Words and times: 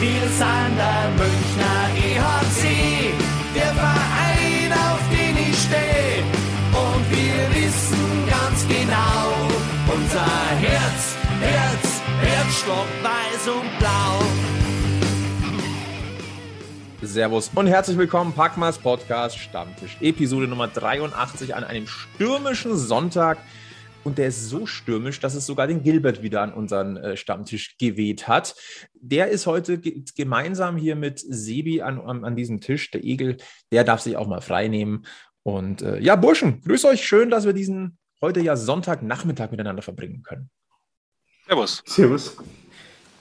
Wir 0.00 0.28
sind 0.28 0.76
der 0.76 1.10
Münchner 1.16 1.90
EHC, 1.96 3.12
der 3.52 3.74
Verein, 3.74 4.72
auf 4.72 5.00
den 5.10 5.36
ich 5.36 5.58
stehe. 5.58 6.22
Und 6.70 7.10
wir 7.10 7.64
wissen 7.64 8.28
ganz 8.30 8.64
genau, 8.68 9.34
unser 9.92 10.24
Herz, 10.60 11.16
Herz, 11.40 12.00
Herzstock 12.20 12.86
weiß 13.02 13.48
und 13.48 13.78
blau. 13.80 14.22
Servus 17.02 17.50
und 17.56 17.66
herzlich 17.66 17.98
willkommen, 17.98 18.32
Packmas 18.32 18.78
Podcast 18.78 19.36
Stammtisch, 19.36 19.96
Episode 20.00 20.46
Nummer 20.46 20.68
83 20.68 21.56
an 21.56 21.64
einem 21.64 21.88
stürmischen 21.88 22.76
Sonntag. 22.76 23.38
Und 24.04 24.18
der 24.18 24.28
ist 24.28 24.48
so 24.48 24.66
stürmisch, 24.66 25.20
dass 25.20 25.34
es 25.34 25.44
sogar 25.46 25.66
den 25.66 25.82
Gilbert 25.82 26.22
wieder 26.22 26.42
an 26.42 26.52
unseren 26.52 26.96
äh, 26.96 27.16
Stammtisch 27.16 27.76
geweht 27.78 28.28
hat. 28.28 28.54
Der 28.94 29.28
ist 29.28 29.46
heute 29.46 29.78
ge 29.78 30.04
gemeinsam 30.16 30.76
hier 30.76 30.96
mit 30.96 31.18
Sebi 31.18 31.82
an, 31.82 32.00
an, 32.00 32.24
an, 32.24 32.36
diesem 32.36 32.60
Tisch. 32.60 32.90
Der 32.90 33.04
Egel, 33.04 33.36
der 33.72 33.84
darf 33.84 34.00
sich 34.00 34.16
auch 34.16 34.26
mal 34.26 34.40
frei 34.40 34.68
nehmen. 34.68 35.04
Und 35.42 35.82
äh, 35.82 35.98
ja, 36.00 36.16
Burschen, 36.16 36.60
grüß 36.62 36.84
euch. 36.86 37.04
Schön, 37.04 37.30
dass 37.30 37.44
wir 37.44 37.52
diesen 37.52 37.98
heute 38.20 38.40
ja 38.40 38.56
Sonntagnachmittag 38.56 39.50
miteinander 39.50 39.82
verbringen 39.82 40.22
können. 40.22 40.50
Servus. 41.46 41.82
Servus. 41.86 42.36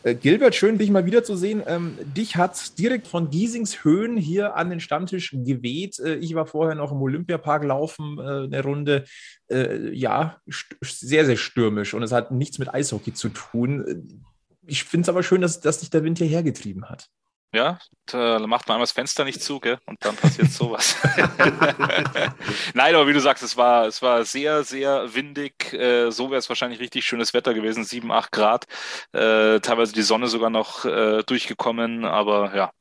Äh, 0.04 0.16
Gilbert, 0.16 0.56
schön, 0.56 0.78
dich 0.78 0.90
mal 0.90 1.06
wiederzusehen. 1.06 1.64
Ähm, 1.66 1.98
dich 2.16 2.36
hat 2.36 2.78
direkt 2.78 3.08
von 3.08 3.30
Giesings 3.30 3.84
Höhen 3.84 4.18
hier 4.18 4.56
an 4.56 4.70
den 4.70 4.80
Stammtisch 4.80 5.32
geweht. 5.32 6.00
Äh, 6.00 6.16
ich 6.16 6.36
war 6.36 6.46
vorher 6.46 6.76
noch 6.76 6.92
im 6.92 7.02
Olympiapark 7.02 7.64
laufen, 7.64 8.18
äh, 8.20 8.22
eine 8.22 8.64
Runde. 8.64 9.06
Äh, 9.50 9.90
ja, 9.94 10.38
sehr, 10.82 11.26
sehr 11.26 11.38
stürmisch 11.38 11.94
und 11.94 12.04
es 12.04 12.12
hat 12.12 12.32
nichts 12.32 12.60
mit 12.60 12.74
Eishockey 12.74 13.14
zu 13.14 13.30
tun. 13.30 14.24
Ich 14.66 14.84
finde 14.84 15.04
es 15.04 15.10
aber 15.10 15.24
schön, 15.24 15.42
dass, 15.42 15.62
dass 15.62 15.80
dich 15.80 15.90
der 15.90 16.04
Wind 16.04 16.18
hierher 16.18 16.44
getrieben 16.44 16.90
hat. 16.90 17.10
Ja, 17.54 17.80
da 18.08 18.40
macht 18.40 18.68
man 18.68 18.76
einmal 18.76 18.84
das 18.84 18.92
Fenster 18.92 19.24
nicht 19.24 19.42
zu, 19.42 19.60
gell? 19.60 19.78
Und 19.86 20.04
dann 20.04 20.16
passiert 20.16 20.52
sowas. 20.52 20.98
Nein, 22.74 22.94
aber 22.94 23.08
wie 23.08 23.14
du 23.14 23.22
sagst, 23.22 23.42
es 23.42 23.56
war, 23.56 23.88
es 23.88 24.02
war 24.02 24.26
sehr, 24.26 24.64
sehr 24.64 25.14
windig. 25.16 25.72
Äh, 25.74 26.12
so 26.12 26.30
wäre 26.30 26.40
es 26.40 26.50
wahrscheinlich 26.50 26.80
richtig 26.80 27.06
schönes 27.06 27.34
Wetter 27.34 27.54
gewesen, 27.54 27.86
7, 27.86 28.12
8 28.12 28.32
Grad. 28.32 28.66
Äh, 29.14 29.62
teilweise 29.62 29.94
die 29.94 30.02
Sonne 30.02 30.28
sogar 30.28 30.50
noch 30.50 30.84
äh, 30.84 31.24
durchgekommen, 31.24 32.04
aber 32.04 32.54
ja, 32.54 32.72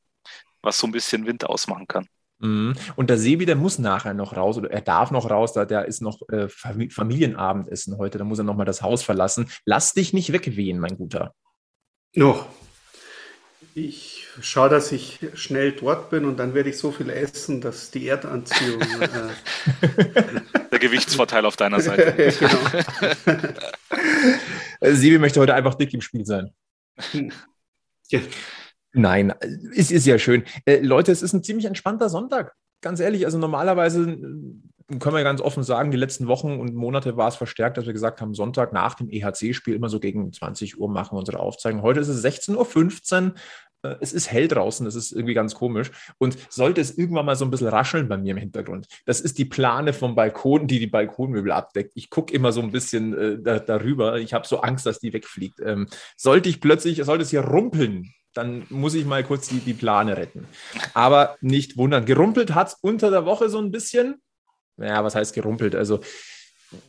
was 0.61 0.77
so 0.77 0.85
ein 0.85 0.91
bisschen 0.91 1.25
Wind 1.25 1.45
ausmachen 1.45 1.87
kann. 1.87 2.07
Mhm. 2.39 2.75
Und 2.95 3.09
der 3.09 3.17
Sebi, 3.17 3.45
der 3.45 3.55
muss 3.55 3.79
nachher 3.79 4.13
noch 4.13 4.35
raus 4.35 4.57
oder 4.57 4.69
er 4.69 4.81
darf 4.81 5.11
noch 5.11 5.29
raus, 5.29 5.53
da 5.53 5.65
der 5.65 5.85
ist 5.85 6.01
noch 6.01 6.21
äh, 6.29 6.47
Familienabendessen 6.49 7.97
heute, 7.97 8.17
da 8.17 8.25
muss 8.25 8.37
er 8.37 8.43
noch 8.43 8.55
mal 8.55 8.65
das 8.65 8.81
Haus 8.81 9.01
verlassen. 9.01 9.49
Lass 9.65 9.93
dich 9.93 10.13
nicht 10.13 10.33
wegwehen, 10.33 10.79
mein 10.79 10.97
Guter. 10.97 11.33
Noch. 12.13 12.45
Ich 13.79 14.25
schaue, 14.41 14.69
dass 14.69 14.91
ich 14.91 15.19
schnell 15.35 15.71
dort 15.71 16.09
bin 16.09 16.25
und 16.25 16.37
dann 16.37 16.55
werde 16.55 16.71
ich 16.71 16.79
so 16.79 16.91
viel 16.91 17.11
essen, 17.11 17.61
dass 17.61 17.91
die 17.91 18.07
Erdanziehung. 18.07 18.81
Äh 19.81 20.69
Der 20.71 20.79
Gewichtsvorteil 20.79 21.45
auf 21.45 21.57
deiner 21.57 21.79
Seite. 21.79 22.11
genau. 22.39 23.49
Äh, 24.79 24.93
Sibi 24.93 25.17
möchte 25.17 25.39
heute 25.39 25.55
einfach 25.55 25.73
dick 25.73 25.91
im 25.93 26.01
Spiel 26.01 26.23
sein. 26.23 26.51
Ja. 28.09 28.19
Nein, 28.93 29.33
es 29.75 29.89
ist 29.89 30.05
ja 30.05 30.19
schön. 30.19 30.43
Äh, 30.65 30.81
Leute, 30.81 31.11
es 31.11 31.23
ist 31.23 31.33
ein 31.33 31.43
ziemlich 31.43 31.65
entspannter 31.65 32.09
Sonntag. 32.09 32.53
Ganz 32.81 32.99
ehrlich, 32.99 33.25
also 33.25 33.39
normalerweise 33.39 34.03
äh, 34.03 34.97
können 34.99 35.15
wir 35.15 35.23
ganz 35.23 35.41
offen 35.41 35.63
sagen, 35.63 35.91
die 35.91 35.97
letzten 35.97 36.27
Wochen 36.27 36.59
und 36.59 36.73
Monate 36.73 37.17
war 37.17 37.27
es 37.27 37.35
verstärkt, 37.35 37.77
dass 37.77 37.85
wir 37.85 37.93
gesagt 37.93 38.21
haben, 38.21 38.33
Sonntag 38.33 38.71
nach 38.71 38.93
dem 38.93 39.09
EHC-Spiel 39.09 39.75
immer 39.75 39.89
so 39.89 39.99
gegen 39.99 40.31
20 40.31 40.79
Uhr 40.79 40.89
machen 40.89 41.15
wir 41.15 41.19
unsere 41.19 41.39
Aufzeichnung. 41.39 41.81
Heute 41.81 41.99
ist 41.99 42.07
es 42.07 42.23
16.15 42.23 42.55
Uhr. 43.25 43.33
Äh, 43.91 43.97
es 44.01 44.13
ist 44.13 44.31
hell 44.31 44.47
draußen, 44.47 44.85
das 44.85 44.95
ist 44.95 45.11
irgendwie 45.11 45.33
ganz 45.33 45.55
komisch. 45.55 45.91
Und 46.17 46.37
sollte 46.49 46.81
es 46.81 46.97
irgendwann 46.97 47.25
mal 47.25 47.35
so 47.35 47.45
ein 47.45 47.51
bisschen 47.51 47.67
rascheln 47.67 48.07
bei 48.07 48.17
mir 48.17 48.31
im 48.31 48.37
Hintergrund, 48.37 48.87
das 49.05 49.21
ist 49.21 49.37
die 49.37 49.45
Plane 49.45 49.93
vom 49.93 50.15
Balkon, 50.15 50.67
die 50.67 50.79
die 50.79 50.87
Balkonmöbel 50.87 51.51
abdeckt. 51.51 51.91
Ich 51.95 52.09
gucke 52.09 52.33
immer 52.33 52.51
so 52.51 52.61
ein 52.61 52.71
bisschen 52.71 53.17
äh, 53.17 53.39
da, 53.41 53.59
darüber. 53.59 54.17
Ich 54.19 54.33
habe 54.33 54.47
so 54.47 54.61
Angst, 54.61 54.85
dass 54.85 54.99
die 54.99 55.13
wegfliegt. 55.13 55.59
Ähm, 55.59 55.87
sollte 56.15 56.49
ich 56.49 56.61
plötzlich, 56.61 57.03
sollte 57.03 57.23
es 57.23 57.29
hier 57.29 57.41
rumpeln, 57.41 58.13
dann 58.33 58.65
muss 58.69 58.93
ich 58.93 59.05
mal 59.05 59.23
kurz 59.23 59.47
die, 59.49 59.59
die 59.59 59.73
Plane 59.73 60.15
retten. 60.15 60.47
Aber 60.93 61.35
nicht 61.41 61.77
wundern. 61.77 62.05
Gerumpelt 62.05 62.53
hat 62.53 62.67
es 62.67 62.73
unter 62.81 63.09
der 63.09 63.25
Woche 63.25 63.49
so 63.49 63.57
ein 63.57 63.71
bisschen. 63.71 64.21
Naja, 64.77 65.03
was 65.03 65.15
heißt 65.15 65.33
gerumpelt? 65.33 65.75
Also 65.75 66.01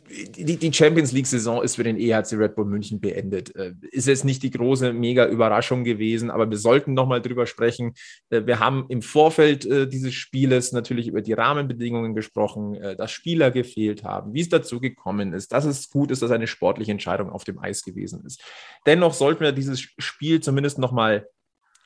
die, 0.09 0.73
Champions 0.73 1.13
League-Saison 1.13 1.63
ist 1.63 1.77
für 1.77 1.83
den 1.83 1.97
EHC 1.97 2.33
Red 2.33 2.55
Bull 2.55 2.65
München 2.65 2.99
beendet. 2.99 3.55
Äh, 3.55 3.73
ist 3.91 4.07
jetzt 4.07 4.25
nicht 4.25 4.43
die 4.43 4.51
große, 4.51 4.91
mega 4.91 5.25
Überraschung 5.25 5.85
gewesen, 5.85 6.29
aber 6.31 6.49
wir 6.49 6.57
sollten 6.57 6.93
nochmal 6.93 7.21
drüber 7.21 7.45
sprechen. 7.45 7.93
Äh, 8.29 8.45
wir 8.45 8.59
haben 8.59 8.85
im 8.89 9.01
Vorfeld 9.01 9.65
äh, 9.65 9.87
dieses 9.87 10.13
Spieles 10.13 10.73
natürlich 10.73 11.07
über 11.07 11.21
die 11.21 11.33
Rahmenbedingungen 11.33 12.13
gesprochen, 12.13 12.77
dass 12.97 13.11
Spieler 13.11 13.51
gefehlt 13.51 14.03
haben, 14.03 14.33
wie 14.33 14.41
es 14.41 14.49
dazu 14.49 14.79
gekommen 14.79 15.33
ist, 15.33 15.51
dass 15.53 15.65
es 15.65 15.89
gut 15.89 16.11
ist, 16.11 16.21
dass 16.21 16.31
eine 16.31 16.47
sportliche 16.47 16.91
Entscheidung 16.91 17.29
auf 17.29 17.43
dem 17.43 17.59
Eis 17.59 17.83
gewesen 17.83 18.23
ist. 18.25 18.43
Dennoch 18.85 19.13
sollten 19.13 19.41
wir 19.41 19.51
dieses 19.51 19.79
Spiel 19.79 20.39
zumindest 20.41 20.77
nochmal 20.77 21.27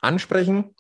ansprechen. 0.02 0.76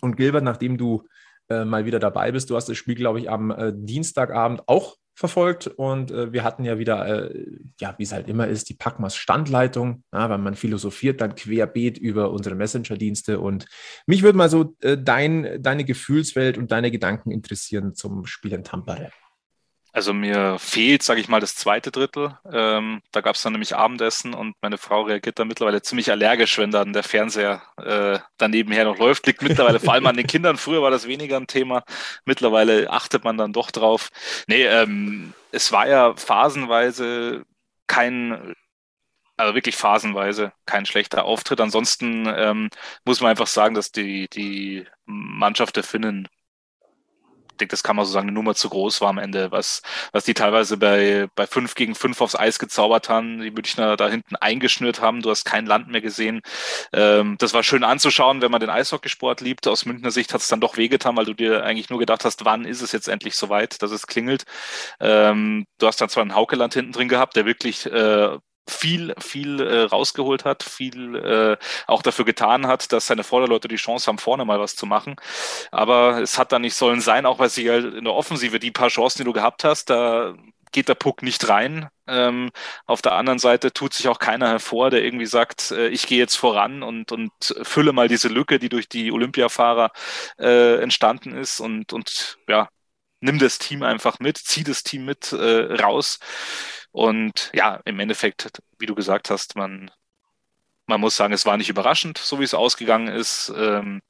Und 0.00 0.16
Gilbert, 0.16 0.44
nachdem 0.44 0.78
du 0.78 1.04
mal 1.48 1.84
wieder 1.84 1.98
dabei 1.98 2.32
bist, 2.32 2.50
du 2.50 2.56
hast 2.56 2.68
das 2.68 2.76
Spiel, 2.76 2.94
glaube 2.94 3.20
ich, 3.20 3.28
am 3.28 3.54
Dienstagabend 3.74 4.62
auch 4.66 4.96
verfolgt 5.14 5.66
und 5.66 6.10
äh, 6.10 6.32
wir 6.32 6.42
hatten 6.42 6.64
ja 6.64 6.78
wieder, 6.78 7.30
äh, 7.30 7.46
ja, 7.78 7.94
wie 7.98 8.02
es 8.02 8.12
halt 8.12 8.28
immer 8.28 8.48
ist, 8.48 8.68
die 8.68 8.74
Packmas 8.74 9.14
Standleitung, 9.14 10.04
ja, 10.12 10.28
weil 10.30 10.38
man 10.38 10.54
philosophiert 10.54 11.20
dann 11.20 11.34
querbeet 11.34 11.98
über 11.98 12.30
unsere 12.30 12.54
Messenger-Dienste 12.54 13.38
und 13.40 13.66
mich 14.06 14.22
würde 14.22 14.38
mal 14.38 14.48
so 14.48 14.74
äh, 14.80 14.96
dein, 14.98 15.62
deine 15.62 15.84
Gefühlswelt 15.84 16.56
und 16.58 16.72
deine 16.72 16.90
Gedanken 16.90 17.30
interessieren 17.30 17.94
zum 17.94 18.26
Spiel 18.26 18.52
in 18.52 18.64
Tampere. 18.64 19.10
Also 19.94 20.14
mir 20.14 20.58
fehlt, 20.58 21.02
sage 21.02 21.20
ich 21.20 21.28
mal, 21.28 21.40
das 21.40 21.54
zweite 21.54 21.90
Drittel. 21.90 22.38
Ähm, 22.50 23.02
da 23.12 23.20
gab 23.20 23.34
es 23.36 23.42
dann 23.42 23.52
nämlich 23.52 23.76
Abendessen 23.76 24.32
und 24.32 24.56
meine 24.62 24.78
Frau 24.78 25.02
reagiert 25.02 25.38
da 25.38 25.44
mittlerweile 25.44 25.82
ziemlich 25.82 26.10
allergisch, 26.10 26.56
wenn 26.56 26.70
dann 26.70 26.94
der 26.94 27.02
Fernseher 27.02 27.62
äh, 27.76 28.18
danebenher 28.38 28.84
noch 28.84 28.96
läuft. 28.98 29.26
Liegt 29.26 29.42
mittlerweile 29.42 29.80
vor 29.80 29.92
allem 29.92 30.06
an 30.06 30.16
den 30.16 30.26
Kindern. 30.26 30.56
Früher 30.56 30.80
war 30.80 30.90
das 30.90 31.06
weniger 31.06 31.36
ein 31.36 31.46
Thema. 31.46 31.84
Mittlerweile 32.24 32.88
achtet 32.90 33.24
man 33.24 33.36
dann 33.36 33.52
doch 33.52 33.70
drauf. 33.70 34.08
Nee, 34.46 34.64
ähm, 34.64 35.34
es 35.50 35.72
war 35.72 35.86
ja 35.86 36.16
phasenweise 36.16 37.44
kein 37.86 38.54
also 39.36 39.54
wirklich 39.54 39.76
phasenweise 39.76 40.52
kein 40.66 40.86
schlechter 40.86 41.24
Auftritt. 41.24 41.60
Ansonsten 41.60 42.26
ähm, 42.34 42.70
muss 43.04 43.20
man 43.20 43.30
einfach 43.30 43.46
sagen, 43.46 43.74
dass 43.74 43.92
die, 43.92 44.28
die 44.28 44.86
Mannschaft 45.04 45.76
der 45.76 45.82
Finnen 45.84 46.28
denke, 47.56 47.72
das 47.72 47.82
kann 47.82 47.96
man 47.96 48.04
so 48.04 48.12
sagen, 48.12 48.28
eine 48.28 48.34
Nummer 48.34 48.54
zu 48.54 48.68
groß 48.68 49.00
war 49.00 49.10
am 49.10 49.18
Ende, 49.18 49.50
was, 49.50 49.82
was 50.12 50.24
die 50.24 50.34
teilweise 50.34 50.76
bei, 50.76 51.28
bei 51.34 51.46
5 51.46 51.74
gegen 51.74 51.94
5 51.94 52.20
aufs 52.20 52.36
Eis 52.36 52.58
gezaubert 52.58 53.08
haben, 53.08 53.40
die 53.40 53.50
Münchner 53.50 53.96
da 53.96 54.08
hinten 54.08 54.36
eingeschnürt 54.36 55.00
haben, 55.00 55.22
du 55.22 55.30
hast 55.30 55.44
kein 55.44 55.66
Land 55.66 55.88
mehr 55.88 56.00
gesehen. 56.00 56.40
Ähm, 56.92 57.36
das 57.38 57.54
war 57.54 57.62
schön 57.62 57.84
anzuschauen, 57.84 58.42
wenn 58.42 58.50
man 58.50 58.60
den 58.60 58.70
Eishockeysport 58.70 59.40
liebt. 59.40 59.66
Aus 59.68 59.86
Münchner 59.86 60.10
Sicht 60.10 60.34
hat 60.34 60.40
es 60.40 60.48
dann 60.48 60.60
doch 60.60 60.76
wehgetan, 60.76 61.16
weil 61.16 61.26
du 61.26 61.34
dir 61.34 61.64
eigentlich 61.64 61.90
nur 61.90 61.98
gedacht 61.98 62.24
hast, 62.24 62.44
wann 62.44 62.64
ist 62.64 62.82
es 62.82 62.92
jetzt 62.92 63.08
endlich 63.08 63.36
soweit, 63.36 63.82
dass 63.82 63.90
es 63.90 64.06
klingelt. 64.06 64.44
Ähm, 65.00 65.66
du 65.78 65.86
hast 65.86 66.00
dann 66.00 66.08
zwar 66.08 66.22
einen 66.22 66.34
Haukeland 66.34 66.74
hinten 66.74 66.92
drin 66.92 67.08
gehabt, 67.08 67.36
der 67.36 67.46
wirklich 67.46 67.86
äh, 67.86 68.38
viel, 68.68 69.14
viel 69.18 69.60
äh, 69.60 69.82
rausgeholt 69.82 70.44
hat, 70.44 70.62
viel 70.62 71.16
äh, 71.16 71.56
auch 71.86 72.02
dafür 72.02 72.24
getan 72.24 72.66
hat, 72.66 72.92
dass 72.92 73.06
seine 73.06 73.24
Vorderleute 73.24 73.68
die 73.68 73.76
Chance 73.76 74.06
haben, 74.06 74.18
vorne 74.18 74.44
mal 74.44 74.60
was 74.60 74.76
zu 74.76 74.86
machen. 74.86 75.16
Aber 75.70 76.20
es 76.22 76.38
hat 76.38 76.52
dann 76.52 76.62
nicht 76.62 76.74
sollen 76.74 77.00
sein, 77.00 77.26
auch 77.26 77.38
weil 77.38 77.50
sie 77.50 77.70
halt 77.70 77.94
in 77.94 78.04
der 78.04 78.14
Offensive 78.14 78.58
die 78.58 78.70
paar 78.70 78.88
Chancen, 78.88 79.18
die 79.18 79.24
du 79.24 79.32
gehabt 79.32 79.64
hast, 79.64 79.90
da 79.90 80.34
geht 80.72 80.88
der 80.88 80.94
Puck 80.94 81.22
nicht 81.22 81.48
rein. 81.48 81.88
Ähm, 82.08 82.50
auf 82.86 83.02
der 83.02 83.12
anderen 83.12 83.38
Seite 83.38 83.72
tut 83.72 83.92
sich 83.94 84.08
auch 84.08 84.18
keiner 84.18 84.48
hervor, 84.48 84.90
der 84.90 85.04
irgendwie 85.04 85.26
sagt, 85.26 85.70
äh, 85.70 85.88
ich 85.88 86.06
gehe 86.06 86.18
jetzt 86.18 86.36
voran 86.36 86.82
und, 86.82 87.12
und 87.12 87.32
fülle 87.62 87.92
mal 87.92 88.08
diese 88.08 88.28
Lücke, 88.28 88.58
die 88.58 88.68
durch 88.68 88.88
die 88.88 89.12
Olympiafahrer 89.12 89.92
äh, 90.38 90.80
entstanden 90.82 91.36
ist 91.36 91.60
und, 91.60 91.92
und 91.92 92.38
ja, 92.48 92.68
nimm 93.22 93.38
das 93.38 93.58
Team 93.58 93.82
einfach 93.82 94.18
mit, 94.20 94.36
zieh 94.38 94.64
das 94.64 94.82
Team 94.82 95.04
mit 95.04 95.32
äh, 95.32 95.74
raus. 95.82 96.18
Und 96.90 97.50
ja, 97.54 97.80
im 97.84 97.98
Endeffekt, 98.00 98.50
wie 98.78 98.86
du 98.86 98.94
gesagt 98.94 99.30
hast, 99.30 99.56
man, 99.56 99.90
man 100.86 101.00
muss 101.00 101.16
sagen, 101.16 101.32
es 101.32 101.46
war 101.46 101.56
nicht 101.56 101.70
überraschend, 101.70 102.18
so 102.18 102.40
wie 102.40 102.44
es 102.44 102.54
ausgegangen 102.54 103.08
ist. 103.08 103.52
Ähm, 103.56 104.02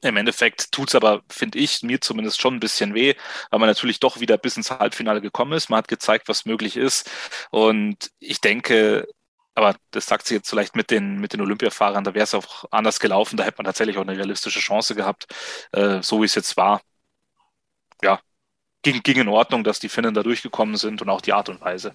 im 0.00 0.16
Endeffekt 0.16 0.72
tut 0.72 0.88
es 0.88 0.94
aber, 0.94 1.22
finde 1.30 1.58
ich, 1.58 1.82
mir 1.82 2.00
zumindest 2.00 2.40
schon 2.40 2.54
ein 2.56 2.60
bisschen 2.60 2.94
weh, 2.94 3.14
weil 3.50 3.60
man 3.60 3.68
natürlich 3.68 4.00
doch 4.00 4.20
wieder 4.20 4.38
bis 4.38 4.56
ins 4.56 4.70
Halbfinale 4.70 5.20
gekommen 5.20 5.52
ist. 5.52 5.70
Man 5.70 5.78
hat 5.78 5.88
gezeigt, 5.88 6.28
was 6.28 6.46
möglich 6.46 6.76
ist. 6.76 7.10
Und 7.50 8.10
ich 8.18 8.40
denke, 8.40 9.06
aber 9.54 9.76
das 9.92 10.06
sagt 10.06 10.26
sie 10.26 10.34
jetzt 10.34 10.48
vielleicht 10.50 10.74
mit 10.74 10.90
den, 10.90 11.20
mit 11.20 11.32
den 11.32 11.40
Olympiafahrern, 11.40 12.02
da 12.04 12.14
wäre 12.14 12.24
es 12.24 12.34
auch 12.34 12.64
anders 12.70 12.98
gelaufen. 12.98 13.36
Da 13.36 13.44
hätte 13.44 13.58
man 13.58 13.66
tatsächlich 13.66 13.98
auch 13.98 14.02
eine 14.02 14.16
realistische 14.16 14.60
Chance 14.60 14.94
gehabt, 14.94 15.26
äh, 15.72 16.02
so 16.02 16.20
wie 16.20 16.26
es 16.26 16.34
jetzt 16.34 16.56
war. 16.56 16.80
Ja, 18.02 18.20
ging, 18.82 19.02
ging 19.02 19.16
in 19.16 19.28
Ordnung, 19.28 19.64
dass 19.64 19.80
die 19.80 19.88
Finnen 19.88 20.14
da 20.14 20.22
durchgekommen 20.22 20.76
sind 20.76 21.02
und 21.02 21.08
auch 21.08 21.20
die 21.20 21.32
Art 21.32 21.48
und 21.48 21.60
Weise. 21.60 21.92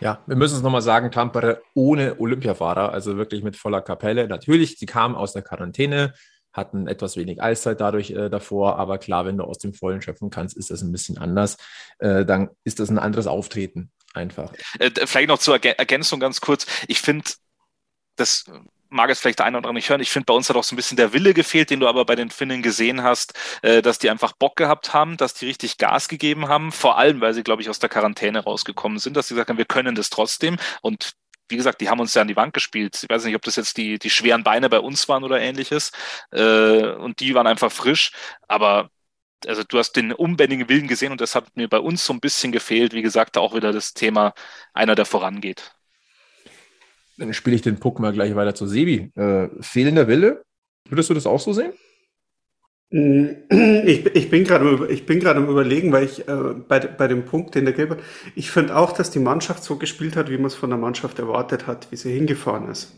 Ja, 0.00 0.22
wir 0.26 0.36
müssen 0.36 0.56
es 0.56 0.62
nochmal 0.62 0.82
sagen, 0.82 1.10
Tampere 1.10 1.62
ohne 1.74 2.20
Olympiafahrer, 2.20 2.92
also 2.92 3.16
wirklich 3.16 3.42
mit 3.42 3.56
voller 3.56 3.80
Kapelle. 3.80 4.28
Natürlich, 4.28 4.76
sie 4.78 4.86
kamen 4.86 5.14
aus 5.14 5.32
der 5.32 5.42
Quarantäne, 5.42 6.12
hatten 6.52 6.86
etwas 6.86 7.16
wenig 7.16 7.42
Eiszeit 7.42 7.80
dadurch 7.80 8.10
äh, 8.10 8.28
davor, 8.28 8.78
aber 8.78 8.98
klar, 8.98 9.24
wenn 9.24 9.38
du 9.38 9.44
aus 9.44 9.58
dem 9.58 9.72
Vollen 9.72 10.02
schöpfen 10.02 10.30
kannst, 10.30 10.56
ist 10.56 10.70
das 10.70 10.82
ein 10.82 10.92
bisschen 10.92 11.18
anders. 11.18 11.56
Äh, 11.98 12.24
dann 12.26 12.50
ist 12.64 12.78
das 12.78 12.90
ein 12.90 12.98
anderes 12.98 13.26
Auftreten 13.26 13.90
einfach. 14.12 14.52
Äh, 14.78 14.90
vielleicht 15.06 15.28
noch 15.28 15.38
zur 15.38 15.62
Ergänzung 15.62 16.20
ganz 16.20 16.40
kurz. 16.40 16.66
Ich 16.88 17.00
finde, 17.00 17.30
das 18.16 18.44
mag 18.88 19.10
es 19.10 19.20
vielleicht 19.20 19.38
der 19.38 19.46
eine 19.46 19.58
oder 19.58 19.68
andere 19.68 19.74
nicht 19.74 19.90
hören. 19.90 20.00
Ich 20.00 20.10
finde, 20.10 20.26
bei 20.26 20.34
uns 20.34 20.48
hat 20.48 20.56
auch 20.56 20.64
so 20.64 20.74
ein 20.74 20.76
bisschen 20.76 20.96
der 20.96 21.12
Wille 21.12 21.34
gefehlt, 21.34 21.70
den 21.70 21.80
du 21.80 21.88
aber 21.88 22.04
bei 22.04 22.14
den 22.14 22.30
Finnen 22.30 22.62
gesehen 22.62 23.02
hast, 23.02 23.34
äh, 23.62 23.82
dass 23.82 23.98
die 23.98 24.10
einfach 24.10 24.32
Bock 24.32 24.56
gehabt 24.56 24.92
haben, 24.94 25.16
dass 25.16 25.34
die 25.34 25.46
richtig 25.46 25.78
Gas 25.78 26.08
gegeben 26.08 26.48
haben. 26.48 26.72
Vor 26.72 26.98
allem, 26.98 27.20
weil 27.20 27.34
sie, 27.34 27.42
glaube 27.42 27.62
ich, 27.62 27.70
aus 27.70 27.78
der 27.78 27.88
Quarantäne 27.88 28.40
rausgekommen 28.44 28.98
sind, 28.98 29.16
dass 29.16 29.28
sie 29.28 29.34
gesagt 29.34 29.50
haben, 29.50 29.58
wir 29.58 29.64
können 29.64 29.94
das 29.94 30.10
trotzdem. 30.10 30.56
Und 30.82 31.12
wie 31.48 31.56
gesagt, 31.56 31.80
die 31.80 31.88
haben 31.88 32.00
uns 32.00 32.14
ja 32.14 32.22
an 32.22 32.28
die 32.28 32.36
Wand 32.36 32.54
gespielt. 32.54 32.98
Ich 33.02 33.08
weiß 33.08 33.24
nicht, 33.24 33.36
ob 33.36 33.42
das 33.42 33.56
jetzt 33.56 33.76
die, 33.76 33.98
die 33.98 34.10
schweren 34.10 34.42
Beine 34.44 34.68
bei 34.68 34.80
uns 34.80 35.08
waren 35.08 35.24
oder 35.24 35.40
ähnliches. 35.40 35.92
Äh, 36.32 36.92
und 36.94 37.20
die 37.20 37.34
waren 37.34 37.46
einfach 37.46 37.70
frisch. 37.72 38.12
Aber 38.48 38.90
also 39.46 39.62
du 39.64 39.78
hast 39.78 39.92
den 39.92 40.12
unbändigen 40.12 40.68
Willen 40.68 40.88
gesehen 40.88 41.12
und 41.12 41.20
das 41.20 41.34
hat 41.34 41.56
mir 41.56 41.68
bei 41.68 41.78
uns 41.78 42.04
so 42.04 42.12
ein 42.12 42.20
bisschen 42.20 42.52
gefehlt. 42.52 42.92
Wie 42.94 43.02
gesagt, 43.02 43.36
auch 43.38 43.54
wieder 43.54 43.72
das 43.72 43.94
Thema 43.94 44.34
einer, 44.74 44.94
der 44.94 45.06
vorangeht. 45.06 45.72
Dann 47.18 47.32
spiele 47.32 47.56
ich 47.56 47.62
den 47.62 47.78
Puck 47.78 47.98
mal 47.98 48.12
gleich 48.12 48.34
weiter 48.34 48.54
zu 48.54 48.66
Sebi. 48.66 49.10
Äh, 49.14 49.48
fehlender 49.60 50.08
Wille, 50.08 50.42
würdest 50.88 51.10
du 51.10 51.14
das 51.14 51.26
auch 51.26 51.40
so 51.40 51.52
sehen? 51.52 51.72
Mm, 52.90 53.26
ich, 53.86 54.06
ich 54.06 54.30
bin 54.30 54.44
gerade 54.44 54.86
ich 54.88 55.06
bin 55.06 55.20
gerade 55.20 55.40
am 55.40 55.48
überlegen, 55.48 55.92
weil 55.92 56.04
ich 56.04 56.28
äh, 56.28 56.54
bei, 56.68 56.80
bei 56.80 57.08
dem 57.08 57.24
Punkt, 57.24 57.54
den 57.54 57.64
der 57.64 57.74
Gilbert, 57.74 58.00
ich 58.34 58.50
finde 58.50 58.76
auch, 58.76 58.92
dass 58.92 59.10
die 59.10 59.18
Mannschaft 59.18 59.64
so 59.64 59.76
gespielt 59.76 60.16
hat, 60.16 60.30
wie 60.30 60.36
man 60.36 60.46
es 60.46 60.54
von 60.54 60.70
der 60.70 60.78
Mannschaft 60.78 61.18
erwartet 61.18 61.66
hat, 61.66 61.88
wie 61.90 61.96
sie 61.96 62.12
hingefahren 62.12 62.68
ist. 62.68 62.94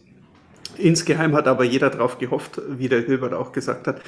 Insgeheim 0.76 1.34
hat 1.34 1.48
aber 1.48 1.64
jeder 1.64 1.90
darauf 1.90 2.18
gehofft, 2.18 2.60
wie 2.68 2.88
der 2.88 3.02
Gilbert 3.02 3.32
auch 3.32 3.52
gesagt 3.52 3.86
hat, 3.86 4.02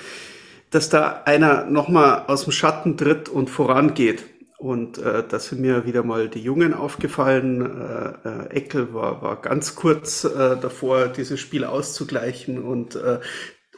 dass 0.71 0.89
da 0.89 1.23
einer 1.25 1.65
nochmal 1.65 2.25
aus 2.27 2.45
dem 2.45 2.53
Schatten 2.53 2.97
tritt 2.97 3.29
und 3.29 3.51
vorangeht. 3.51 4.25
Und 4.61 4.99
äh, 4.99 5.25
da 5.27 5.39
sind 5.39 5.62
mir 5.62 5.87
wieder 5.87 6.03
mal 6.03 6.29
die 6.29 6.43
Jungen 6.43 6.75
aufgefallen. 6.75 7.62
Äh, 7.62 8.29
äh, 8.29 8.47
Eckel 8.51 8.93
war, 8.93 9.23
war 9.23 9.41
ganz 9.41 9.75
kurz 9.75 10.25
äh, 10.25 10.29
davor, 10.61 11.09
dieses 11.09 11.41
Spiel 11.41 11.65
auszugleichen 11.65 12.62
und 12.62 12.95
äh, 12.95 13.21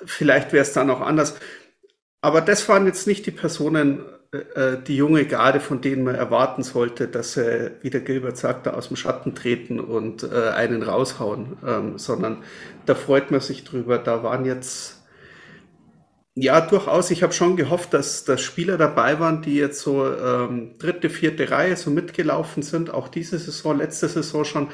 vielleicht 0.05 0.53
wäre 0.53 0.63
es 0.63 0.73
dann 0.73 0.91
auch 0.91 1.01
anders. 1.01 1.37
Aber 2.21 2.41
das 2.41 2.69
waren 2.69 2.87
jetzt 2.87 3.07
nicht 3.07 3.27
die 3.27 3.31
Personen, 3.31 4.01
äh, 4.33 4.39
äh, 4.39 4.83
die 4.83 4.97
junge 4.97 5.25
Garde, 5.25 5.61
von 5.61 5.81
denen 5.81 6.03
man 6.03 6.17
erwarten 6.17 6.65
sollte, 6.65 7.07
dass 7.07 7.35
sie, 7.35 7.71
wie 7.83 7.91
der 7.91 8.01
Gilbert 8.01 8.37
sagte, 8.37 8.75
aus 8.75 8.89
dem 8.89 8.97
Schatten 8.97 9.37
treten 9.37 9.79
und 9.79 10.25
äh, 10.25 10.49
einen 10.49 10.83
raushauen, 10.83 11.59
ähm, 11.65 11.97
sondern 11.97 12.39
da 12.87 12.97
freut 12.97 13.31
man 13.31 13.41
sich 13.41 13.63
drüber. 13.63 13.99
Da 13.99 14.25
waren 14.25 14.45
jetzt 14.47 15.02
ja, 16.35 16.61
durchaus. 16.61 17.11
Ich 17.11 17.23
habe 17.23 17.33
schon 17.33 17.57
gehofft, 17.57 17.93
dass, 17.93 18.25
dass 18.25 18.41
Spieler 18.41 18.79
dabei 18.79 19.21
waren, 19.21 19.43
die 19.43 19.57
jetzt 19.57 19.81
so 19.81 20.07
ähm, 20.07 20.79
dritte, 20.79 21.11
vierte 21.11 21.51
Reihe 21.51 21.77
so 21.77 21.91
mitgelaufen 21.91 22.63
sind, 22.63 22.91
auch 22.91 23.09
diese 23.09 23.39
Saison, 23.39 23.79
letzte 23.79 24.09
Saison 24.09 24.45
schon, 24.45 24.71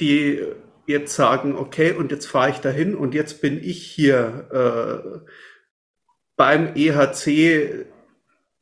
die 0.00 0.42
jetzt 0.86 1.14
sagen, 1.14 1.56
okay, 1.56 1.92
und 1.92 2.10
jetzt 2.10 2.26
fahre 2.26 2.50
ich 2.50 2.58
dahin 2.58 2.94
und 2.94 3.14
jetzt 3.14 3.40
bin 3.40 3.62
ich 3.62 3.82
hier 3.86 5.22
äh, 5.24 5.28
beim 6.36 6.74
EHC 6.74 7.86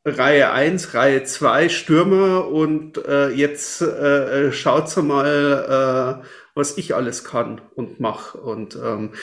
Reihe 0.05 0.51
1, 0.51 0.95
Reihe 0.95 1.25
2 1.25 1.69
Stürmer 1.69 2.49
und 2.49 2.97
äh, 3.07 3.29
jetzt 3.29 3.83
äh, 3.83 4.51
schaut's 4.53 4.97
mal, 4.97 6.23
äh, 6.23 6.27
was 6.55 6.79
ich 6.79 6.95
alles 6.95 7.25
kann 7.25 7.61
und 7.75 8.01
mache. 8.01 8.39
Und 8.39 8.77
ähm, 8.77 9.15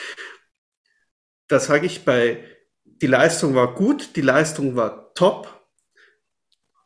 da 1.48 1.60
sage 1.60 1.88
ich 1.88 2.06
bei 2.06 2.44
die 3.02 3.08
Leistung 3.08 3.56
war 3.56 3.74
gut, 3.76 4.16
die 4.16 4.22
Leistung 4.22 4.76
war 4.76 5.14
top, 5.14 5.54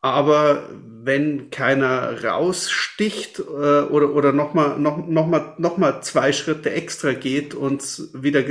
aber 0.01 0.69
wenn 1.03 1.49
keiner 1.51 2.23
raussticht 2.23 3.39
äh, 3.39 3.41
oder, 3.41 4.13
oder 4.13 4.33
nochmal 4.33 4.79
noch, 4.79 4.97
noch 5.07 5.27
mal, 5.27 5.55
noch 5.57 5.77
mal 5.77 6.01
zwei 6.01 6.31
Schritte 6.33 6.71
extra 6.71 7.13
geht 7.13 7.53
und 7.53 7.83
wieder, 8.13 8.43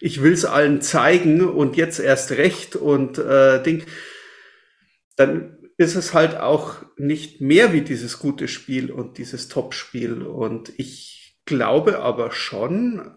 ich 0.00 0.22
will 0.22 0.32
es 0.32 0.44
allen 0.44 0.82
zeigen 0.82 1.42
und 1.42 1.76
jetzt 1.76 2.00
erst 2.00 2.32
recht 2.32 2.76
und 2.76 3.18
äh, 3.18 3.62
Ding, 3.62 3.84
dann 5.16 5.58
ist 5.76 5.96
es 5.96 6.14
halt 6.14 6.36
auch 6.36 6.76
nicht 6.96 7.40
mehr 7.40 7.72
wie 7.72 7.82
dieses 7.82 8.18
gute 8.18 8.48
Spiel 8.48 8.90
und 8.90 9.18
dieses 9.18 9.48
Top-Spiel. 9.48 10.22
Und 10.22 10.72
ich 10.78 11.36
glaube 11.46 11.98
aber 11.98 12.30
schon, 12.30 13.14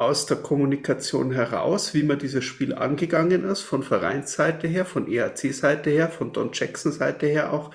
aus 0.00 0.24
der 0.24 0.38
Kommunikation 0.38 1.30
heraus, 1.30 1.92
wie 1.92 2.02
man 2.02 2.18
dieses 2.18 2.42
Spiel 2.42 2.74
angegangen 2.74 3.44
ist, 3.44 3.60
von 3.60 3.82
Vereinsseite 3.82 4.66
her, 4.66 4.86
von 4.86 5.06
ERC-Seite 5.06 5.90
her, 5.90 6.08
von 6.08 6.32
Don 6.32 6.52
Jackson-Seite 6.54 7.26
her 7.26 7.52
auch, 7.52 7.70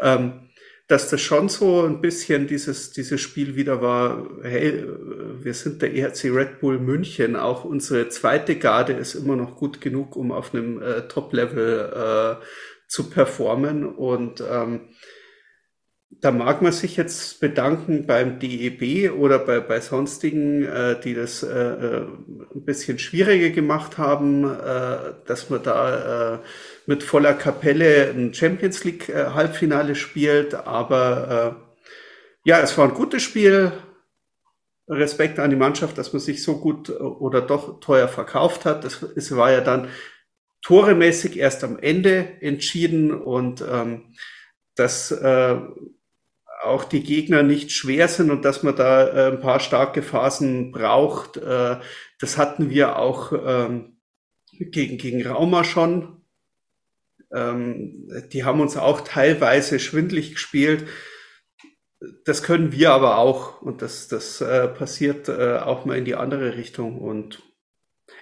ähm, 0.00 0.48
dass 0.88 1.10
das 1.10 1.20
schon 1.20 1.50
so 1.50 1.82
ein 1.82 2.00
bisschen 2.00 2.46
dieses, 2.46 2.92
dieses 2.92 3.20
Spiel 3.20 3.56
wieder 3.56 3.82
war, 3.82 4.26
hey, 4.42 4.86
wir 5.42 5.52
sind 5.52 5.82
der 5.82 5.94
ERC 5.94 6.24
Red 6.34 6.60
Bull 6.60 6.78
München, 6.78 7.36
auch 7.36 7.64
unsere 7.64 8.08
zweite 8.08 8.56
Garde 8.56 8.94
ist 8.94 9.14
immer 9.14 9.36
noch 9.36 9.54
gut 9.54 9.82
genug, 9.82 10.16
um 10.16 10.32
auf 10.32 10.54
einem 10.54 10.80
äh, 10.80 11.02
Top-Level 11.08 12.38
äh, 12.40 12.44
zu 12.88 13.10
performen 13.10 13.84
und 13.84 14.42
ähm, 14.50 14.80
da 16.20 16.30
mag 16.30 16.62
man 16.62 16.72
sich 16.72 16.96
jetzt 16.96 17.40
bedanken 17.40 18.06
beim 18.06 18.38
DEB 18.38 19.12
oder 19.12 19.38
bei, 19.38 19.60
bei 19.60 19.80
sonstigen, 19.80 20.64
äh, 20.64 20.98
die 21.00 21.14
das 21.14 21.42
äh, 21.42 21.48
äh, 21.48 22.06
ein 22.54 22.64
bisschen 22.64 22.98
schwieriger 22.98 23.50
gemacht 23.50 23.98
haben, 23.98 24.44
äh, 24.44 25.14
dass 25.26 25.50
man 25.50 25.62
da 25.62 26.34
äh, 26.34 26.38
mit 26.86 27.02
voller 27.02 27.34
Kapelle 27.34 28.10
ein 28.10 28.32
Champions 28.32 28.84
League 28.84 29.08
äh, 29.08 29.26
Halbfinale 29.34 29.94
spielt. 29.94 30.54
Aber 30.54 31.56
äh, 32.44 32.48
ja, 32.48 32.60
es 32.60 32.76
war 32.78 32.88
ein 32.88 32.94
gutes 32.94 33.22
Spiel. 33.22 33.72
Respekt 34.88 35.40
an 35.40 35.50
die 35.50 35.56
Mannschaft, 35.56 35.98
dass 35.98 36.12
man 36.12 36.20
sich 36.20 36.42
so 36.42 36.60
gut 36.60 36.88
äh, 36.88 36.92
oder 36.92 37.40
doch 37.40 37.80
teuer 37.80 38.08
verkauft 38.08 38.64
hat. 38.64 38.84
Das, 38.84 39.02
es 39.02 39.34
war 39.36 39.50
ja 39.52 39.60
dann 39.60 39.88
toremäßig 40.62 41.38
erst 41.38 41.62
am 41.62 41.78
Ende 41.78 42.40
entschieden 42.40 43.12
und 43.12 43.62
ähm, 43.68 44.14
das 44.74 45.10
äh, 45.10 45.56
auch 46.66 46.84
die 46.84 47.02
Gegner 47.02 47.42
nicht 47.42 47.72
schwer 47.72 48.08
sind 48.08 48.30
und 48.30 48.44
dass 48.44 48.62
man 48.62 48.76
da 48.76 49.08
äh, 49.08 49.32
ein 49.32 49.40
paar 49.40 49.60
starke 49.60 50.02
Phasen 50.02 50.72
braucht. 50.72 51.36
Äh, 51.36 51.76
das 52.18 52.38
hatten 52.38 52.70
wir 52.70 52.98
auch 52.98 53.32
ähm, 53.32 53.98
gegen, 54.52 54.98
gegen 54.98 55.26
Rauma 55.26 55.64
schon. 55.64 56.22
Ähm, 57.32 58.08
die 58.32 58.44
haben 58.44 58.60
uns 58.60 58.76
auch 58.76 59.02
teilweise 59.02 59.78
schwindlig 59.78 60.32
gespielt. 60.32 60.86
Das 62.24 62.42
können 62.42 62.72
wir 62.72 62.92
aber 62.92 63.18
auch 63.18 63.62
und 63.62 63.82
das, 63.82 64.08
das 64.08 64.40
äh, 64.40 64.68
passiert 64.68 65.30
auch 65.30 65.86
mal 65.86 65.96
in 65.96 66.04
die 66.04 66.14
andere 66.14 66.56
Richtung. 66.56 66.98
Und 66.98 67.42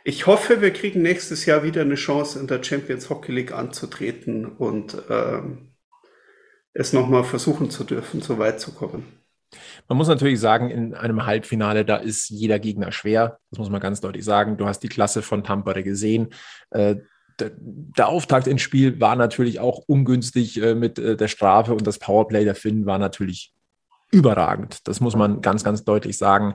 ich 0.05 0.27
hoffe, 0.27 0.61
wir 0.61 0.73
kriegen 0.73 1.03
nächstes 1.03 1.45
Jahr 1.45 1.63
wieder 1.65 1.83
eine 1.83 1.97
Chance, 1.97 2.39
in 2.39 2.47
der 2.47 2.63
Champions 2.63 3.11
Hockey 3.11 3.33
League 3.33 3.53
anzutreten 3.53 4.47
und 4.47 4.97
ähm, 5.11 5.74
es 6.75 6.93
nochmal 6.93 7.25
versuchen 7.25 7.71
zu 7.71 7.85
dürfen, 7.85 8.21
so 8.21 8.39
weit 8.39 8.61
zu 8.61 8.73
kommen. 8.73 9.05
Man 9.89 9.99
muss 9.99 10.09
natürlich 10.09 10.41
sagen, 10.41 10.71
in 10.71 10.95
einem 10.95 11.27
Halbfinale, 11.27 11.85
da 11.85 11.97
ist 11.97 12.29
jeder 12.29 12.59
Gegner 12.59 12.91
schwer. 12.91 13.39
Das 13.51 13.59
muss 13.59 13.71
man 13.71 13.81
ganz 13.81 14.01
deutlich 14.01 14.25
sagen. 14.25 14.57
Du 14.57 14.67
hast 14.67 14.81
die 14.81 14.89
Klasse 14.89 15.23
von 15.23 15.45
Tampere 15.45 15.83
gesehen. 15.83 16.31
Äh, 16.71 16.97
der 17.39 18.09
Auftakt 18.09 18.47
ins 18.47 18.63
Spiel 18.63 19.01
war 19.01 19.17
natürlich 19.17 19.61
auch 19.61 19.83
ungünstig 19.87 20.61
äh, 20.61 20.75
mit 20.75 20.99
äh, 20.99 21.17
der 21.17 21.29
Strafe 21.29 21.73
und 21.75 21.87
das 21.87 21.99
Powerplay 21.99 22.45
der 22.45 22.55
Finn 22.55 22.87
war 22.87 22.99
natürlich 22.99 23.53
überragend. 24.11 24.87
Das 24.87 25.01
muss 25.01 25.17
man 25.17 25.41
ganz, 25.41 25.65
ganz 25.65 25.85
deutlich 25.85 26.17
sagen. 26.17 26.55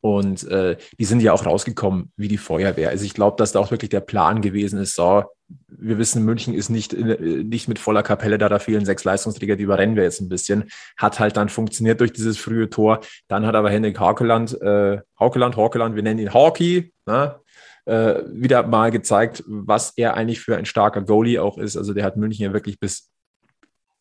Und 0.00 0.46
äh, 0.48 0.76
die 0.98 1.04
sind 1.04 1.20
ja 1.20 1.32
auch 1.32 1.44
rausgekommen 1.44 2.12
wie 2.16 2.28
die 2.28 2.38
Feuerwehr. 2.38 2.90
Also 2.90 3.04
ich 3.04 3.14
glaube, 3.14 3.36
dass 3.36 3.52
da 3.52 3.58
auch 3.58 3.70
wirklich 3.70 3.90
der 3.90 4.00
Plan 4.00 4.40
gewesen 4.40 4.78
ist, 4.78 4.94
so, 4.94 5.24
wir 5.66 5.98
wissen, 5.98 6.24
München 6.24 6.54
ist 6.54 6.68
nicht, 6.68 6.92
äh, 6.94 7.42
nicht 7.42 7.68
mit 7.68 7.78
voller 7.78 8.02
Kapelle 8.02 8.38
da, 8.38 8.48
da 8.48 8.58
fehlen 8.58 8.84
sechs 8.84 9.04
Leistungsträger, 9.04 9.56
die 9.56 9.64
überrennen 9.64 9.96
wir 9.96 10.04
jetzt 10.04 10.20
ein 10.20 10.28
bisschen. 10.28 10.64
Hat 10.96 11.18
halt 11.18 11.36
dann 11.36 11.48
funktioniert 11.48 12.00
durch 12.00 12.12
dieses 12.12 12.38
frühe 12.38 12.70
Tor. 12.70 13.00
Dann 13.28 13.46
hat 13.46 13.54
aber 13.54 13.70
Henrik 13.70 13.98
Haukeland, 13.98 14.60
äh, 14.60 15.00
Haukeland, 15.18 15.56
Haukeland, 15.56 15.96
wir 15.96 16.02
nennen 16.02 16.20
ihn 16.20 16.34
Hawkey, 16.34 16.92
ne? 17.06 17.40
äh, 17.86 18.22
wieder 18.26 18.66
mal 18.66 18.90
gezeigt, 18.90 19.42
was 19.46 19.94
er 19.96 20.14
eigentlich 20.14 20.40
für 20.40 20.56
ein 20.56 20.66
starker 20.66 21.02
Goalie 21.02 21.38
auch 21.38 21.58
ist. 21.58 21.76
Also 21.76 21.94
der 21.94 22.04
hat 22.04 22.16
München 22.16 22.44
ja 22.44 22.52
wirklich 22.52 22.78
bis, 22.78 23.10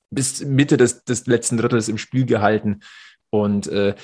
bis 0.10 0.44
Mitte 0.44 0.78
des, 0.78 1.06
des 1.06 1.26
letzten 1.26 1.58
Drittels 1.58 1.88
im 1.88 1.98
Spiel 1.98 2.26
gehalten. 2.26 2.82
Und 3.30 3.68
äh, 3.68 3.96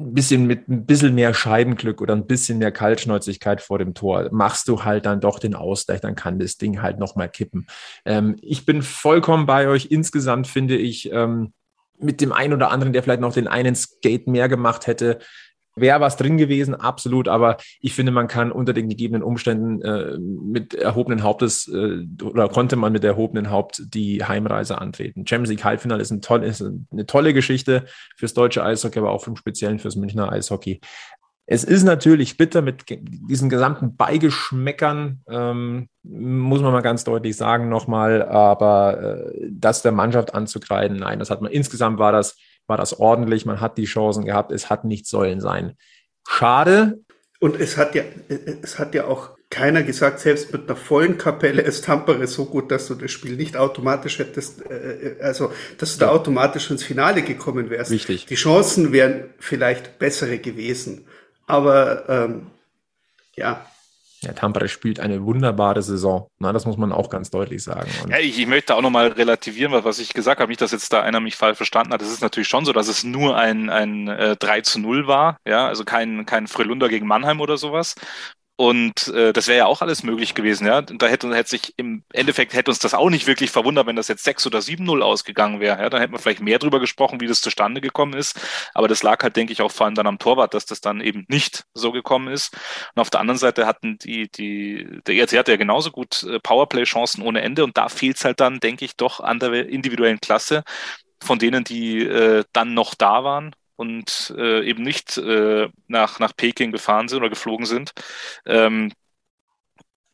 ein 0.00 0.14
bisschen 0.14 0.46
mit 0.46 0.68
ein 0.68 0.86
bisschen 0.86 1.14
mehr 1.14 1.34
Scheibenglück 1.34 2.00
oder 2.00 2.14
ein 2.14 2.26
bisschen 2.26 2.58
mehr 2.58 2.72
Kaltschnäuzigkeit 2.72 3.60
vor 3.60 3.78
dem 3.78 3.94
Tor 3.94 4.28
machst 4.32 4.68
du 4.68 4.84
halt 4.84 5.06
dann 5.06 5.20
doch 5.20 5.38
den 5.38 5.54
Ausgleich, 5.54 6.00
dann 6.00 6.14
kann 6.14 6.38
das 6.38 6.56
Ding 6.56 6.82
halt 6.82 6.98
nochmal 6.98 7.28
kippen. 7.28 7.66
Ähm, 8.04 8.36
ich 8.42 8.66
bin 8.66 8.82
vollkommen 8.82 9.46
bei 9.46 9.68
euch. 9.68 9.86
Insgesamt 9.90 10.46
finde 10.46 10.76
ich, 10.76 11.12
ähm, 11.12 11.52
mit 11.98 12.20
dem 12.20 12.32
einen 12.32 12.54
oder 12.54 12.70
anderen, 12.70 12.92
der 12.92 13.02
vielleicht 13.02 13.20
noch 13.20 13.34
den 13.34 13.46
einen 13.46 13.74
Skate 13.74 14.26
mehr 14.26 14.48
gemacht 14.48 14.86
hätte, 14.86 15.18
wäre 15.76 16.00
was 16.00 16.16
drin 16.16 16.36
gewesen, 16.36 16.74
absolut. 16.74 17.28
Aber 17.28 17.56
ich 17.80 17.94
finde, 17.94 18.12
man 18.12 18.28
kann 18.28 18.52
unter 18.52 18.72
den 18.72 18.88
gegebenen 18.88 19.22
Umständen 19.22 19.82
äh, 19.82 20.18
mit 20.18 20.74
erhobenen 20.74 21.22
Hauptes 21.22 21.68
äh, 21.68 22.06
oder 22.22 22.48
konnte 22.48 22.76
man 22.76 22.92
mit 22.92 23.04
erhobenen 23.04 23.50
Haupt 23.50 23.82
die 23.94 24.24
Heimreise 24.24 24.80
antreten. 24.80 25.26
Champions 25.26 25.50
League 25.50 25.64
Halbfinale 25.64 26.02
ist, 26.02 26.10
ein 26.10 26.22
toll, 26.22 26.44
ist 26.44 26.62
eine 26.62 27.06
tolle 27.06 27.34
Geschichte 27.34 27.84
fürs 28.16 28.34
deutsche 28.34 28.64
Eishockey, 28.64 28.98
aber 28.98 29.10
auch 29.10 29.26
im 29.26 29.36
Speziellen 29.36 29.78
fürs 29.78 29.96
Münchner 29.96 30.30
Eishockey. 30.32 30.80
Es 31.52 31.64
ist 31.64 31.82
natürlich 31.82 32.36
bitter 32.36 32.62
mit 32.62 32.84
diesen 32.88 33.48
gesamten 33.48 33.96
Beigeschmäckern, 33.96 35.22
ähm, 35.28 35.88
muss 36.04 36.60
man 36.60 36.72
mal 36.72 36.80
ganz 36.80 37.02
deutlich 37.02 37.36
sagen 37.36 37.68
nochmal, 37.68 38.22
aber 38.22 39.02
äh, 39.02 39.48
das 39.50 39.82
der 39.82 39.90
Mannschaft 39.90 40.32
anzukreiden, 40.32 40.98
nein, 40.98 41.18
das 41.18 41.28
hat 41.28 41.42
man 41.42 41.50
insgesamt 41.50 41.98
war 41.98 42.12
das, 42.12 42.36
war 42.70 42.78
das 42.78 42.98
ordentlich, 42.98 43.44
man 43.44 43.60
hat 43.60 43.76
die 43.76 43.84
Chancen 43.84 44.24
gehabt, 44.24 44.52
es 44.52 44.70
hat 44.70 44.84
nicht 44.84 45.06
sollen 45.06 45.42
sein. 45.42 45.76
Schade. 46.26 47.00
Und 47.38 47.60
es 47.60 47.76
hat 47.76 47.94
ja, 47.94 48.04
es 48.62 48.78
hat 48.78 48.94
ja 48.94 49.06
auch 49.06 49.30
keiner 49.50 49.82
gesagt, 49.82 50.20
selbst 50.20 50.52
mit 50.52 50.68
einer 50.68 50.76
vollen 50.76 51.18
Kapelle 51.18 51.60
ist 51.60 51.84
Tampere 51.84 52.26
so 52.28 52.44
gut, 52.46 52.70
dass 52.70 52.86
du 52.86 52.94
das 52.94 53.10
Spiel 53.10 53.36
nicht 53.36 53.56
automatisch 53.56 54.20
hättest, 54.20 54.64
äh, 54.64 55.16
äh 55.16 55.20
also 55.20 55.52
dass 55.76 55.98
du 55.98 56.04
ja. 56.04 56.06
da 56.06 56.16
automatisch 56.16 56.70
ins 56.70 56.84
Finale 56.84 57.22
gekommen 57.22 57.68
wärst. 57.68 57.90
Wichtig. 57.90 58.26
Die 58.26 58.36
Chancen 58.36 58.92
wären 58.92 59.24
vielleicht 59.38 59.98
bessere 59.98 60.38
gewesen. 60.38 61.06
Aber 61.46 62.08
ähm, 62.08 62.46
ja. 63.34 63.66
Ja, 64.22 64.34
Tampere 64.34 64.68
spielt 64.68 65.00
eine 65.00 65.24
wunderbare 65.24 65.82
Saison. 65.82 66.28
Na, 66.38 66.52
das 66.52 66.66
muss 66.66 66.76
man 66.76 66.92
auch 66.92 67.08
ganz 67.08 67.30
deutlich 67.30 67.62
sagen. 67.62 67.88
Ja, 68.10 68.18
ich, 68.18 68.38
ich, 68.38 68.46
möchte 68.46 68.74
auch 68.74 68.82
nochmal 68.82 69.08
relativieren, 69.08 69.72
was 69.72 69.98
ich 69.98 70.12
gesagt 70.12 70.40
habe. 70.40 70.50
Nicht, 70.50 70.60
dass 70.60 70.72
jetzt 70.72 70.92
da 70.92 71.00
einer 71.00 71.20
mich 71.20 71.36
falsch 71.36 71.56
verstanden 71.56 71.94
hat. 71.94 72.02
Es 72.02 72.12
ist 72.12 72.20
natürlich 72.20 72.48
schon 72.48 72.66
so, 72.66 72.72
dass 72.72 72.88
es 72.88 73.02
nur 73.02 73.38
ein, 73.38 73.70
ein 73.70 74.08
äh, 74.08 74.36
3 74.36 74.60
zu 74.60 74.78
0 74.78 75.06
war. 75.06 75.38
Ja, 75.46 75.66
also 75.68 75.84
kein, 75.84 76.26
kein 76.26 76.48
Frölunder 76.48 76.90
gegen 76.90 77.06
Mannheim 77.06 77.40
oder 77.40 77.56
sowas. 77.56 77.94
Und 78.60 79.08
äh, 79.08 79.32
das 79.32 79.48
wäre 79.48 79.56
ja 79.56 79.64
auch 79.64 79.80
alles 79.80 80.02
möglich 80.02 80.34
gewesen, 80.34 80.66
ja. 80.66 80.82
Da 80.82 81.06
hätte, 81.06 81.34
hätte 81.34 81.48
sich 81.48 81.72
im 81.78 82.04
Endeffekt 82.12 82.52
hätte 82.52 82.70
uns 82.70 82.78
das 82.78 82.92
auch 82.92 83.08
nicht 83.08 83.26
wirklich 83.26 83.50
verwundert, 83.50 83.86
wenn 83.86 83.96
das 83.96 84.08
jetzt 84.08 84.22
6 84.22 84.46
oder 84.46 84.60
7-0 84.60 85.00
ausgegangen 85.00 85.60
wäre. 85.60 85.80
Ja, 85.80 85.88
dann 85.88 86.02
hätten 86.02 86.12
wir 86.12 86.18
vielleicht 86.18 86.42
mehr 86.42 86.58
drüber 86.58 86.78
gesprochen, 86.78 87.20
wie 87.22 87.26
das 87.26 87.40
zustande 87.40 87.80
gekommen 87.80 88.12
ist. 88.12 88.38
Aber 88.74 88.86
das 88.86 89.02
lag 89.02 89.22
halt, 89.22 89.34
denke 89.36 89.54
ich, 89.54 89.62
auch 89.62 89.70
vor 89.70 89.86
allem 89.86 89.94
dann 89.94 90.06
am 90.06 90.18
Torwart, 90.18 90.52
dass 90.52 90.66
das 90.66 90.82
dann 90.82 91.00
eben 91.00 91.24
nicht 91.28 91.64
so 91.72 91.90
gekommen 91.90 92.28
ist. 92.28 92.54
Und 92.94 93.00
auf 93.00 93.08
der 93.08 93.20
anderen 93.20 93.38
Seite 93.38 93.66
hatten 93.66 93.96
die, 93.96 94.30
die, 94.30 95.00
der 95.06 95.14
ERC 95.14 95.38
hatte 95.38 95.52
ja 95.52 95.56
genauso 95.56 95.90
gut 95.90 96.22
äh, 96.24 96.38
Powerplay-Chancen 96.38 97.22
ohne 97.22 97.40
Ende. 97.40 97.64
Und 97.64 97.78
da 97.78 97.88
fehlt 97.88 98.18
es 98.18 98.26
halt 98.26 98.40
dann, 98.40 98.60
denke 98.60 98.84
ich, 98.84 98.94
doch 98.94 99.20
an 99.20 99.38
der 99.38 99.70
individuellen 99.70 100.20
Klasse 100.20 100.64
von 101.22 101.38
denen, 101.38 101.64
die 101.64 102.00
äh, 102.04 102.44
dann 102.52 102.74
noch 102.74 102.94
da 102.94 103.24
waren 103.24 103.54
und 103.80 104.34
äh, 104.36 104.62
eben 104.68 104.82
nicht 104.82 105.16
äh, 105.16 105.68
nach, 105.88 106.18
nach 106.18 106.36
Peking 106.36 106.70
gefahren 106.70 107.08
sind 107.08 107.18
oder 107.18 107.30
geflogen 107.30 107.64
sind. 107.64 107.92
Ähm, 108.44 108.92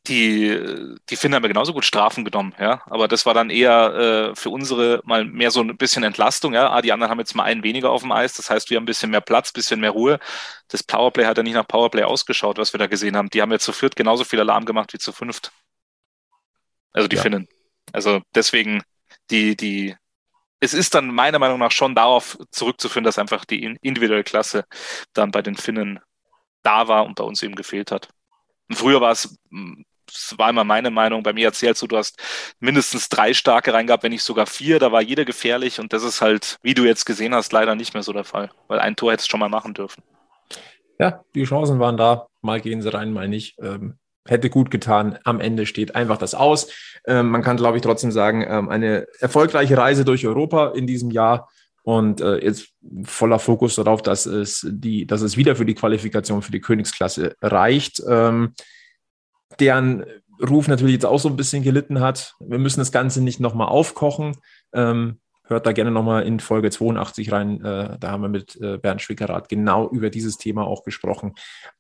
die, 0.07 0.97
die 1.11 1.17
Finnen 1.17 1.35
haben 1.35 1.43
ja 1.43 1.49
genauso 1.49 1.73
gut 1.73 1.85
Strafen 1.85 2.25
genommen, 2.25 2.55
ja. 2.61 2.81
Aber 2.87 3.09
das 3.09 3.27
war 3.27 3.35
dann 3.35 3.51
eher 3.51 4.31
äh, 4.31 4.37
für 4.37 4.51
unsere 4.51 5.01
mal 5.05 5.25
mehr 5.25 5.51
so 5.51 5.61
ein 5.61 5.77
bisschen 5.77 6.05
Entlastung, 6.05 6.55
ja. 6.55 6.71
Ah, 6.71 6.81
die 6.81 6.93
anderen 6.93 7.11
haben 7.11 7.19
jetzt 7.19 7.35
mal 7.35 7.43
einen 7.43 7.65
weniger 7.65 7.91
auf 7.91 8.03
dem 8.03 8.13
Eis. 8.13 8.35
Das 8.35 8.49
heißt, 8.49 8.71
wir 8.71 8.77
haben 8.77 8.85
ein 8.85 8.87
bisschen 8.87 9.11
mehr 9.11 9.21
Platz, 9.21 9.51
ein 9.51 9.55
bisschen 9.55 9.81
mehr 9.81 9.91
Ruhe. 9.91 10.21
Das 10.69 10.85
Powerplay 10.85 11.25
hat 11.25 11.37
ja 11.39 11.43
nicht 11.43 11.55
nach 11.55 11.67
Powerplay 11.67 12.05
ausgeschaut, 12.05 12.59
was 12.59 12.73
wir 12.73 12.79
da 12.79 12.87
gesehen 12.87 13.17
haben. 13.17 13.31
Die 13.31 13.43
haben 13.43 13.51
jetzt 13.51 13.65
zu 13.65 13.73
viert 13.73 13.97
genauso 13.97 14.23
viel 14.23 14.39
Alarm 14.39 14.65
gemacht 14.65 14.93
wie 14.93 14.99
zu 14.99 15.13
fünft. 15.13 15.51
Also 16.93 17.09
die 17.09 17.17
ja. 17.17 17.23
Finnen. 17.23 17.49
Also 17.93 18.21
deswegen, 18.33 18.83
die, 19.31 19.57
die, 19.57 19.97
es 20.67 20.75
ist 20.75 20.95
dann 20.95 21.15
meiner 21.15 21.39
Meinung 21.39 21.61
nach 21.61 21.71
schon 21.71 21.95
darauf 21.95 22.37
zurückzuführen, 22.51 23.05
dass 23.05 23.19
einfach 23.19 23.45
die 23.45 23.79
individuelle 23.83 24.25
Klasse 24.25 24.65
dann 25.13 25.31
bei 25.31 25.41
den 25.41 25.55
Finnen 25.55 26.01
da 26.63 26.89
war 26.89 27.07
und 27.07 27.15
bei 27.15 27.25
uns 27.25 27.43
eben 27.43 27.55
gefehlt 27.55 27.93
hat. 27.93 28.09
Und 28.69 28.75
früher 28.77 29.01
war 29.01 29.13
es, 29.13 29.39
das 30.07 30.35
war 30.37 30.51
immer 30.51 30.65
meine 30.65 30.91
Meinung, 30.91 31.23
bei 31.23 31.33
mir 31.33 31.47
erzählst 31.47 31.83
du, 31.83 31.87
du 31.87 31.97
hast 31.97 32.21
mindestens 32.59 33.09
drei 33.09 33.33
starke 33.33 33.73
reingehabt, 33.73 34.03
wenn 34.03 34.11
nicht 34.11 34.25
sogar 34.25 34.47
vier, 34.47 34.81
da 34.81 34.91
war 34.91 35.03
jeder 35.03 35.25
gefährlich 35.25 35.79
und 35.79 35.93
das 35.93 36.03
ist 36.03 36.21
halt, 36.21 36.59
wie 36.63 36.75
du 36.75 36.85
jetzt 36.85 37.05
gesehen 37.07 37.35
hast, 37.35 37.53
leider 37.53 37.77
nicht 37.77 37.95
mehr 37.95 38.03
so 38.03 38.13
der 38.13 38.25
Fall, 38.25 38.51
weil 38.67 38.81
ein 38.81 38.97
Tor 38.97 39.13
hättest 39.13 39.29
du 39.29 39.31
schon 39.31 39.41
mal 39.41 39.49
machen 39.49 39.73
dürfen. 39.73 40.03
Ja, 40.99 41.25
die 41.35 41.45
Chancen 41.45 41.79
waren 41.79 41.97
da, 41.97 42.27
mal 42.41 42.61
gehen 42.61 42.83
sie 42.83 42.93
rein, 42.93 43.13
mal 43.13 43.29
nicht. 43.29 43.57
Ähm, 43.61 43.99
hätte 44.29 44.51
gut 44.51 44.71
getan. 44.71 45.19
Am 45.25 45.41
Ende 45.41 45.67
steht 45.67 45.95
einfach 45.95 46.19
das 46.19 46.35
aus. 46.35 46.71
Ähm, 47.07 47.29
man 47.31 47.43
kann, 47.43 47.57
glaube 47.57 47.77
ich, 47.77 47.83
trotzdem 47.83 48.13
sagen, 48.13 48.45
ähm, 48.49 48.69
eine 48.69 49.07
erfolgreiche 49.21 49.77
Reise 49.77 50.05
durch 50.05 50.27
Europa 50.27 50.73
in 50.75 50.87
diesem 50.87 51.11
Jahr 51.11 51.49
und 51.83 52.21
äh, 52.21 52.45
jetzt 52.45 52.71
voller 53.05 53.39
Fokus 53.39 53.77
darauf, 53.77 54.03
dass 54.03 54.27
es 54.27 54.67
die, 54.69 55.07
dass 55.07 55.23
es 55.23 55.37
wieder 55.37 55.55
für 55.55 55.65
die 55.65 55.77
Qualifikation 55.77 56.43
für 56.43 56.51
die 56.51 56.61
Königsklasse 56.61 57.37
reicht. 57.41 58.03
Ähm, 58.09 58.55
deren 59.61 60.05
Ruf 60.43 60.69
natürlich 60.69 60.95
jetzt 60.95 61.07
auch 61.07 61.21
so 61.21 61.29
ein 61.29 61.37
bisschen 61.37 61.63
gelitten 61.63 62.01
hat. 62.01 62.35
Wir 62.41 62.59
müssen 62.59 62.81
das 62.81 62.91
Ganze 62.93 63.23
nicht 63.23 63.39
nochmal 63.39 63.69
aufkochen. 63.69 64.37
Ähm, 64.73 65.21
hört 65.45 65.65
da 65.65 65.73
gerne 65.73 65.91
nochmal 65.91 66.25
in 66.25 66.41
Folge 66.41 66.71
82 66.71 67.33
rein. 67.33 67.65
Äh, 67.65 67.97
da 67.99 68.11
haben 68.11 68.23
wir 68.23 68.29
mit 68.29 68.61
äh, 68.61 68.79
Bernd 68.79 69.01
Schwickerath 69.01 69.49
genau 69.49 69.89
über 69.89 70.11
dieses 70.11 70.39
Thema 70.39 70.67
auch 70.67 70.83
gesprochen. 70.83 71.35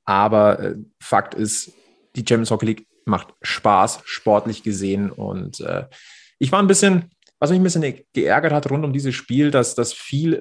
Aber 0.04 0.60
äh, 0.60 0.76
Fakt 1.00 1.34
ist, 1.34 1.72
die 2.16 2.24
Champions 2.26 2.50
Hockey 2.50 2.66
League 2.66 2.86
macht 3.04 3.28
Spaß, 3.42 4.00
sportlich 4.04 4.62
gesehen. 4.62 5.10
Und 5.10 5.60
äh, 5.60 5.86
ich 6.38 6.52
war 6.52 6.60
ein 6.60 6.66
bisschen, 6.66 7.10
was 7.38 7.50
mich 7.50 7.60
ein 7.60 7.62
bisschen 7.62 7.94
geärgert 8.14 8.52
hat 8.52 8.70
rund 8.70 8.84
um 8.84 8.92
dieses 8.92 9.14
Spiel, 9.14 9.50
dass 9.50 9.74
das 9.74 9.94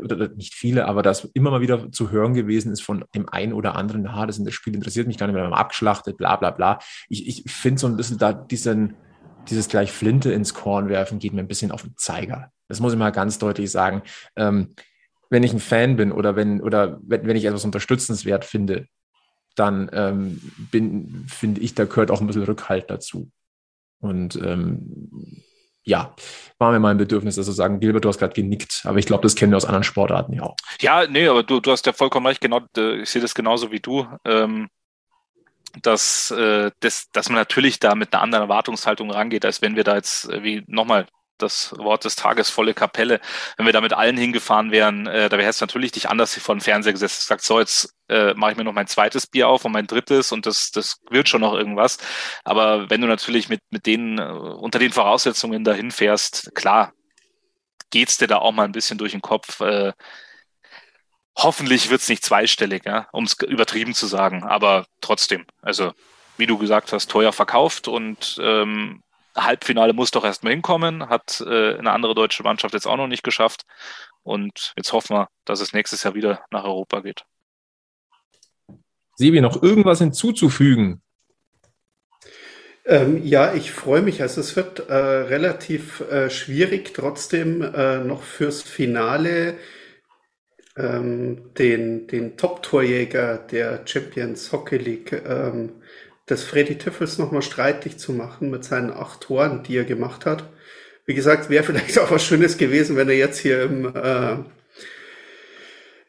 oder 0.04 0.30
nicht 0.30 0.54
viele, 0.54 0.88
aber 0.88 1.02
das 1.02 1.26
immer 1.34 1.52
mal 1.52 1.62
wieder 1.62 1.92
zu 1.92 2.10
hören 2.10 2.34
gewesen 2.34 2.72
ist 2.72 2.82
von 2.82 3.04
dem 3.14 3.28
einen 3.30 3.54
oder 3.54 3.76
anderen, 3.76 4.04
das, 4.28 4.42
das 4.42 4.54
Spiel 4.54 4.76
interessiert 4.76 5.08
mich 5.08 5.18
gar 5.18 5.28
nicht 5.28 5.34
mehr, 5.34 5.44
wir 5.44 5.48
haben 5.48 5.54
abgeschlachtet, 5.54 6.18
bla 6.18 6.38
bla 6.38 6.52
bla. 6.52 6.80
Ich, 7.10 7.28
ich 7.28 7.52
finde 7.52 7.80
so 7.80 7.88
ein 7.88 7.98
bisschen 7.98 8.18
da 8.18 8.32
diesen, 8.32 8.96
dieses 9.50 9.68
gleich 9.68 9.92
Flinte 9.92 10.32
ins 10.32 10.54
Korn 10.54 10.88
werfen, 10.90 11.20
geht 11.20 11.34
mir 11.34 11.42
ein 11.42 11.48
bisschen 11.48 11.72
auf 11.72 11.84
den 11.84 11.98
Zeiger. 11.98 12.52
Das 12.68 12.80
muss 12.80 12.94
ich 12.94 13.00
mal 13.00 13.12
ganz 13.12 13.38
deutlich 13.38 13.70
sagen. 13.70 14.02
Ähm, 14.36 14.74
wenn 15.30 15.44
ich 15.44 15.54
ein 15.54 15.60
Fan 15.60 15.98
bin 15.98 16.12
oder 16.12 16.36
wenn, 16.36 16.62
oder 16.62 17.00
wenn, 17.04 17.28
wenn 17.28 17.36
ich 17.36 17.46
etwas 17.46 17.66
unterstützenswert 17.66 18.46
finde, 18.46 18.88
dann 19.56 19.90
ähm, 19.94 20.42
bin, 20.72 21.26
finde 21.28 21.62
ich, 21.62 21.76
da 21.76 21.86
gehört 21.86 22.12
auch 22.12 22.22
ein 22.22 22.28
bisschen 22.28 22.44
Rückhalt 22.44 22.90
dazu. 22.90 23.32
Und 24.00 24.36
ähm, 24.36 25.44
ja, 25.84 26.16
war 26.58 26.72
mir 26.72 26.80
mal 26.80 26.92
ein 26.92 26.98
Bedürfnis, 26.98 27.36
dass 27.36 27.48
also 27.48 27.56
sagen, 27.56 27.80
Gilbert, 27.80 28.06
du 28.06 28.10
hast 28.10 28.18
gerade 28.18 28.34
genickt, 28.34 28.82
aber 28.86 28.98
ich 28.98 29.06
glaube, 29.06 29.24
das 29.24 29.36
kennen 29.36 29.52
wir 29.52 29.58
aus 29.58 29.66
anderen 29.66 29.84
Sportarten 29.84 30.34
ja 30.34 30.44
auch. 30.44 30.56
Ja, 30.82 31.08
nee, 31.08 31.28
aber 31.28 31.44
du, 31.44 31.60
du 31.60 31.72
hast 31.72 31.86
ja 31.86 31.94
vollkommen 31.94 32.26
recht, 32.26 32.42
genau, 32.42 32.62
ich 32.76 33.10
sehe 33.10 33.22
das 33.22 33.36
genauso 33.36 33.72
wie 33.72 33.80
du. 33.80 34.08
Ähm, 34.26 34.68
dass, 35.82 36.32
äh, 36.32 36.72
das, 36.80 37.12
dass 37.12 37.30
man 37.30 37.38
natürlich 37.38 37.80
da 37.80 37.96
mit 37.96 38.14
einer 38.14 38.24
anderen 38.24 38.44
Erwartungshaltung 38.44 39.12
rangeht, 39.12 39.46
als 39.46 39.62
wenn 39.62 39.76
wir 39.76 39.84
da 39.84 39.96
jetzt, 39.96 40.30
äh, 40.30 40.44
wie 40.44 40.64
nochmal, 40.68 41.08
das 41.38 41.74
Wort 41.78 42.06
des 42.06 42.16
Tages, 42.16 42.50
volle 42.50 42.74
Kapelle. 42.74 43.20
Wenn 43.58 43.66
wir 43.66 43.74
da 43.74 43.82
mit 43.82 43.94
allen 43.94 44.18
hingefahren 44.18 44.72
wären, 44.72 45.08
äh, 45.08 45.30
da 45.30 45.38
wäre 45.38 45.50
es 45.50 45.62
natürlich 45.62 45.92
dich 45.92 46.10
anders 46.10 46.34
hier 46.34 46.44
vor 46.44 46.56
den 46.56 46.62
Fernseher 46.62 46.94
gesetzt. 46.94 47.28
Sagt, 47.28 47.44
so, 47.44 47.60
jetzt 47.60 47.94
äh, 48.10 48.34
mache 48.34 48.52
ich 48.52 48.58
mir 48.58 48.64
noch 48.64 48.74
mein 48.74 48.88
zweites 48.88 49.28
Bier 49.28 49.48
auf 49.48 49.66
und 49.66 49.72
mein 49.72 49.88
drittes 49.88 50.32
und 50.32 50.46
das, 50.46 50.72
das 50.72 51.02
wird 51.10 51.30
schon 51.30 51.42
noch 51.42 51.54
irgendwas. 51.54 51.98
Aber 52.44 52.90
wenn 52.90 53.02
du 53.02 53.08
natürlich 53.08 53.50
mit, 53.50 53.62
mit 53.70 53.86
denen, 53.86 54.20
äh, 54.20 54.24
unter 54.24 54.80
den 54.80 54.92
Voraussetzungen 54.92 55.64
dahin 55.64 55.92
fährst, 55.92 56.54
klar, 56.56 56.94
geht's 57.90 58.18
dir 58.18 58.28
da 58.28 58.38
auch 58.38 58.52
mal 58.52 58.66
ein 58.66 58.72
bisschen 58.72 58.98
durch 58.98 59.12
den 59.12 59.22
Kopf. 59.22 59.60
Äh, 59.62 59.94
hoffentlich 61.38 61.90
wird's 61.90 62.10
nicht 62.10 62.24
zweistellig, 62.24 62.86
ja, 62.86 63.08
um 63.12 63.26
es 63.26 63.38
übertrieben 63.42 63.94
zu 63.94 64.08
sagen, 64.08 64.44
aber 64.44 64.86
trotzdem, 65.02 65.46
also 65.62 65.94
wie 66.38 66.46
du 66.46 66.58
gesagt 66.58 66.92
hast, 66.94 67.10
teuer 67.10 67.34
verkauft 67.34 67.88
und 67.88 68.38
ähm, 68.42 69.02
Halbfinale 69.36 69.94
muss 69.94 70.12
doch 70.12 70.24
erstmal 70.24 70.54
hinkommen, 70.54 71.10
hat 71.10 71.44
äh, 71.46 71.78
eine 71.78 71.92
andere 71.92 72.16
deutsche 72.16 72.44
Mannschaft 72.44 72.74
jetzt 72.74 72.88
auch 72.88 72.98
noch 72.98 73.08
nicht 73.08 73.24
geschafft. 73.24 73.66
Und 74.24 74.74
jetzt 74.78 74.94
hoffen 74.94 75.16
wir, 75.18 75.30
dass 75.46 75.62
es 75.62 75.74
nächstes 75.74 76.04
Jahr 76.04 76.16
wieder 76.16 76.44
nach 76.52 76.64
Europa 76.64 77.02
geht. 77.02 77.26
Sebi, 79.16 79.42
noch 79.42 79.62
irgendwas 79.62 80.00
hinzuzufügen? 80.00 81.02
Ähm, 82.86 83.26
ja, 83.26 83.54
ich 83.54 83.72
freue 83.72 84.02
mich. 84.02 84.22
Also 84.22 84.42
es 84.42 84.56
wird 84.56 84.90
äh, 84.90 84.94
relativ 84.94 86.02
äh, 86.02 86.30
schwierig, 86.30 86.94
trotzdem 86.94 87.62
äh, 87.62 88.00
noch 88.00 88.24
fürs 88.24 88.62
Finale 88.62 89.56
ähm, 90.78 91.54
den, 91.56 92.08
den 92.08 92.38
Top-Torjäger 92.38 93.38
der 93.38 93.82
Champions 93.86 94.52
Hockey 94.52 94.78
League 94.78 95.14
ähm, 95.14 95.82
des 96.30 96.44
Freddy 96.44 96.78
Tiffels 96.78 97.18
nochmal 97.18 97.42
streitig 97.42 97.98
zu 97.98 98.14
machen 98.14 98.50
mit 98.50 98.64
seinen 98.64 98.92
acht 98.92 99.22
Toren, 99.22 99.64
die 99.64 99.78
er 99.78 99.84
gemacht 99.84 100.26
hat. 100.26 100.44
Wie 101.06 101.14
gesagt, 101.14 101.50
wäre 101.50 101.64
vielleicht 101.64 102.00
auch 102.00 102.12
was 102.12 102.24
Schönes 102.24 102.58
gewesen, 102.58 102.96
wenn 102.96 103.10
er 103.10 103.18
jetzt 103.18 103.40
hier 103.40 103.64
im, 103.64 103.96
äh, 103.96 104.38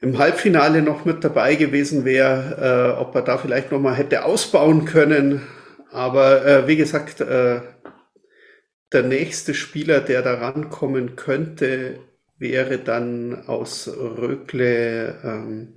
im 0.00 0.18
Halbfinale 0.18 0.82
noch 0.82 1.04
mit 1.04 1.22
dabei 1.22 1.54
gewesen 1.54 2.04
wäre, 2.04 2.94
äh, 2.96 3.00
ob 3.00 3.14
er 3.14 3.22
da 3.22 3.38
vielleicht 3.38 3.72
nochmal 3.72 3.94
hätte 3.94 4.24
ausbauen 4.24 4.84
können. 4.84 5.42
Aber 5.90 6.44
äh, 6.44 6.66
wie 6.66 6.76
gesagt, 6.76 7.20
äh, 7.20 7.60
der 8.92 9.02
nächste 9.02 9.54
Spieler, 9.54 10.00
der 10.00 10.22
da 10.22 10.34
rankommen 10.34 11.16
könnte, 11.16 11.98
wäre 12.38 12.78
dann 12.78 13.46
aus 13.46 13.88
Rökle, 13.88 15.18
ähm, 15.24 15.75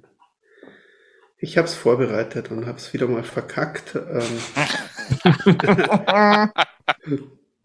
ich 1.40 1.58
habe 1.58 1.68
es 1.68 1.74
vorbereitet 1.74 2.52
und 2.52 2.66
habe 2.66 2.78
es 2.78 2.94
wieder 2.94 3.08
mal 3.08 3.24
verkackt. 3.24 3.96
Ähm, 3.96 4.24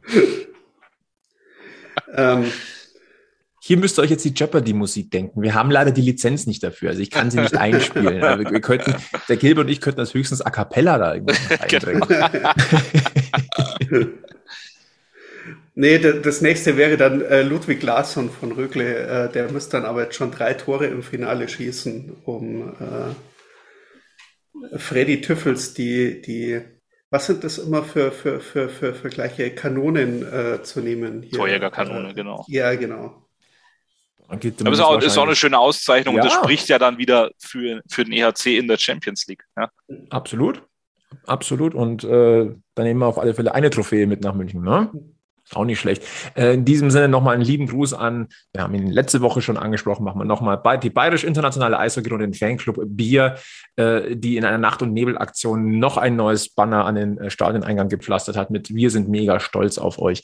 ähm, 2.16 2.52
hier 3.60 3.76
müsst 3.78 3.98
ihr 3.98 4.02
euch 4.02 4.10
jetzt 4.10 4.24
die 4.24 4.34
Jeopardy-Musik 4.34 5.10
denken. 5.10 5.42
Wir 5.42 5.54
haben 5.54 5.72
leider 5.72 5.90
die 5.90 6.02
Lizenz 6.02 6.46
nicht 6.46 6.62
dafür. 6.62 6.90
Also 6.90 7.00
ich 7.00 7.10
kann 7.10 7.32
sie 7.32 7.40
nicht 7.40 7.56
einspielen. 7.56 8.20
wir, 8.20 8.38
wir, 8.38 8.60
könnten, 8.60 8.94
der 9.28 9.38
Gilbert 9.38 9.64
und 9.64 9.72
ich 9.72 9.80
könnten 9.80 9.98
das 10.00 10.14
höchstens 10.14 10.40
a 10.40 10.50
cappella 10.50 10.98
da 10.98 11.14
irgendwo 11.14 11.34
genau. 11.68 12.06
nee, 15.74 15.98
das 15.98 16.42
nächste 16.42 16.76
wäre 16.76 16.96
dann 16.96 17.22
äh, 17.22 17.42
Ludwig 17.42 17.82
Larsson 17.82 18.30
von 18.30 18.52
Rögle. 18.52 18.98
Äh, 18.98 19.32
der 19.32 19.50
müsste 19.50 19.78
dann 19.78 19.86
aber 19.86 20.04
jetzt 20.04 20.14
schon 20.14 20.30
drei 20.30 20.54
Tore 20.54 20.86
im 20.86 21.02
Finale 21.02 21.48
schießen, 21.48 22.12
um 22.24 22.68
äh, 22.68 23.33
Freddy 24.76 25.20
Tüffels 25.20 25.74
die, 25.74 26.20
die 26.20 26.60
was 27.10 27.26
sind 27.26 27.44
das 27.44 27.58
immer 27.58 27.84
für, 27.84 28.10
für, 28.10 28.40
für, 28.40 28.68
für, 28.68 28.92
für 28.92 29.08
gleiche 29.08 29.54
Kanonen 29.54 30.22
äh, 30.22 30.62
zu 30.64 30.80
nehmen? 30.80 31.30
Torjägerkanone, 31.30 32.10
äh, 32.10 32.14
genau. 32.14 32.44
Ja, 32.48 32.74
genau. 32.74 33.24
Aber 34.26 34.40
es 34.40 34.78
ist 34.78 34.80
auch, 34.80 35.00
ist 35.00 35.18
auch 35.18 35.26
eine 35.26 35.36
schöne 35.36 35.58
Auszeichnung 35.58 36.16
ja. 36.16 36.22
und 36.22 36.28
das 36.28 36.34
spricht 36.34 36.68
ja 36.68 36.78
dann 36.78 36.98
wieder 36.98 37.30
für, 37.38 37.82
für 37.88 38.04
den 38.04 38.12
EHC 38.12 38.58
in 38.58 38.66
der 38.66 38.78
Champions 38.78 39.26
League. 39.28 39.44
Ja. 39.56 39.70
Absolut. 40.10 40.62
Absolut. 41.26 41.74
Und 41.74 42.02
äh, 42.02 42.50
dann 42.74 42.84
nehmen 42.84 43.00
wir 43.00 43.06
auf 43.06 43.18
alle 43.18 43.34
Fälle 43.34 43.54
eine 43.54 43.70
Trophäe 43.70 44.06
mit 44.06 44.22
nach 44.22 44.34
München. 44.34 44.62
Ne? 44.62 44.90
Auch 45.54 45.64
nicht 45.64 45.80
schlecht. 45.80 46.02
Äh, 46.34 46.54
in 46.54 46.64
diesem 46.64 46.90
Sinne 46.90 47.08
nochmal 47.08 47.34
einen 47.34 47.44
lieben 47.44 47.66
Gruß 47.66 47.94
an, 47.94 48.28
wir 48.52 48.62
haben 48.62 48.74
ihn 48.74 48.90
letzte 48.90 49.20
Woche 49.20 49.42
schon 49.42 49.56
angesprochen, 49.56 50.04
machen 50.04 50.20
wir 50.20 50.24
nochmal 50.24 50.58
bei, 50.58 50.76
die 50.76 50.90
Bayerisch 50.90 51.24
Internationale 51.24 51.78
Eishockey 51.78 52.12
und 52.12 52.20
den 52.20 52.34
Fanclub 52.34 52.80
Bier, 52.86 53.36
äh, 53.76 54.16
die 54.16 54.36
in 54.36 54.44
einer 54.44 54.58
Nacht- 54.58 54.82
und 54.82 54.92
Nebelaktion 54.92 55.78
noch 55.78 55.96
ein 55.96 56.16
neues 56.16 56.50
Banner 56.50 56.84
an 56.84 56.94
den 56.94 57.18
äh, 57.18 57.30
Stadioneingang 57.30 57.88
gepflastert 57.88 58.36
hat 58.36 58.50
mit 58.50 58.74
Wir 58.74 58.90
sind 58.90 59.08
mega 59.08 59.40
stolz 59.40 59.78
auf 59.78 59.98
euch. 59.98 60.22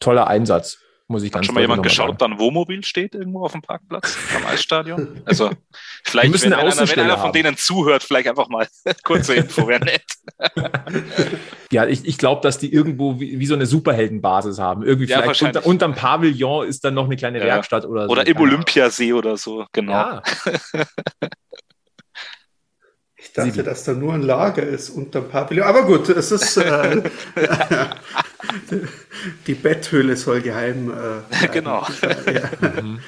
Toller 0.00 0.26
Einsatz 0.26 0.78
muss 1.08 1.22
ich 1.22 1.32
ganz 1.32 1.42
Hat 1.42 1.46
schon 1.46 1.54
mal 1.54 1.62
jemand 1.62 1.82
geschaut, 1.82 2.10
ob 2.10 2.18
da 2.18 2.26
ein 2.26 2.38
Wohnmobil 2.38 2.84
steht 2.84 3.14
irgendwo 3.14 3.44
auf 3.44 3.52
dem 3.52 3.62
Parkplatz 3.62 4.16
am 4.36 4.46
Eisstadion? 4.46 5.22
Also 5.24 5.50
vielleicht, 6.04 6.34
wenn, 6.34 6.52
wenn, 6.52 6.58
einer, 6.58 6.76
wenn 6.76 7.00
einer 7.00 7.18
von 7.18 7.32
denen 7.32 7.56
zuhört, 7.56 8.02
vielleicht 8.02 8.28
einfach 8.28 8.48
mal 8.48 8.68
kurze 9.04 9.34
Info, 9.34 9.66
wäre 9.66 9.82
nett. 9.84 10.04
ja, 11.72 11.86
ich, 11.86 12.04
ich 12.04 12.18
glaube, 12.18 12.42
dass 12.42 12.58
die 12.58 12.70
irgendwo 12.70 13.18
wie, 13.18 13.40
wie, 13.40 13.46
so 13.46 13.54
eine 13.54 13.64
Superheldenbasis 13.64 14.58
haben. 14.58 14.82
Irgendwie 14.82 15.08
ja, 15.08 15.22
vielleicht 15.22 15.42
unter, 15.42 15.66
unterm 15.66 15.94
Pavillon 15.94 16.68
ist 16.68 16.84
dann 16.84 16.92
noch 16.92 17.06
eine 17.06 17.16
kleine 17.16 17.38
ja. 17.38 17.46
Werkstatt 17.46 17.86
oder 17.86 18.04
so. 18.04 18.12
Oder 18.12 18.26
im 18.26 18.36
Olympiasee 18.36 19.14
oder 19.14 19.38
so, 19.38 19.66
genau. 19.72 19.92
Ja. 19.92 20.22
Ich 23.38 23.44
dachte, 23.44 23.52
Sieben. 23.52 23.66
dass 23.66 23.84
da 23.84 23.92
nur 23.92 24.14
ein 24.14 24.22
Lager 24.22 24.62
ist 24.62 24.90
unter 24.90 25.20
dem 25.20 25.30
Pavillon. 25.30 25.66
Aber 25.66 25.84
gut, 25.84 26.08
es 26.08 26.32
ist. 26.32 26.56
Äh, 26.56 27.02
die 29.46 29.54
Betthöhle 29.54 30.16
soll 30.16 30.40
geheim. 30.40 30.90
Äh, 30.90 31.48
genau. 31.48 31.86
Ja. 32.26 32.50
Mhm. 32.82 33.00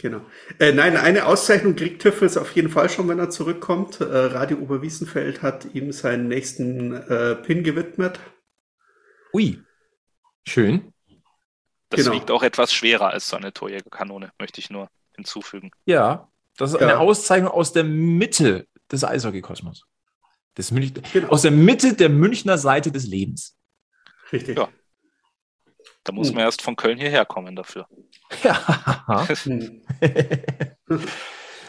Genau. 0.00 0.20
Äh, 0.60 0.72
nein, 0.72 0.96
eine 0.96 1.26
Auszeichnung 1.26 1.74
kriegt 1.74 2.02
Tüffels 2.02 2.36
auf 2.36 2.52
jeden 2.52 2.68
Fall 2.68 2.88
schon, 2.88 3.08
wenn 3.08 3.18
er 3.18 3.30
zurückkommt. 3.30 4.00
Äh, 4.00 4.04
Radio 4.04 4.58
Oberwiesenfeld 4.58 5.42
hat 5.42 5.74
ihm 5.74 5.90
seinen 5.92 6.28
nächsten 6.28 6.94
äh, 6.94 7.34
Pin 7.34 7.64
gewidmet. 7.64 8.20
Ui. 9.32 9.60
Schön. 10.46 10.92
Das 11.90 12.04
genau. 12.04 12.14
wiegt 12.14 12.30
auch 12.30 12.42
etwas 12.42 12.72
schwerer 12.72 13.08
als 13.08 13.28
so 13.28 13.36
eine 13.36 13.52
Torjägerkanone, 13.52 14.30
möchte 14.38 14.60
ich 14.60 14.70
nur 14.70 14.88
hinzufügen. 15.16 15.70
Ja, 15.84 16.28
das 16.56 16.72
ist 16.72 16.80
eine 16.80 16.92
ja. 16.92 16.98
Auszeichnung 16.98 17.50
aus 17.50 17.72
der 17.72 17.84
Mitte 17.84 18.66
des 18.90 19.04
Eishockeykosmos. 19.04 19.84
Des 20.56 20.70
genau. 20.70 21.28
Aus 21.28 21.42
der 21.42 21.50
Mitte 21.50 21.94
der 21.94 22.08
Münchner 22.08 22.58
Seite 22.58 22.90
des 22.90 23.06
Lebens. 23.06 23.56
Richtig. 24.32 24.58
Ja. 24.58 24.68
Da 26.04 26.12
muss 26.12 26.28
hm. 26.28 26.36
man 26.36 26.44
erst 26.44 26.62
von 26.62 26.76
Köln 26.76 26.98
hierher 26.98 27.24
kommen 27.24 27.54
dafür. 27.54 27.86
Ja. 28.42 29.28
Hm. 29.44 29.82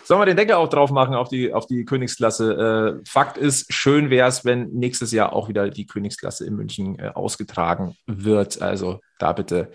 Sollen 0.04 0.22
wir 0.22 0.26
den 0.26 0.38
Deckel 0.38 0.56
auch 0.56 0.70
drauf 0.70 0.90
machen 0.90 1.14
auf 1.14 1.30
die, 1.30 1.54
auf 1.54 1.68
die 1.68 1.86
Königsklasse? 1.86 3.00
Äh, 3.04 3.06
Fakt 3.08 3.38
ist, 3.38 3.72
schön 3.72 4.10
wäre 4.10 4.28
es, 4.28 4.44
wenn 4.44 4.70
nächstes 4.72 5.12
Jahr 5.12 5.34
auch 5.34 5.50
wieder 5.50 5.70
die 5.70 5.86
Königsklasse 5.86 6.48
in 6.48 6.56
München 6.56 6.98
äh, 6.98 7.10
ausgetragen 7.10 7.96
wird. 8.08 8.60
Also 8.60 9.02
da 9.20 9.34
bitte 9.34 9.72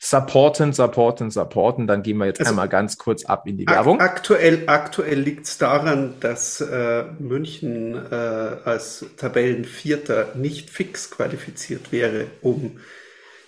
supporten, 0.00 0.72
supporten, 0.72 1.30
supporten. 1.30 1.86
Dann 1.86 2.02
gehen 2.02 2.18
wir 2.18 2.26
jetzt 2.26 2.40
also 2.40 2.52
einmal 2.52 2.68
ganz 2.68 2.98
kurz 2.98 3.24
ab 3.24 3.46
in 3.46 3.58
die 3.58 3.66
Werbung. 3.66 4.00
Aktuell, 4.00 4.64
aktuell 4.66 5.18
liegt 5.18 5.46
es 5.46 5.58
daran, 5.58 6.14
dass 6.20 6.60
äh, 6.60 7.04
München 7.18 7.94
äh, 7.94 8.14
als 8.14 9.06
Tabellenvierter 9.16 10.34
nicht 10.36 10.70
fix 10.70 11.10
qualifiziert 11.10 11.92
wäre, 11.92 12.26
um 12.42 12.78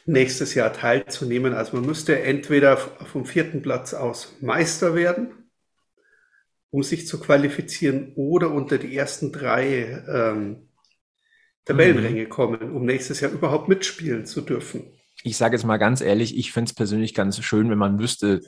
nächstes 0.06 0.54
Jahr 0.54 0.72
teilzunehmen. 0.72 1.54
Also 1.54 1.76
man 1.76 1.86
müsste 1.86 2.20
entweder 2.20 2.76
vom 2.76 3.24
vierten 3.26 3.62
Platz 3.62 3.94
aus 3.94 4.36
Meister 4.40 4.94
werden, 4.94 5.32
um 6.70 6.82
sich 6.82 7.06
zu 7.06 7.20
qualifizieren, 7.20 8.12
oder 8.16 8.50
unter 8.50 8.78
die 8.78 8.96
ersten 8.96 9.32
drei 9.32 10.02
ähm, 10.08 10.68
Tabellenränge 11.64 12.24
mhm. 12.24 12.28
kommen, 12.28 12.72
um 12.72 12.84
nächstes 12.84 13.20
Jahr 13.20 13.30
überhaupt 13.30 13.68
mitspielen 13.68 14.26
zu 14.26 14.40
dürfen 14.40 14.92
ich 15.22 15.36
sage 15.36 15.56
jetzt 15.56 15.64
mal 15.64 15.76
ganz 15.76 16.00
ehrlich, 16.00 16.36
ich 16.36 16.52
finde 16.52 16.70
es 16.70 16.74
persönlich 16.74 17.14
ganz 17.14 17.40
schön, 17.42 17.70
wenn 17.70 17.78
man 17.78 17.98
wüsste, 17.98 18.40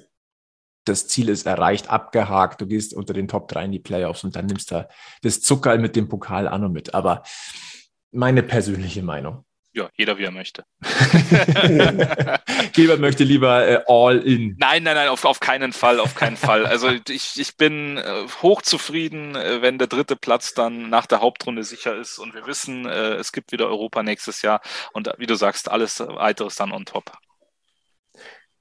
das 0.84 1.06
Ziel 1.06 1.28
ist 1.28 1.46
erreicht, 1.46 1.90
abgehakt, 1.90 2.60
du 2.60 2.66
gehst 2.66 2.94
unter 2.94 3.12
den 3.12 3.28
Top 3.28 3.48
3 3.48 3.66
in 3.66 3.72
die 3.72 3.78
Playoffs 3.78 4.24
und 4.24 4.34
dann 4.34 4.46
nimmst 4.46 4.70
du 4.70 4.88
das 5.22 5.40
Zuckerl 5.40 5.78
mit 5.78 5.94
dem 5.94 6.08
Pokal 6.08 6.48
an 6.48 6.64
und 6.64 6.72
mit. 6.72 6.94
Aber 6.94 7.22
meine 8.10 8.42
persönliche 8.42 9.02
Meinung. 9.02 9.44
Ja, 9.74 9.88
jeder 9.96 10.18
wie 10.18 10.24
er 10.24 10.30
möchte. 10.30 10.64
Gilbert 12.74 13.00
möchte 13.00 13.24
lieber 13.24 13.66
äh, 13.66 13.82
all 13.86 14.18
in. 14.18 14.54
Nein, 14.58 14.82
nein, 14.82 14.96
nein, 14.96 15.08
auf, 15.08 15.24
auf 15.24 15.40
keinen 15.40 15.72
Fall, 15.72 15.98
auf 15.98 16.14
keinen 16.14 16.36
Fall. 16.36 16.66
Also 16.66 16.90
ich, 17.08 17.40
ich 17.40 17.56
bin 17.56 17.96
äh, 17.96 18.26
hochzufrieden, 18.42 19.34
äh, 19.34 19.62
wenn 19.62 19.78
der 19.78 19.86
dritte 19.86 20.14
Platz 20.14 20.52
dann 20.52 20.90
nach 20.90 21.06
der 21.06 21.22
Hauptrunde 21.22 21.64
sicher 21.64 21.96
ist 21.96 22.18
und 22.18 22.34
wir 22.34 22.46
wissen, 22.46 22.84
äh, 22.84 23.14
es 23.14 23.32
gibt 23.32 23.50
wieder 23.50 23.66
Europa 23.66 24.02
nächstes 24.02 24.42
Jahr 24.42 24.60
und 24.92 25.10
wie 25.16 25.26
du 25.26 25.36
sagst, 25.36 25.70
alles 25.70 26.00
weitere 26.00 26.48
ist 26.48 26.60
dann 26.60 26.72
on 26.72 26.84
top. 26.84 27.10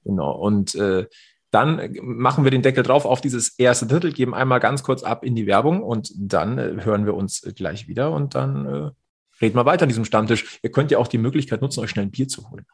Genau, 0.04 0.32
und 0.32 0.74
äh, 0.76 1.06
dann 1.50 1.94
machen 2.00 2.44
wir 2.44 2.50
den 2.50 2.62
Deckel 2.62 2.82
drauf 2.82 3.04
auf 3.04 3.20
dieses 3.20 3.58
erste 3.58 3.86
Drittel, 3.86 4.12
geben 4.14 4.32
einmal 4.32 4.60
ganz 4.60 4.82
kurz 4.82 5.02
ab 5.02 5.24
in 5.24 5.34
die 5.34 5.46
Werbung 5.46 5.82
und 5.82 6.10
dann 6.16 6.56
äh, 6.56 6.84
hören 6.84 7.04
wir 7.04 7.12
uns 7.12 7.42
gleich 7.54 7.86
wieder 7.86 8.12
und 8.12 8.34
dann 8.34 8.94
reden 9.40 9.56
wir 9.56 9.66
weiter 9.66 9.82
an 9.82 9.88
diesem 9.88 10.04
Stammtisch. 10.04 10.58
Ihr 10.62 10.70
könnt 10.70 10.90
ja 10.90 10.98
auch 10.98 11.08
die 11.08 11.18
Möglichkeit 11.18 11.62
nutzen, 11.62 11.80
euch 11.80 11.90
schnell 11.90 12.06
ein 12.06 12.10
Bier 12.10 12.28
zu 12.28 12.50
holen. 12.50 12.66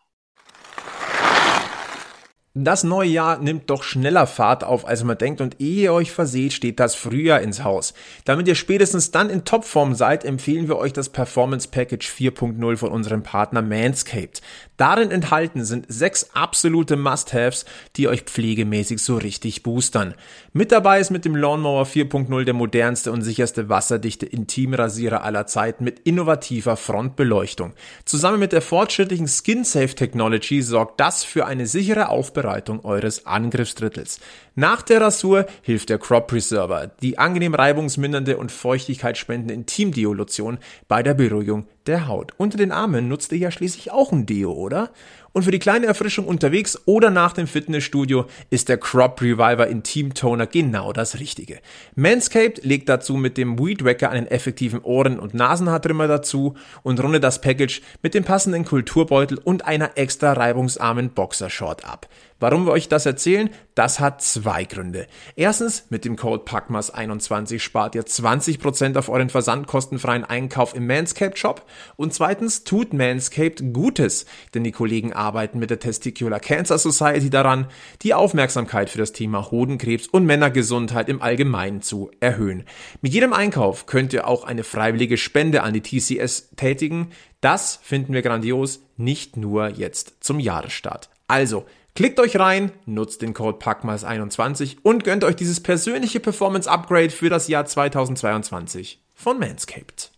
Das 2.60 2.82
neue 2.82 3.08
Jahr 3.08 3.38
nimmt 3.38 3.70
doch 3.70 3.84
schneller 3.84 4.26
Fahrt 4.26 4.64
auf, 4.64 4.84
als 4.84 5.04
man 5.04 5.16
denkt 5.16 5.40
und 5.40 5.60
ehe 5.60 5.82
ihr 5.84 5.92
euch 5.92 6.10
verseht, 6.10 6.52
steht 6.52 6.80
das 6.80 6.96
Frühjahr 6.96 7.40
ins 7.40 7.62
Haus. 7.62 7.94
Damit 8.24 8.48
ihr 8.48 8.56
spätestens 8.56 9.12
dann 9.12 9.30
in 9.30 9.44
Topform 9.44 9.94
seid, 9.94 10.24
empfehlen 10.24 10.66
wir 10.66 10.76
euch 10.76 10.92
das 10.92 11.08
Performance 11.08 11.68
Package 11.68 12.08
4.0 12.10 12.76
von 12.76 12.90
unserem 12.90 13.22
Partner 13.22 13.62
Manscaped. 13.62 14.42
Darin 14.76 15.12
enthalten 15.12 15.64
sind 15.64 15.86
sechs 15.88 16.30
absolute 16.34 16.96
Must-Haves, 16.96 17.64
die 17.94 18.08
euch 18.08 18.22
pflegemäßig 18.22 19.00
so 19.00 19.18
richtig 19.18 19.62
boostern. 19.62 20.14
Mit 20.52 20.72
dabei 20.72 20.98
ist 20.98 21.10
mit 21.10 21.24
dem 21.24 21.36
Lawnmower 21.36 21.84
4.0 21.84 22.44
der 22.44 22.54
modernste 22.54 23.12
und 23.12 23.22
sicherste 23.22 23.68
wasserdichte 23.68 24.26
Intimrasierer 24.26 25.22
aller 25.22 25.46
Zeiten 25.46 25.84
mit 25.84 26.00
innovativer 26.00 26.76
Frontbeleuchtung. 26.76 27.74
Zusammen 28.04 28.40
mit 28.40 28.50
der 28.50 28.62
fortschrittlichen 28.62 29.28
Skin 29.28 29.62
Safe 29.62 29.94
Technology 29.94 30.60
sorgt 30.60 30.98
das 30.98 31.22
für 31.22 31.46
eine 31.46 31.68
sichere 31.68 32.08
Aufbereitung 32.08 32.47
Vorbereitung 32.48 32.84
eures 32.84 33.26
Angriffsdrittels. 33.26 34.20
Nach 34.54 34.82
der 34.82 35.02
Rasur 35.02 35.46
hilft 35.62 35.90
der 35.90 35.98
Crop 35.98 36.28
Preserver, 36.28 36.90
die 37.02 37.18
angenehm 37.18 37.54
reibungsmindernde 37.54 38.38
und 38.38 38.50
feuchtigkeitsspendende 38.50 39.54
Intimdeo-Lotion 39.54 40.58
bei 40.88 41.02
der 41.02 41.14
Beruhigung 41.14 41.66
der 41.86 42.08
Haut. 42.08 42.32
Unter 42.38 42.58
den 42.58 42.72
Armen 42.72 43.08
nutzt 43.08 43.32
ihr 43.32 43.38
ja 43.38 43.50
schließlich 43.50 43.92
auch 43.92 44.12
ein 44.12 44.26
Deo, 44.26 44.52
oder? 44.52 44.90
Und 45.32 45.44
für 45.44 45.50
die 45.50 45.58
kleine 45.58 45.86
Erfrischung 45.86 46.26
unterwegs 46.26 46.80
oder 46.86 47.10
nach 47.10 47.32
dem 47.32 47.46
Fitnessstudio 47.46 48.26
ist 48.50 48.68
der 48.68 48.78
Crop 48.78 49.20
Reviver 49.20 49.68
Intim 49.68 50.14
Toner 50.14 50.46
genau 50.46 50.92
das 50.92 51.20
Richtige. 51.20 51.60
Manscaped 51.94 52.64
legt 52.64 52.88
dazu 52.88 53.14
mit 53.14 53.36
dem 53.36 53.58
Weed 53.58 53.84
Wacker 53.84 54.10
einen 54.10 54.26
effektiven 54.26 54.80
Ohren- 54.82 55.20
und 55.20 55.34
Nasenhaartrimmer 55.34 56.08
dazu 56.08 56.54
und 56.82 57.00
rundet 57.00 57.22
das 57.22 57.40
Package 57.40 57.82
mit 58.02 58.14
dem 58.14 58.24
passenden 58.24 58.64
Kulturbeutel 58.64 59.38
und 59.38 59.64
einer 59.66 59.96
extra 59.96 60.32
reibungsarmen 60.32 61.10
Boxershort 61.10 61.84
ab. 61.84 62.08
Warum 62.40 62.66
wir 62.66 62.72
euch 62.72 62.88
das 62.88 63.04
erzählen? 63.04 63.50
Das 63.74 63.98
hat 63.98 64.22
zwei 64.22 64.62
Gründe. 64.64 65.08
Erstens, 65.34 65.86
mit 65.90 66.04
dem 66.04 66.14
Code 66.14 66.44
PACMAS21 66.44 67.58
spart 67.58 67.96
ihr 67.96 68.04
20% 68.04 68.96
auf 68.96 69.08
euren 69.08 69.28
versandkostenfreien 69.28 70.24
Einkauf 70.24 70.74
im 70.74 70.86
Manscaped 70.86 71.36
Shop. 71.36 71.66
Und 71.96 72.14
zweitens, 72.14 72.62
tut 72.62 72.92
Manscaped 72.92 73.72
Gutes, 73.72 74.24
denn 74.54 74.62
die 74.62 74.70
Kollegen 74.70 75.12
arbeiten 75.12 75.58
mit 75.58 75.70
der 75.70 75.80
Testicular 75.80 76.38
Cancer 76.38 76.78
Society 76.78 77.28
daran, 77.28 77.66
die 78.02 78.14
Aufmerksamkeit 78.14 78.88
für 78.88 78.98
das 78.98 79.12
Thema 79.12 79.50
Hodenkrebs 79.50 80.06
und 80.06 80.24
Männergesundheit 80.24 81.08
im 81.08 81.20
Allgemeinen 81.20 81.82
zu 81.82 82.10
erhöhen. 82.20 82.64
Mit 83.02 83.14
jedem 83.14 83.32
Einkauf 83.32 83.86
könnt 83.86 84.12
ihr 84.12 84.28
auch 84.28 84.44
eine 84.44 84.62
freiwillige 84.62 85.16
Spende 85.16 85.64
an 85.64 85.74
die 85.74 85.82
TCS 85.82 86.50
tätigen. 86.54 87.10
Das 87.40 87.80
finden 87.82 88.12
wir 88.12 88.22
grandios, 88.22 88.80
nicht 88.96 89.36
nur 89.36 89.68
jetzt 89.70 90.18
zum 90.20 90.38
Jahresstart. 90.38 91.10
Also, 91.26 91.66
Klickt 91.98 92.20
euch 92.20 92.38
rein, 92.38 92.70
nutzt 92.86 93.22
den 93.22 93.34
Code 93.34 93.58
PACMAS21 93.58 94.76
und 94.84 95.02
gönnt 95.02 95.24
euch 95.24 95.34
dieses 95.34 95.60
persönliche 95.60 96.20
Performance 96.20 96.70
Upgrade 96.70 97.10
für 97.10 97.28
das 97.28 97.48
Jahr 97.48 97.64
2022 97.66 99.02
von 99.16 99.40
Manscaped. 99.40 100.12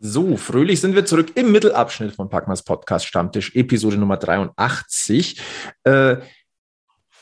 So, 0.00 0.38
fröhlich 0.38 0.80
sind 0.80 0.94
wir 0.94 1.04
zurück 1.04 1.32
im 1.34 1.52
Mittelabschnitt 1.52 2.14
von 2.14 2.30
Packmas 2.30 2.62
Podcast 2.62 3.04
Stammtisch, 3.04 3.54
Episode 3.54 3.98
Nummer 3.98 4.16
83. 4.16 5.42
Äh, 5.84 5.92
ein 5.92 6.22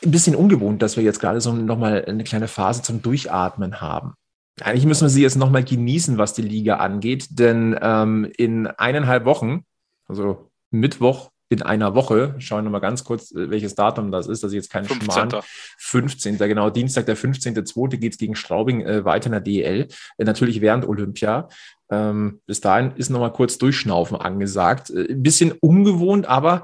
bisschen 0.01 0.37
ungewohnt, 0.37 0.81
dass 0.81 0.95
wir 0.95 1.03
jetzt 1.03 1.19
gerade 1.19 1.41
so 1.41 1.51
nochmal 1.51 2.05
eine 2.05 2.23
kleine 2.23 2.47
Phase 2.47 2.83
zum 2.83 3.01
Durchatmen 3.01 3.81
haben. 3.81 4.13
Eigentlich 4.61 4.85
müssen 4.85 5.03
wir 5.03 5.09
sie 5.09 5.23
jetzt 5.23 5.35
nochmal 5.35 5.65
genießen, 5.65 6.17
was 6.17 6.33
die 6.33 6.41
Liga 6.41 6.77
angeht, 6.77 7.27
denn 7.31 7.77
ähm, 7.81 8.31
in 8.37 8.67
eineinhalb 8.67 9.25
Wochen, 9.25 9.65
also 10.07 10.49
Mittwoch, 10.69 11.30
in 11.51 11.61
einer 11.61 11.95
Woche. 11.95 12.35
Schauen 12.39 12.59
wir 12.59 12.63
nochmal 12.63 12.81
ganz 12.81 13.03
kurz, 13.03 13.31
äh, 13.31 13.49
welches 13.49 13.75
Datum 13.75 14.09
das 14.09 14.27
ist, 14.27 14.41
dass 14.41 14.53
ich 14.53 14.55
jetzt 14.55 14.71
keinen 14.71 14.85
15. 14.85 15.11
Schmarrn. 15.11 15.43
15. 15.77 16.37
Genau, 16.37 16.69
Dienstag, 16.69 17.05
der 17.05 17.17
15.2. 17.17 17.97
geht 17.97 18.13
es 18.13 18.17
gegen 18.17 18.35
Straubing 18.35 18.81
äh, 18.81 19.03
weiter 19.03 19.25
in 19.27 19.33
der 19.33 19.41
DL. 19.41 19.87
Äh, 20.17 20.23
natürlich 20.23 20.61
während 20.61 20.87
Olympia. 20.87 21.49
Ähm, 21.89 22.39
bis 22.45 22.61
dahin 22.61 22.91
ist 22.95 23.09
nochmal 23.09 23.33
kurz 23.33 23.57
Durchschnaufen 23.57 24.15
angesagt. 24.15 24.91
Äh, 24.91 25.11
ein 25.11 25.23
bisschen 25.23 25.51
ungewohnt, 25.51 26.25
aber 26.25 26.63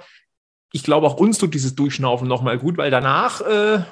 ich 0.72 0.84
glaube, 0.84 1.08
auch 1.08 1.18
uns 1.18 1.38
tut 1.38 1.54
dieses 1.54 1.76
Durchschnaufen 1.76 2.28
nochmal 2.28 2.58
gut, 2.58 2.78
weil 2.78 2.90
danach, 2.90 3.42
äh, 3.42 3.84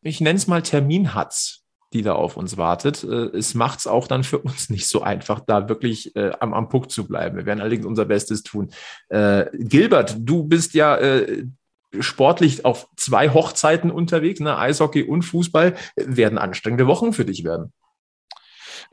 ich 0.00 0.22
nenne 0.22 0.38
es 0.38 0.46
mal 0.46 0.62
Terminhatz 0.62 1.59
die 1.92 2.02
da 2.02 2.14
auf 2.14 2.36
uns 2.36 2.56
wartet. 2.56 3.04
Äh, 3.04 3.36
es 3.36 3.54
macht 3.54 3.80
es 3.80 3.86
auch 3.86 4.06
dann 4.06 4.24
für 4.24 4.38
uns 4.38 4.70
nicht 4.70 4.86
so 4.86 5.02
einfach, 5.02 5.40
da 5.40 5.68
wirklich 5.68 6.14
äh, 6.16 6.32
am, 6.40 6.54
am 6.54 6.68
Puck 6.68 6.90
zu 6.90 7.06
bleiben. 7.06 7.36
Wir 7.36 7.46
werden 7.46 7.60
allerdings 7.60 7.86
unser 7.86 8.04
Bestes 8.04 8.42
tun. 8.42 8.70
Äh, 9.08 9.46
Gilbert, 9.52 10.16
du 10.18 10.44
bist 10.44 10.74
ja 10.74 10.96
äh, 10.96 11.44
sportlich 11.98 12.64
auf 12.64 12.88
zwei 12.96 13.30
Hochzeiten 13.30 13.90
unterwegs, 13.90 14.40
ne? 14.40 14.56
Eishockey 14.56 15.02
und 15.02 15.22
Fußball. 15.22 15.76
Werden 15.96 16.38
anstrengende 16.38 16.86
Wochen 16.86 17.12
für 17.12 17.24
dich 17.24 17.42
werden. 17.44 17.72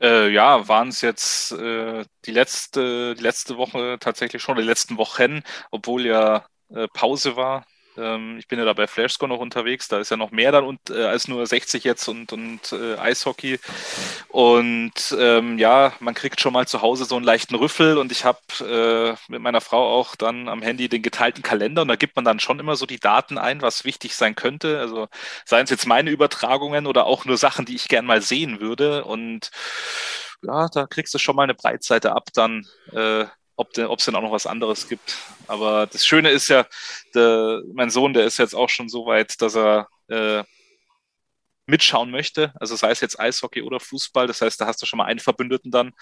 Äh, 0.00 0.30
ja, 0.30 0.68
waren 0.68 0.88
es 0.88 1.00
jetzt 1.00 1.52
äh, 1.52 2.04
die 2.24 2.30
letzte, 2.30 3.14
die 3.14 3.22
letzte 3.22 3.56
Woche 3.56 3.96
tatsächlich 3.98 4.42
schon, 4.42 4.56
die 4.56 4.62
letzten 4.62 4.96
Wochen, 4.96 5.42
obwohl 5.70 6.06
ja 6.06 6.44
äh, 6.70 6.86
Pause 6.92 7.36
war 7.36 7.64
ähm, 7.98 8.38
ich 8.38 8.48
bin 8.48 8.58
ja 8.58 8.64
da 8.64 8.72
bei 8.72 8.86
Flashscore 8.86 9.28
noch 9.28 9.38
unterwegs, 9.38 9.88
da 9.88 9.98
ist 9.98 10.10
ja 10.10 10.16
noch 10.16 10.30
mehr 10.30 10.52
dann 10.52 10.64
und, 10.64 10.90
äh, 10.90 11.04
als 11.04 11.28
nur 11.28 11.46
60 11.46 11.84
jetzt 11.84 12.08
und, 12.08 12.32
und 12.32 12.72
äh, 12.72 12.96
Eishockey. 12.96 13.58
Und 14.28 15.16
ähm, 15.18 15.58
ja, 15.58 15.92
man 16.00 16.14
kriegt 16.14 16.40
schon 16.40 16.52
mal 16.52 16.66
zu 16.66 16.82
Hause 16.82 17.04
so 17.04 17.16
einen 17.16 17.24
leichten 17.24 17.54
Rüffel 17.54 17.98
und 17.98 18.12
ich 18.12 18.24
habe 18.24 18.38
äh, 18.60 19.16
mit 19.30 19.40
meiner 19.42 19.60
Frau 19.60 19.96
auch 19.98 20.16
dann 20.16 20.48
am 20.48 20.62
Handy 20.62 20.88
den 20.88 21.02
geteilten 21.02 21.42
Kalender 21.42 21.82
und 21.82 21.88
da 21.88 21.96
gibt 21.96 22.16
man 22.16 22.24
dann 22.24 22.40
schon 22.40 22.60
immer 22.60 22.76
so 22.76 22.86
die 22.86 23.00
Daten 23.00 23.38
ein, 23.38 23.62
was 23.62 23.84
wichtig 23.84 24.14
sein 24.16 24.34
könnte. 24.34 24.78
Also 24.80 25.08
seien 25.44 25.64
es 25.64 25.70
jetzt 25.70 25.86
meine 25.86 26.10
Übertragungen 26.10 26.86
oder 26.86 27.06
auch 27.06 27.24
nur 27.24 27.36
Sachen, 27.36 27.64
die 27.64 27.74
ich 27.76 27.88
gern 27.88 28.06
mal 28.06 28.22
sehen 28.22 28.60
würde. 28.60 29.04
Und 29.04 29.50
ja, 30.42 30.68
da 30.68 30.86
kriegst 30.86 31.14
du 31.14 31.18
schon 31.18 31.36
mal 31.36 31.44
eine 31.44 31.54
Breitseite 31.54 32.12
ab, 32.12 32.28
dann 32.34 32.66
äh, 32.92 33.26
ob 33.58 33.76
es 33.76 34.04
denn 34.04 34.14
auch 34.14 34.22
noch 34.22 34.32
was 34.32 34.46
anderes 34.46 34.88
gibt. 34.88 35.16
Aber 35.48 35.86
das 35.86 36.06
Schöne 36.06 36.30
ist 36.30 36.48
ja, 36.48 36.66
der, 37.14 37.62
mein 37.74 37.90
Sohn, 37.90 38.12
der 38.12 38.24
ist 38.24 38.38
jetzt 38.38 38.54
auch 38.54 38.68
schon 38.68 38.88
so 38.88 39.06
weit, 39.06 39.42
dass 39.42 39.56
er 39.56 39.88
äh, 40.08 40.44
mitschauen 41.66 42.10
möchte. 42.10 42.52
Also 42.60 42.76
sei 42.76 42.90
es 42.90 43.00
jetzt 43.00 43.18
Eishockey 43.20 43.62
oder 43.62 43.80
Fußball. 43.80 44.26
Das 44.26 44.40
heißt, 44.40 44.60
da 44.60 44.66
hast 44.66 44.80
du 44.80 44.86
schon 44.86 44.98
mal 44.98 45.06
einen 45.06 45.18
Verbündeten 45.18 45.70
dann. 45.70 45.92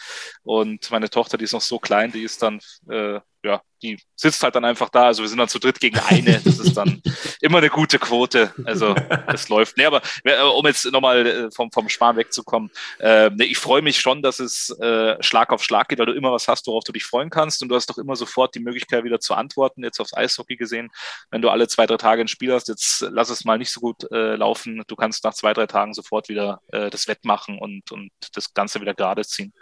Und 0.42 0.90
meine 0.90 1.10
Tochter, 1.10 1.38
die 1.38 1.44
ist 1.44 1.52
noch 1.52 1.62
so 1.62 1.78
klein, 1.78 2.12
die 2.12 2.22
ist 2.22 2.42
dann 2.42 2.60
äh, 2.88 3.20
ja, 3.46 3.62
die 3.82 3.98
sitzt 4.16 4.42
halt 4.42 4.54
dann 4.56 4.64
einfach 4.64 4.88
da. 4.88 5.06
Also 5.06 5.22
wir 5.22 5.28
sind 5.28 5.38
dann 5.38 5.48
zu 5.48 5.58
dritt 5.58 5.80
gegen 5.80 5.98
eine. 5.98 6.40
Das 6.44 6.58
ist 6.58 6.76
dann 6.76 7.00
immer 7.40 7.58
eine 7.58 7.68
gute 7.68 7.98
Quote. 7.98 8.52
Also 8.64 8.94
das 8.94 9.48
läuft. 9.50 9.76
Nee, 9.76 9.84
aber 9.84 10.02
äh, 10.24 10.40
um 10.42 10.66
jetzt 10.66 10.90
nochmal 10.90 11.26
äh, 11.26 11.50
vom, 11.50 11.70
vom 11.70 11.88
Sparen 11.88 12.16
wegzukommen, 12.16 12.70
äh, 12.98 13.30
nee, 13.30 13.44
ich 13.44 13.58
freue 13.58 13.82
mich 13.82 14.00
schon, 14.00 14.22
dass 14.22 14.40
es 14.40 14.70
äh, 14.80 15.22
Schlag 15.22 15.52
auf 15.52 15.62
Schlag 15.62 15.88
geht, 15.88 15.98
weil 15.98 16.06
du 16.06 16.12
immer 16.12 16.32
was 16.32 16.48
hast, 16.48 16.66
worauf 16.66 16.84
du 16.84 16.92
dich 16.92 17.04
freuen 17.04 17.30
kannst. 17.30 17.62
Und 17.62 17.68
du 17.68 17.76
hast 17.76 17.88
doch 17.88 17.98
immer 17.98 18.16
sofort 18.16 18.54
die 18.54 18.60
Möglichkeit, 18.60 19.04
wieder 19.04 19.20
zu 19.20 19.34
antworten, 19.34 19.84
jetzt 19.84 20.00
aufs 20.00 20.14
Eishockey 20.14 20.56
gesehen. 20.56 20.90
Wenn 21.30 21.42
du 21.42 21.50
alle 21.50 21.68
zwei, 21.68 21.86
drei 21.86 21.96
Tage 21.96 22.22
ein 22.22 22.28
Spiel 22.28 22.52
hast, 22.52 22.68
jetzt 22.68 23.06
lass 23.10 23.30
es 23.30 23.44
mal 23.44 23.58
nicht 23.58 23.70
so 23.70 23.80
gut 23.80 24.10
äh, 24.10 24.36
laufen. 24.36 24.82
Du 24.88 24.96
kannst 24.96 25.22
nach 25.24 25.34
zwei, 25.34 25.52
drei 25.52 25.66
Tagen 25.66 25.94
sofort 25.94 26.28
wieder 26.28 26.60
äh, 26.72 26.90
das 26.90 27.06
Wettmachen 27.06 27.58
und, 27.58 27.92
und 27.92 28.10
das 28.34 28.52
Ganze 28.54 28.80
wieder 28.80 28.94
gerade 28.94 29.24
ziehen. 29.24 29.52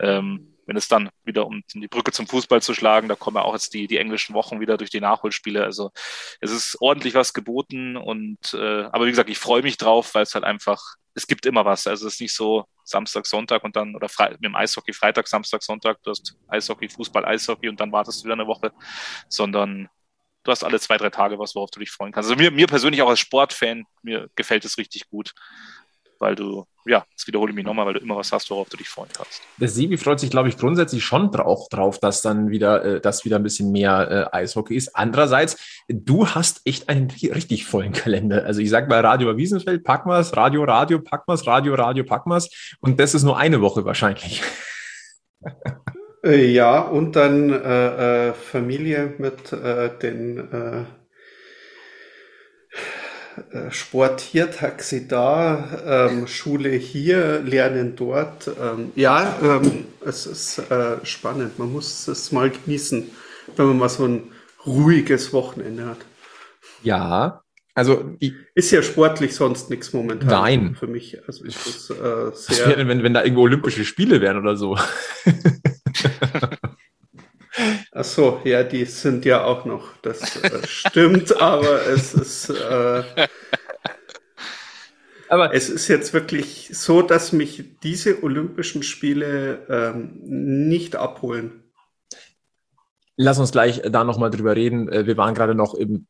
Ähm, 0.00 0.55
wenn 0.66 0.76
es 0.76 0.88
dann 0.88 1.08
wieder 1.24 1.46
um 1.46 1.62
die 1.72 1.88
Brücke 1.88 2.12
zum 2.12 2.26
Fußball 2.26 2.60
zu 2.60 2.74
schlagen, 2.74 3.08
da 3.08 3.14
kommen 3.14 3.36
ja 3.36 3.42
auch 3.42 3.54
jetzt 3.54 3.72
die, 3.72 3.86
die 3.86 3.98
englischen 3.98 4.34
Wochen 4.34 4.60
wieder 4.60 4.76
durch 4.76 4.90
die 4.90 5.00
Nachholspiele. 5.00 5.62
Also 5.62 5.92
es 6.40 6.50
ist 6.50 6.76
ordentlich 6.80 7.14
was 7.14 7.32
geboten 7.32 7.96
und 7.96 8.52
äh, 8.52 8.84
aber 8.84 9.06
wie 9.06 9.10
gesagt, 9.10 9.30
ich 9.30 9.38
freue 9.38 9.62
mich 9.62 9.76
drauf, 9.76 10.14
weil 10.14 10.24
es 10.24 10.34
halt 10.34 10.44
einfach, 10.44 10.82
es 11.14 11.26
gibt 11.26 11.46
immer 11.46 11.64
was. 11.64 11.86
Also 11.86 12.06
es 12.06 12.14
ist 12.14 12.20
nicht 12.20 12.34
so 12.34 12.64
Samstag, 12.84 13.26
Sonntag 13.26 13.64
und 13.64 13.76
dann 13.76 13.94
oder 13.94 14.08
Fre 14.08 14.30
mit 14.32 14.44
dem 14.44 14.56
Eishockey 14.56 14.92
Freitag, 14.92 15.28
Samstag, 15.28 15.62
Sonntag, 15.62 16.02
du 16.02 16.10
hast 16.10 16.36
Eishockey, 16.48 16.88
Fußball, 16.88 17.24
Eishockey 17.24 17.68
und 17.68 17.80
dann 17.80 17.92
wartest 17.92 18.20
du 18.20 18.24
wieder 18.24 18.34
eine 18.34 18.46
Woche, 18.46 18.72
sondern 19.28 19.88
du 20.42 20.50
hast 20.50 20.64
alle 20.64 20.80
zwei, 20.80 20.96
drei 20.96 21.10
Tage 21.10 21.38
was, 21.38 21.54
worauf 21.54 21.70
du 21.70 21.80
dich 21.80 21.90
freuen 21.90 22.12
kannst. 22.12 22.30
Also 22.30 22.40
mir, 22.40 22.50
mir 22.50 22.66
persönlich 22.66 23.02
auch 23.02 23.08
als 23.08 23.20
Sportfan, 23.20 23.84
mir 24.02 24.28
gefällt 24.34 24.64
es 24.64 24.78
richtig 24.78 25.08
gut 25.08 25.32
weil 26.18 26.34
du, 26.34 26.64
ja, 26.84 27.04
das 27.14 27.26
wiederhole 27.26 27.50
ich 27.50 27.56
mich 27.56 27.64
nochmal, 27.64 27.86
weil 27.86 27.94
du 27.94 28.00
immer 28.00 28.16
was 28.16 28.32
hast, 28.32 28.50
worauf 28.50 28.68
du 28.68 28.76
dich 28.76 28.88
freuen 28.88 29.10
kannst. 29.16 29.42
Der 29.58 29.68
Sebi 29.68 29.96
freut 29.96 30.20
sich, 30.20 30.30
glaube 30.30 30.48
ich, 30.48 30.56
grundsätzlich 30.56 31.04
schon 31.04 31.30
drauf, 31.30 31.68
drauf 31.68 31.98
dass 31.98 32.22
dann 32.22 32.50
wieder, 32.50 32.84
äh, 32.84 33.00
dass 33.00 33.24
wieder 33.24 33.36
ein 33.36 33.42
bisschen 33.42 33.72
mehr 33.72 34.30
äh, 34.32 34.36
Eishockey 34.36 34.76
ist. 34.76 34.96
Andererseits, 34.96 35.56
du 35.88 36.26
hast 36.28 36.62
echt 36.64 36.88
einen 36.88 37.10
richtig 37.10 37.66
vollen 37.66 37.92
Kalender. 37.92 38.44
Also 38.44 38.60
ich 38.60 38.70
sage 38.70 38.88
bei 38.88 39.00
Radio 39.00 39.36
Wiesenfeld, 39.36 39.84
packen 39.84 40.10
wir 40.10 40.18
Radio, 40.36 40.64
Radio, 40.64 41.00
wir 41.00 41.34
Radio, 41.46 41.74
Radio, 41.74 42.04
wir 42.30 42.48
und 42.80 43.00
das 43.00 43.14
ist 43.14 43.22
nur 43.22 43.38
eine 43.38 43.60
Woche 43.60 43.84
wahrscheinlich. 43.84 44.42
Äh, 46.24 46.50
ja, 46.50 46.80
und 46.80 47.14
dann 47.14 47.50
äh, 47.50 48.28
äh, 48.28 48.32
Familie 48.32 49.14
mit 49.18 49.52
äh, 49.52 49.96
den 49.96 50.48
Sport 53.70 54.20
hier, 54.20 54.50
Taxi 54.50 55.08
da, 55.08 56.08
ähm, 56.10 56.26
Schule 56.26 56.70
hier, 56.70 57.40
Lernen 57.40 57.96
dort. 57.96 58.48
Ähm, 58.60 58.92
ja, 58.94 59.38
ähm, 59.42 59.84
es 60.04 60.26
ist 60.26 60.58
äh, 60.70 61.04
spannend. 61.04 61.58
Man 61.58 61.72
muss 61.72 62.08
es 62.08 62.32
mal 62.32 62.50
genießen, 62.50 63.10
wenn 63.56 63.66
man 63.66 63.78
mal 63.78 63.88
so 63.88 64.06
ein 64.06 64.32
ruhiges 64.66 65.32
Wochenende 65.32 65.86
hat. 65.86 65.98
Ja, 66.82 67.42
also 67.76 68.16
ich, 68.20 68.32
ist 68.54 68.70
ja 68.70 68.82
sportlich 68.82 69.34
sonst 69.34 69.68
nichts 69.68 69.92
momentan. 69.92 70.28
Nein. 70.28 70.76
Für 70.76 70.86
mich. 70.86 71.18
Also 71.26 71.44
ich 71.44 71.56
muss, 71.56 71.90
äh, 71.90 72.30
sehr. 72.34 72.68
Wäre, 72.68 72.88
wenn, 72.88 73.02
wenn 73.02 73.12
da 73.12 73.22
irgendwo 73.22 73.42
Olympische 73.42 73.84
Spiele 73.84 74.22
wären 74.22 74.38
oder 74.38 74.56
so. 74.56 74.78
Ach 77.98 78.04
so, 78.04 78.42
ja, 78.44 78.62
die 78.62 78.84
sind 78.84 79.24
ja 79.24 79.44
auch 79.44 79.64
noch. 79.64 79.96
Das 80.02 80.36
äh, 80.42 80.66
stimmt, 80.66 81.34
aber 81.40 81.86
es 81.86 82.12
ist. 82.12 82.50
Äh, 82.50 83.02
aber 85.30 85.54
es 85.54 85.70
ist 85.70 85.88
jetzt 85.88 86.12
wirklich 86.12 86.68
so, 86.74 87.00
dass 87.00 87.32
mich 87.32 87.78
diese 87.82 88.22
Olympischen 88.22 88.82
Spiele 88.82 89.66
ähm, 89.70 90.10
nicht 90.68 90.94
abholen. 90.94 91.64
Lass 93.16 93.38
uns 93.38 93.50
gleich 93.50 93.80
da 93.82 94.04
nochmal 94.04 94.30
drüber 94.30 94.54
reden. 94.54 94.92
Äh, 94.92 95.06
wir 95.06 95.16
waren 95.16 95.34
gerade 95.34 95.54
noch 95.54 95.72
im, 95.72 96.06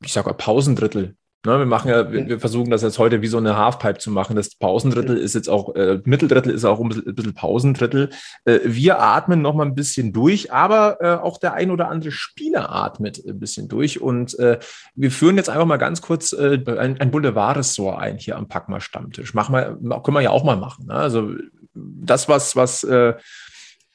ich 0.00 0.12
sag 0.12 0.24
mal, 0.24 0.34
Pausendrittel 0.34 1.16
Ne, 1.46 1.56
wir 1.56 1.66
machen 1.66 1.88
ja, 1.88 2.10
wir, 2.10 2.26
wir, 2.26 2.40
versuchen 2.40 2.70
das 2.70 2.82
jetzt 2.82 2.98
heute 2.98 3.22
wie 3.22 3.28
so 3.28 3.38
eine 3.38 3.56
Halfpipe 3.56 3.98
zu 3.98 4.10
machen. 4.10 4.34
Das 4.34 4.56
Pausendrittel 4.56 5.16
ist 5.16 5.36
jetzt 5.36 5.48
auch, 5.48 5.72
äh, 5.76 6.00
Mitteldrittel 6.04 6.52
ist 6.52 6.64
auch 6.64 6.80
ein 6.80 6.88
bisschen, 6.88 7.32
Pausendrittel. 7.32 8.10
Äh, 8.44 8.58
wir 8.64 9.00
atmen 9.00 9.40
noch 9.40 9.54
mal 9.54 9.64
ein 9.64 9.76
bisschen 9.76 10.12
durch, 10.12 10.52
aber 10.52 10.98
äh, 11.00 11.14
auch 11.14 11.38
der 11.38 11.54
ein 11.54 11.70
oder 11.70 11.90
andere 11.90 12.10
Spieler 12.10 12.74
atmet 12.74 13.22
ein 13.24 13.38
bisschen 13.38 13.68
durch. 13.68 14.00
Und 14.00 14.36
äh, 14.40 14.58
wir 14.96 15.12
führen 15.12 15.36
jetzt 15.36 15.48
einfach 15.48 15.64
mal 15.64 15.76
ganz 15.76 16.02
kurz 16.02 16.32
äh, 16.32 16.60
ein, 16.76 17.00
ein 17.00 17.10
Boulevard-Ressort 17.12 18.00
ein 18.00 18.18
hier 18.18 18.36
am 18.36 18.48
Packma 18.48 18.80
Stammtisch. 18.80 19.32
Machen 19.32 19.54
wir, 19.54 20.00
können 20.02 20.16
wir 20.16 20.22
ja 20.22 20.30
auch 20.30 20.42
mal 20.42 20.56
machen. 20.56 20.86
Ne? 20.86 20.94
Also 20.94 21.34
das, 21.72 22.28
was, 22.28 22.56
was 22.56 22.82
äh, 22.82 23.14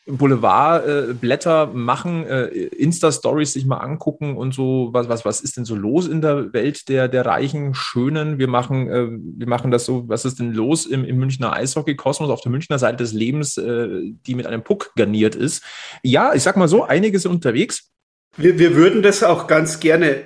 Boulevardblätter 0.06 1.68
machen, 1.68 2.26
äh, 2.26 2.48
Insta-Stories 2.48 3.54
sich 3.54 3.66
mal 3.66 3.78
angucken 3.78 4.36
und 4.36 4.54
so, 4.54 4.90
was, 4.92 5.08
was, 5.08 5.24
was 5.24 5.40
ist 5.40 5.56
denn 5.56 5.64
so 5.64 5.76
los 5.76 6.08
in 6.08 6.20
der 6.20 6.52
Welt 6.52 6.90
der, 6.90 7.08
der 7.08 7.26
reichen, 7.26 7.74
schönen? 7.74 8.38
Wir 8.38 8.50
machen, 8.50 8.90
äh, 8.90 9.08
wir 9.10 9.48
machen 9.48 9.72
das 9.72 9.86
so, 9.86 10.10
was 10.10 10.26
ist 10.26 10.40
denn 10.40 10.54
los 10.54 10.86
im, 10.86 11.06
im 11.06 11.18
Münchner 11.18 11.54
Eishockey-Kosmos 11.54 12.30
auf 12.30 12.42
der 12.42 12.52
Münchner 12.52 12.80
Seite 12.80 12.98
des 12.98 13.14
Lebens, 13.14 13.58
äh, 13.58 14.14
die 14.28 14.36
mit 14.36 14.46
einem 14.46 14.64
Puck 14.64 14.92
garniert 14.98 15.36
ist? 15.36 15.64
Ja, 16.04 16.34
ich 16.34 16.44
sag 16.44 16.58
mal 16.58 16.68
so, 16.68 16.84
einige 16.84 17.18
sind 17.18 17.32
unterwegs. 17.32 17.90
Wir, 18.36 18.60
wir 18.60 18.76
würden 18.76 19.04
das 19.04 19.24
auch 19.24 19.48
ganz 19.48 19.80
gerne 19.80 20.24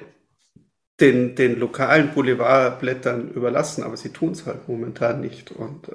den, 0.99 1.35
den 1.35 1.59
lokalen 1.59 2.13
Boulevardblättern 2.15 3.29
überlassen, 3.29 3.83
aber 3.83 3.97
sie 3.97 4.09
tun 4.09 4.31
es 4.31 4.47
halt 4.47 4.67
momentan 4.67 5.21
nicht. 5.21 5.51
Und 5.51 5.89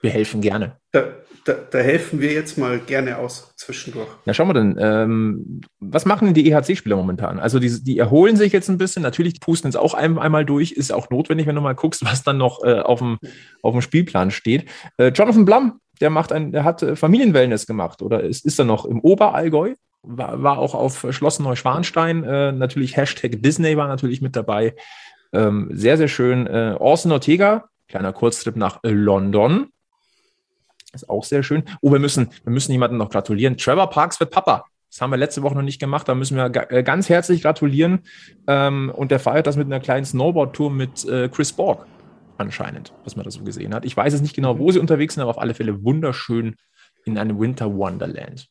wir 0.00 0.10
helfen 0.10 0.40
gerne. 0.40 0.76
Da, 0.92 1.04
da, 1.44 1.54
da, 1.54 1.78
helfen 1.78 2.20
wir 2.20 2.32
jetzt 2.32 2.58
mal 2.58 2.78
gerne 2.78 3.18
aus 3.18 3.54
zwischendurch. 3.56 4.08
Na, 4.26 4.34
schauen 4.34 4.48
wir 4.48 4.54
denn. 4.54 4.76
Ähm, 4.78 5.60
was 5.80 6.04
machen 6.04 6.26
denn 6.26 6.34
die 6.34 6.50
EHC-Spieler 6.50 6.96
momentan? 6.96 7.38
Also 7.38 7.58
die, 7.58 7.82
die 7.82 7.98
erholen 7.98 8.36
sich 8.36 8.52
jetzt 8.52 8.68
ein 8.68 8.78
bisschen. 8.78 9.02
Natürlich 9.02 9.40
pusten 9.40 9.68
es 9.68 9.76
auch 9.76 9.94
ein, 9.94 10.18
einmal 10.18 10.44
durch. 10.44 10.72
Ist 10.72 10.92
auch 10.92 11.10
notwendig, 11.10 11.46
wenn 11.46 11.54
du 11.54 11.60
mal 11.60 11.74
guckst, 11.74 12.04
was 12.04 12.22
dann 12.22 12.38
noch 12.38 12.62
äh, 12.64 12.80
auf, 12.80 13.00
dem, 13.00 13.18
auf 13.62 13.72
dem 13.72 13.80
Spielplan 13.80 14.30
steht. 14.30 14.66
Äh, 14.98 15.08
Jonathan 15.08 15.44
Blum, 15.44 15.80
der 16.00 16.10
macht 16.10 16.32
ein, 16.32 16.52
der 16.52 16.64
hat 16.64 16.82
äh, 16.82 16.96
Familienwellness 16.96 17.66
gemacht 17.66 18.02
oder 18.02 18.22
ist, 18.22 18.44
ist 18.44 18.58
er 18.58 18.64
noch 18.64 18.84
im 18.84 19.00
Oberallgäu? 19.00 19.74
War, 20.02 20.42
war 20.42 20.58
auch 20.58 20.74
auf 20.74 21.06
Schloss 21.10 21.40
Neuschwanstein. 21.40 22.24
Äh, 22.24 22.52
natürlich 22.52 22.96
Hashtag 22.96 23.42
Disney 23.42 23.76
war 23.76 23.88
natürlich 23.88 24.20
mit 24.20 24.36
dabei. 24.36 24.74
Ähm, 25.32 25.70
sehr, 25.72 25.96
sehr 25.96 26.08
schön. 26.08 26.46
Äh, 26.46 26.76
Orson 26.78 27.12
Ortega, 27.12 27.64
kleiner 27.88 28.12
Kurztrip 28.12 28.56
nach 28.56 28.78
London 28.84 29.68
ist 30.92 31.08
auch 31.08 31.24
sehr 31.24 31.42
schön. 31.42 31.64
Oh, 31.80 31.92
wir 31.92 31.98
müssen, 31.98 32.30
wir 32.44 32.52
müssen 32.52 32.72
jemandem 32.72 32.98
noch 32.98 33.10
gratulieren. 33.10 33.56
Trevor 33.56 33.90
Parks 33.90 34.20
wird 34.20 34.30
Papa. 34.30 34.64
Das 34.90 35.00
haben 35.00 35.10
wir 35.10 35.18
letzte 35.18 35.42
Woche 35.42 35.54
noch 35.54 35.62
nicht 35.62 35.78
gemacht. 35.78 36.08
Da 36.08 36.14
müssen 36.14 36.36
wir 36.36 36.50
äh, 36.70 36.82
ganz 36.82 37.08
herzlich 37.08 37.42
gratulieren. 37.42 38.00
Ähm, 38.46 38.90
und 38.94 39.10
der 39.10 39.20
feiert 39.20 39.46
das 39.46 39.56
mit 39.56 39.66
einer 39.66 39.80
kleinen 39.80 40.06
Snowboard-Tour 40.06 40.70
mit 40.70 41.04
äh, 41.04 41.28
Chris 41.28 41.52
Borg 41.52 41.86
anscheinend, 42.38 42.92
was 43.04 43.16
man 43.16 43.24
da 43.24 43.30
so 43.30 43.42
gesehen 43.42 43.74
hat. 43.74 43.84
Ich 43.84 43.96
weiß 43.96 44.14
es 44.14 44.22
nicht 44.22 44.34
genau, 44.34 44.58
wo 44.58 44.70
sie 44.70 44.78
unterwegs 44.78 45.14
sind, 45.14 45.22
aber 45.22 45.30
auf 45.30 45.38
alle 45.38 45.54
Fälle 45.54 45.82
wunderschön 45.84 46.56
in 47.04 47.18
einem 47.18 47.38
Winter 47.38 47.74
Wonderland. 47.74 48.48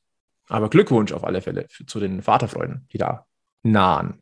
Aber 0.50 0.70
Glückwunsch 0.70 1.12
auf 1.12 1.24
alle 1.24 1.42
Fälle 1.42 1.68
zu 1.88 2.00
den 2.00 2.22
Vaterfreuden, 2.22 2.88
die 2.94 2.98
da 2.98 3.26
nahen. 3.64 4.22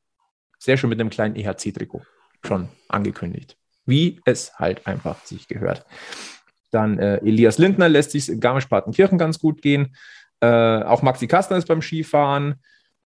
Sehr 0.60 0.78
schön 0.78 0.90
mit 0.90 1.00
einem 1.00 1.10
kleinen 1.10 1.36
EHC-Trikot 1.36 2.04
schon 2.46 2.70
angekündigt. 2.88 3.58
Wie 3.86 4.20
es 4.26 4.58
halt 4.58 4.88
einfach 4.88 5.24
sich 5.26 5.48
gehört. 5.48 5.86
Dann 6.76 7.00
äh, 7.00 7.20
Elias 7.20 7.58
Lindner 7.58 7.88
lässt 7.88 8.12
sich 8.12 8.28
in 8.28 8.42
Garmisch-Partenkirchen 8.42 9.18
ganz 9.18 9.40
gut 9.40 9.62
gehen. 9.62 9.96
Äh, 10.42 10.84
auch 10.84 11.02
Maxi 11.02 11.26
Kastner 11.26 11.56
ist 11.56 11.70
beim 11.70 11.82
Skifahren. 11.82 12.56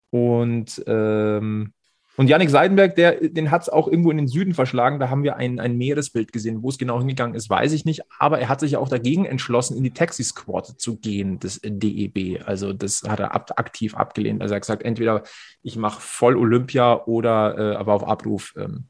Und, 0.10 0.84
ähm, 0.88 1.74
und 2.18 2.28
Yannick 2.28 2.50
Seidenberg, 2.50 2.96
der, 2.96 3.30
den 3.30 3.52
hat 3.52 3.62
es 3.62 3.70
auch 3.70 3.88
irgendwo 3.88 4.10
in 4.10 4.18
den 4.18 4.28
Süden 4.28 4.56
verschlagen. 4.56 5.00
Da 5.00 5.12
haben 5.12 5.22
wir 5.22 5.36
ein, 5.36 5.60
ein 5.60 5.78
Meeresbild 5.78 6.34
gesehen. 6.34 6.64
Wo 6.64 6.70
es 6.70 6.80
genau 6.80 6.98
hingegangen 6.98 7.36
ist, 7.36 7.48
weiß 7.48 7.72
ich 7.74 7.86
nicht. 7.86 8.02
Aber 8.18 8.40
er 8.40 8.50
hat 8.50 8.60
sich 8.60 8.76
auch 8.76 8.90
dagegen 8.90 9.26
entschlossen, 9.26 9.78
in 9.78 9.84
die 9.84 9.94
Taxi-Squad 9.94 10.82
zu 10.82 10.98
gehen, 10.98 11.40
des 11.40 11.62
DEB. 11.64 12.42
Also 12.44 12.74
das 12.74 13.04
hat 13.08 13.20
er 13.20 13.36
ab, 13.36 13.52
aktiv 13.56 13.94
abgelehnt. 13.94 14.42
Also 14.42 14.54
er 14.54 14.56
hat 14.56 14.64
gesagt, 14.64 14.82
entweder 14.82 15.22
ich 15.62 15.76
mache 15.76 16.02
voll 16.02 16.36
Olympia 16.36 17.04
oder 17.06 17.56
äh, 17.56 17.76
aber 17.76 17.94
auf 17.94 18.08
Abruf. 18.08 18.56
Ähm, 18.58 18.86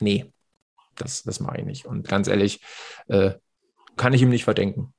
nee, 0.00 0.32
das, 0.94 1.22
das 1.22 1.38
mache 1.40 1.58
ich 1.58 1.66
nicht. 1.66 1.84
Und 1.84 2.08
ganz 2.08 2.28
ehrlich, 2.28 2.62
äh, 3.08 3.32
kann 3.96 4.12
ich 4.12 4.22
ihm 4.22 4.28
nicht 4.28 4.44
verdenken. 4.44 4.92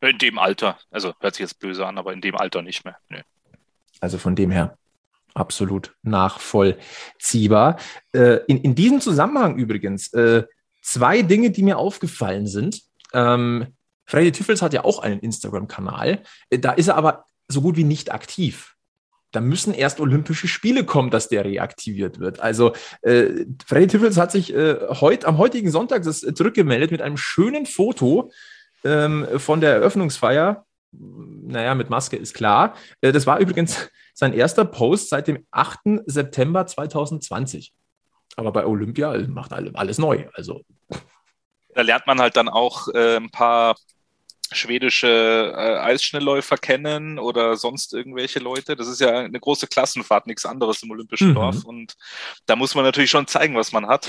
In 0.00 0.18
dem 0.18 0.38
Alter, 0.38 0.78
also 0.90 1.14
hört 1.20 1.34
sich 1.34 1.42
jetzt 1.42 1.58
böse 1.58 1.86
an, 1.86 1.98
aber 1.98 2.12
in 2.12 2.20
dem 2.20 2.36
Alter 2.36 2.62
nicht 2.62 2.84
mehr. 2.84 2.96
Nee. 3.08 3.22
Also 4.00 4.18
von 4.18 4.36
dem 4.36 4.50
her 4.50 4.76
absolut 5.34 5.94
nachvollziehbar. 6.02 7.78
Äh, 8.12 8.40
in, 8.46 8.58
in 8.58 8.74
diesem 8.74 9.00
Zusammenhang 9.00 9.56
übrigens 9.56 10.12
äh, 10.12 10.44
zwei 10.82 11.22
Dinge, 11.22 11.50
die 11.50 11.62
mir 11.62 11.78
aufgefallen 11.78 12.46
sind. 12.46 12.82
Ähm, 13.12 13.74
Freddy 14.06 14.32
Tüffels 14.32 14.62
hat 14.62 14.74
ja 14.74 14.84
auch 14.84 15.00
einen 15.00 15.20
Instagram-Kanal. 15.20 16.22
Äh, 16.50 16.58
da 16.58 16.72
ist 16.72 16.88
er 16.88 16.96
aber 16.96 17.24
so 17.48 17.62
gut 17.62 17.76
wie 17.76 17.84
nicht 17.84 18.12
aktiv 18.12 18.73
da 19.34 19.40
müssen 19.40 19.74
erst 19.74 20.00
Olympische 20.00 20.46
Spiele 20.46 20.84
kommen, 20.84 21.10
dass 21.10 21.28
der 21.28 21.44
reaktiviert 21.44 22.20
wird. 22.20 22.40
Also 22.40 22.72
äh, 23.02 23.46
Freddy 23.66 23.88
Tiffels 23.88 24.16
hat 24.16 24.32
sich 24.32 24.54
äh, 24.54 24.76
heut, 25.00 25.24
am 25.24 25.38
heutigen 25.38 25.70
Sonntag 25.70 26.04
das, 26.04 26.22
äh, 26.22 26.34
zurückgemeldet 26.34 26.90
mit 26.90 27.02
einem 27.02 27.16
schönen 27.16 27.66
Foto 27.66 28.30
ähm, 28.84 29.26
von 29.38 29.60
der 29.60 29.74
Eröffnungsfeier. 29.74 30.64
Naja, 30.92 31.74
mit 31.74 31.90
Maske 31.90 32.16
ist 32.16 32.34
klar. 32.34 32.74
Äh, 33.00 33.12
das 33.12 33.26
war 33.26 33.40
übrigens 33.40 33.90
sein 34.14 34.32
erster 34.32 34.64
Post 34.64 35.08
seit 35.08 35.26
dem 35.26 35.44
8. 35.50 36.02
September 36.06 36.66
2020. 36.66 37.72
Aber 38.36 38.52
bei 38.52 38.64
Olympia 38.66 39.16
macht 39.28 39.52
alles 39.52 39.98
neu. 39.98 40.26
Also 40.34 40.62
da 41.74 41.82
lernt 41.82 42.06
man 42.06 42.20
halt 42.20 42.36
dann 42.36 42.48
auch 42.48 42.88
äh, 42.94 43.16
ein 43.16 43.30
paar 43.30 43.74
schwedische 44.52 45.52
äh, 45.56 45.78
Eisschnellläufer 45.78 46.56
kennen 46.56 47.18
oder 47.18 47.56
sonst 47.56 47.94
irgendwelche 47.94 48.38
Leute. 48.38 48.76
Das 48.76 48.88
ist 48.88 49.00
ja 49.00 49.18
eine 49.18 49.40
große 49.40 49.66
Klassenfahrt, 49.66 50.26
nichts 50.26 50.46
anderes 50.46 50.82
im 50.82 50.90
Olympischen 50.90 51.30
mhm. 51.30 51.34
Dorf. 51.34 51.64
Und 51.64 51.94
da 52.46 52.56
muss 52.56 52.74
man 52.74 52.84
natürlich 52.84 53.10
schon 53.10 53.26
zeigen, 53.26 53.54
was 53.56 53.72
man 53.72 53.86
hat. 53.86 54.08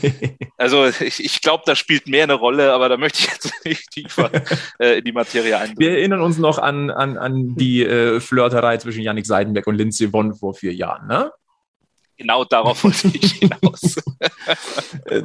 also 0.56 0.86
ich, 0.86 1.24
ich 1.24 1.40
glaube, 1.42 1.64
da 1.66 1.76
spielt 1.76 2.08
mehr 2.08 2.24
eine 2.24 2.34
Rolle, 2.34 2.72
aber 2.72 2.88
da 2.88 2.96
möchte 2.96 3.20
ich 3.20 3.26
jetzt 3.26 3.52
nicht 3.64 3.90
tiefer 3.90 4.30
äh, 4.78 4.98
in 4.98 5.04
die 5.04 5.12
Materie 5.12 5.56
eingehen. 5.56 5.78
Wir 5.78 5.92
erinnern 5.92 6.20
uns 6.20 6.38
noch 6.38 6.58
an, 6.58 6.90
an, 6.90 7.16
an 7.16 7.54
die 7.56 7.84
äh, 7.84 8.20
Flirterei 8.20 8.78
zwischen 8.78 9.02
Yannick 9.02 9.26
Seidenberg 9.26 9.66
und 9.66 9.76
Lindsey 9.76 10.12
Vonn 10.12 10.34
vor 10.34 10.54
vier 10.54 10.74
Jahren, 10.74 11.06
ne? 11.06 11.30
Genau 12.18 12.44
darauf 12.44 12.82
wollte 12.82 13.08
ich 13.14 13.32
hinaus. 13.38 13.96
Äh, 15.04 15.22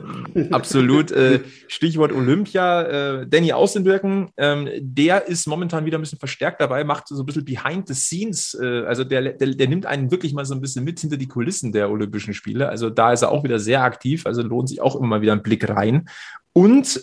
absolut. 0.51 1.11
Äh, 1.11 1.39
Stichwort 1.67 2.11
Olympia. 2.11 2.83
Äh, 3.21 3.27
Danny 3.27 3.51
Außenwirken, 3.51 4.29
ähm, 4.37 4.69
der 4.79 5.27
ist 5.27 5.47
momentan 5.47 5.85
wieder 5.85 5.97
ein 5.97 6.01
bisschen 6.01 6.19
verstärkt 6.19 6.61
dabei, 6.61 6.83
macht 6.83 7.07
so 7.07 7.19
ein 7.19 7.25
bisschen 7.25 7.45
behind 7.45 7.87
the 7.87 7.95
scenes. 7.95 8.55
also 8.55 9.03
der, 9.03 9.33
der, 9.33 9.47
der, 9.47 9.67
nimmt 9.67 9.87
einen 9.87 10.11
wirklich 10.11 10.33
mal 10.33 10.45
so 10.45 10.53
ein 10.53 10.61
bisschen 10.61 10.83
mit 10.83 10.99
hinter 10.99 11.17
die 11.17 11.27
Kulissen 11.27 11.71
der 11.71 11.89
Olympischen 11.89 12.35
Spiele. 12.35 12.69
Also 12.69 12.91
da 12.91 13.11
ist 13.11 13.23
er 13.23 13.31
auch 13.31 13.43
wieder 13.43 13.57
sehr 13.57 13.81
aktiv. 13.81 14.27
Also 14.27 14.43
lohnt 14.43 14.69
sich 14.69 14.79
auch 14.79 14.95
immer 14.95 15.07
mal 15.07 15.21
wieder 15.21 15.33
ein 15.33 15.41
Blick 15.41 15.67
rein. 15.67 16.07
Und 16.53 17.01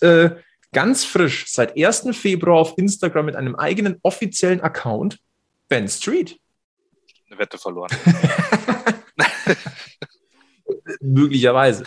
ganz 0.72 1.04
frisch, 1.04 1.46
seit 1.48 1.76
1. 1.76 2.16
Februar 2.16 2.58
auf 2.58 2.78
Instagram 2.78 3.26
mit 3.26 3.34
einem 3.34 3.56
eigenen 3.56 3.98
offiziellen 4.02 4.60
Account, 4.60 5.18
Ben 5.68 5.88
Street. 5.88 6.38
Eine 7.28 7.40
Wette 7.40 7.58
verloren. 7.58 7.90
Möglicherweise. 11.00 11.84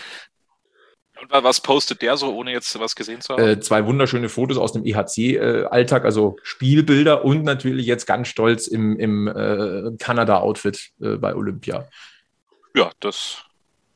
Und 1.21 1.31
was 1.31 1.61
postet 1.61 2.01
der 2.01 2.17
so, 2.17 2.33
ohne 2.35 2.51
jetzt 2.51 2.77
was 2.79 2.95
gesehen 2.95 3.21
zu 3.21 3.33
haben? 3.33 3.41
Äh, 3.41 3.59
zwei 3.61 3.85
wunderschöne 3.85 4.27
Fotos 4.27 4.57
aus 4.57 4.73
dem 4.73 4.85
EHC-Alltag, 4.85 6.03
äh, 6.03 6.05
also 6.05 6.35
Spielbilder 6.43 7.23
und 7.23 7.43
natürlich 7.43 7.85
jetzt 7.85 8.05
ganz 8.05 8.27
stolz 8.27 8.67
im, 8.67 8.99
im 8.99 9.27
äh, 9.27 9.91
Kanada-Outfit 9.99 10.91
äh, 11.01 11.15
bei 11.15 11.33
Olympia. 11.33 11.87
Ja, 12.75 12.91
das 12.99 13.43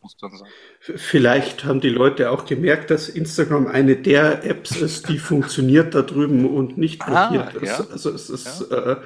muss 0.01 0.15
dann 0.17 0.37
sein. 0.37 0.47
Vielleicht 0.95 1.65
haben 1.65 1.81
die 1.81 1.89
Leute 1.89 2.31
auch 2.31 2.45
gemerkt, 2.45 2.91
dass 2.91 3.09
Instagram 3.09 3.67
eine 3.67 3.97
der 3.97 4.45
Apps 4.45 4.77
ist, 4.77 5.09
die 5.09 5.19
funktioniert 5.19 5.93
da 5.93 6.01
drüben 6.01 6.45
und 6.45 6.77
nicht 6.77 7.01
ah, 7.01 7.29
blockiert 7.29 7.55
ah, 7.55 7.59
ist. 7.59 7.79
Ja. 7.79 7.87
Also 7.91 8.11
es 8.11 8.29
ist. 8.29 8.65
Ja. 8.71 8.93
Äh, 8.93 8.97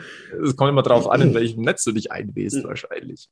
es 0.43 0.55
kommt 0.55 0.69
immer 0.69 0.83
darauf 0.83 1.09
an, 1.09 1.21
in 1.21 1.33
welchem 1.33 1.63
Netz 1.63 1.83
du 1.83 1.91
dich 1.91 2.11
einwählst, 2.11 2.63
wahrscheinlich. 2.63 3.29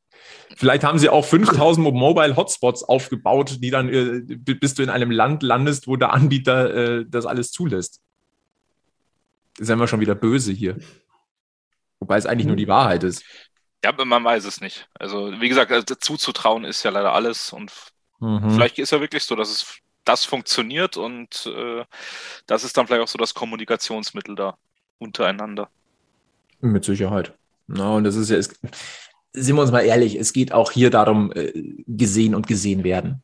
Vielleicht 0.55 0.83
haben 0.83 0.97
sie 0.97 1.09
auch 1.09 1.25
5000 1.25 1.93
Mobile 1.93 2.35
Hotspots 2.35 2.83
aufgebaut, 2.83 3.57
die 3.61 3.69
dann, 3.69 3.89
äh, 3.89 4.21
bis 4.35 4.73
du 4.73 4.81
in 4.81 4.89
einem 4.89 5.11
Land 5.11 5.43
landest, 5.43 5.87
wo 5.87 5.95
der 5.95 6.13
Anbieter 6.13 6.73
äh, 6.73 7.05
das 7.07 7.27
alles 7.27 7.51
zulässt. 7.51 8.01
Das 9.57 9.63
ist 9.65 9.69
ja 9.69 9.75
immer 9.75 9.87
schon 9.87 9.99
wieder 9.99 10.15
böse 10.15 10.51
hier. 10.51 10.77
Wobei 11.99 12.17
es 12.17 12.25
eigentlich 12.25 12.47
nur 12.47 12.55
die 12.55 12.67
Wahrheit 12.67 13.03
ist. 13.03 13.23
Ja, 13.83 13.91
aber 13.91 14.05
man 14.05 14.23
weiß 14.23 14.45
es 14.45 14.59
nicht. 14.59 14.87
Also, 14.93 15.31
wie 15.39 15.49
gesagt, 15.49 15.71
also 15.71 15.95
zuzutrauen 15.95 16.63
ist 16.65 16.81
ja 16.83 16.89
leider 16.89 17.13
alles 17.13 17.53
und 17.53 17.71
Mhm. 18.19 18.51
Vielleicht 18.51 18.79
ist 18.79 18.91
ja 18.91 19.01
wirklich 19.01 19.23
so, 19.23 19.35
dass 19.35 19.49
es 19.49 19.79
das 20.05 20.25
funktioniert 20.25 20.97
und 20.97 21.45
äh, 21.45 21.83
das 22.47 22.63
ist 22.63 22.77
dann 22.77 22.87
vielleicht 22.87 23.03
auch 23.03 23.07
so 23.07 23.17
das 23.17 23.33
Kommunikationsmittel 23.33 24.35
da 24.35 24.57
untereinander. 24.97 25.69
Mit 26.61 26.83
Sicherheit. 26.83 27.33
Na, 27.67 27.91
und 27.91 28.03
das 28.03 28.15
ist 28.15 28.29
ja, 28.29 28.37
es, 28.37 28.59
sind 29.33 29.55
wir 29.55 29.61
uns 29.61 29.71
mal 29.71 29.81
ehrlich, 29.81 30.15
es 30.15 30.33
geht 30.33 30.51
auch 30.51 30.71
hier 30.71 30.89
darum, 30.89 31.31
äh, 31.33 31.51
gesehen 31.87 32.33
und 32.35 32.47
gesehen 32.47 32.83
werden. 32.83 33.21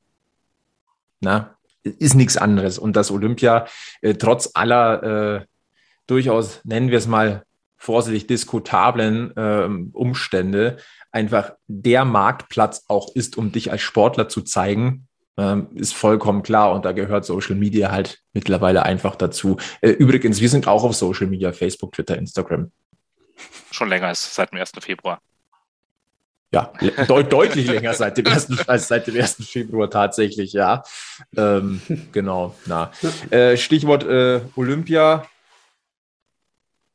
Na, 1.20 1.58
ist 1.84 2.16
nichts 2.16 2.38
anderes. 2.38 2.78
Und 2.78 2.96
das 2.96 3.12
Olympia, 3.12 3.68
äh, 4.02 4.14
trotz 4.14 4.52
aller 4.54 5.40
äh, 5.42 5.46
durchaus, 6.08 6.62
nennen 6.64 6.90
wir 6.90 6.98
es 6.98 7.08
mal 7.08 7.46
vorsichtig, 7.78 8.28
diskutablen 8.28 9.36
äh, 9.36 9.68
Umstände, 9.94 10.78
einfach 11.16 11.54
der 11.68 12.06
Marktplatz 12.06 12.84
auch 12.88 13.16
ist, 13.16 13.38
um 13.38 13.52
dich 13.52 13.72
als 13.72 13.82
Sportler 13.82 14.30
zu 14.30 14.42
zeigen, 14.42 15.08
ähm, 15.38 15.70
ist 15.76 15.94
vollkommen 15.94 16.44
klar. 16.44 16.74
Und 16.74 16.86
da 16.86 16.92
gehört 16.92 17.26
Social 17.26 17.56
Media 17.56 17.92
halt 17.92 18.20
mittlerweile 18.34 18.84
einfach 18.84 19.16
dazu. 19.16 19.58
Äh, 19.82 19.92
übrigens, 19.92 20.42
wir 20.42 20.50
sind 20.50 20.68
auch 20.68 20.84
auf 20.84 20.96
Social 20.96 21.28
Media, 21.28 21.52
Facebook, 21.54 21.94
Twitter, 21.94 22.18
Instagram. 22.18 22.72
Schon 23.72 23.90
länger 23.90 24.08
als 24.08 24.36
seit 24.36 24.52
dem 24.52 24.60
1. 24.60 24.72
Februar. 24.80 25.22
Ja, 26.54 26.72
deut 27.08 27.34
deutlich 27.34 27.68
länger 27.68 27.94
seit 27.94 28.18
dem, 28.18 28.28
ersten, 28.28 28.58
als 28.68 28.88
seit 28.88 29.08
dem 29.08 29.16
1. 29.16 29.46
Februar 29.46 29.90
tatsächlich, 29.90 30.54
ja. 30.54 30.84
Ähm, 31.36 31.82
genau, 32.12 32.56
na. 32.66 32.92
Äh, 33.30 33.58
Stichwort 33.58 34.04
äh, 34.04 34.42
Olympia. 34.56 35.26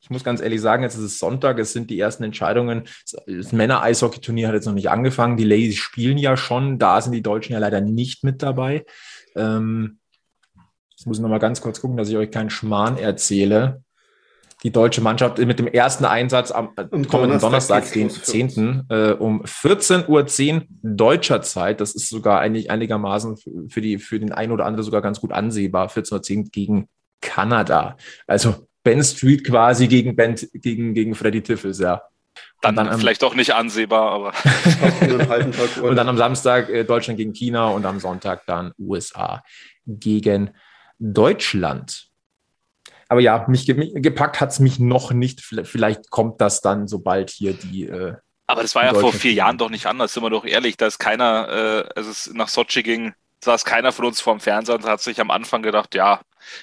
Ich 0.01 0.11
muss 0.11 0.25
ganz 0.25 0.41
ehrlich 0.41 0.61
sagen, 0.61 0.83
jetzt 0.83 0.97
ist 0.97 1.03
es 1.03 1.19
Sonntag, 1.19 1.59
es 1.59 1.73
sind 1.73 1.91
die 1.91 2.01
ersten 2.01 2.25
Entscheidungen. 2.25 2.85
Das 3.27 3.53
Männer-Eishockey-Turnier 3.53 4.49
hat 4.49 4.55
jetzt 4.55 4.67
noch 4.67 4.75
nicht 4.75 4.91
angefangen. 4.91 5.37
Die 5.37 5.45
Ladies 5.45 5.77
spielen 5.77 6.19
ja 6.19 6.37
schon, 6.37 6.79
da 6.79 7.01
sind 7.01 7.13
die 7.13 7.23
Deutschen 7.23 7.53
ja 7.53 7.59
leider 7.59 7.81
nicht 7.81 8.25
mit 8.25 8.43
dabei. 8.43 8.85
Ähm, 9.37 9.99
jetzt 10.91 11.07
muss 11.07 11.19
ich 11.19 11.23
noch 11.23 11.29
mal 11.29 11.39
ganz 11.39 11.61
kurz 11.61 11.81
gucken, 11.81 11.97
dass 11.97 12.09
ich 12.09 12.17
euch 12.17 12.31
keinen 12.31 12.51
Schmarrn 12.51 12.97
erzähle 12.97 13.83
die 14.63 14.71
deutsche 14.71 15.01
Mannschaft 15.01 15.39
mit 15.39 15.59
dem 15.59 15.67
ersten 15.67 16.05
Einsatz 16.05 16.51
am 16.51 16.73
um 16.91 17.07
kommenden 17.07 17.41
Donnerstag, 17.41 17.93
Donnerstag 17.93 17.93
den 17.93 18.11
10. 18.11 18.87
Äh, 18.91 19.13
um 19.13 19.43
14.10 19.43 20.09
Uhr 20.09 20.67
deutscher 20.83 21.43
Zeit. 21.43 21.81
Das 21.81 21.95
ist 21.95 22.09
sogar 22.09 22.41
eigentlich 22.41 22.71
einigermaßen 22.71 23.37
für, 23.69 23.81
die, 23.81 23.99
für 23.99 24.19
den 24.19 24.33
einen 24.33 24.53
oder 24.53 24.67
anderen 24.67 24.85
sogar 24.85 25.03
ganz 25.03 25.21
gut 25.21 25.33
ansehbar. 25.33 25.89
14.10 25.89 26.37
Uhr 26.37 26.45
gegen 26.51 26.89
Kanada. 27.23 27.97
Also 28.27 28.67
Ben 28.83 29.03
Street 29.03 29.45
quasi 29.45 29.89
gegen, 29.89 30.17
ben, 30.17 30.37
gegen, 30.55 30.95
gegen 30.95 31.15
Freddy 31.15 31.43
Tiffels, 31.43 31.79
ja. 31.79 32.03
Dann, 32.63 32.77
dann 32.77 32.99
vielleicht 32.99 33.25
auch 33.25 33.35
nicht 33.35 33.55
ansehbar, 33.55 34.11
aber. 34.11 34.33
und 35.83 35.97
dann 35.97 36.09
am 36.09 36.19
Samstag 36.19 36.69
äh, 36.69 36.85
Deutschland 36.85 37.17
gegen 37.17 37.33
China 37.33 37.69
und 37.69 37.87
am 37.87 38.01
Sonntag 38.01 38.45
dann 38.47 38.73
USA 38.79 39.43
gegen 39.87 40.51
Deutschland. 40.99 42.11
Aber 43.09 43.21
ja, 43.21 43.47
mich, 43.49 43.67
gepackt 43.67 44.41
hat 44.41 44.51
es 44.51 44.61
mich 44.61 44.79
noch 44.79 45.13
nicht. 45.13 45.41
Vielleicht 45.41 46.11
kommt 46.11 46.41
das 46.41 46.61
dann, 46.61 46.87
sobald 46.87 47.31
hier 47.31 47.55
die. 47.55 47.87
Äh, 47.87 48.15
aber 48.47 48.63
das 48.63 48.75
war 48.75 48.85
ja 48.85 48.95
vor 48.95 49.13
vier 49.13 49.33
Jahren 49.33 49.59
doch 49.59 49.71
nicht 49.71 49.87
anders, 49.87 50.13
sind 50.13 50.23
wir 50.23 50.31
doch 50.31 50.45
ehrlich. 50.45 50.77
Da 50.77 50.87
ist 50.87 50.99
keiner, 50.99 51.49
äh, 51.49 51.99
als 51.99 52.07
es 52.07 52.31
nach 52.35 52.49
Sochi 52.49 52.83
ging, 52.83 53.15
saß 53.43 53.65
keiner 53.65 53.93
von 53.93 54.05
uns 54.07 54.21
vorm 54.21 54.41
Fernseher 54.41 54.75
und 54.77 54.85
hat 54.85 55.01
sich 55.01 55.21
am 55.21 55.31
Anfang 55.31 55.63
gedacht, 55.63 55.95
ja, 55.95 56.21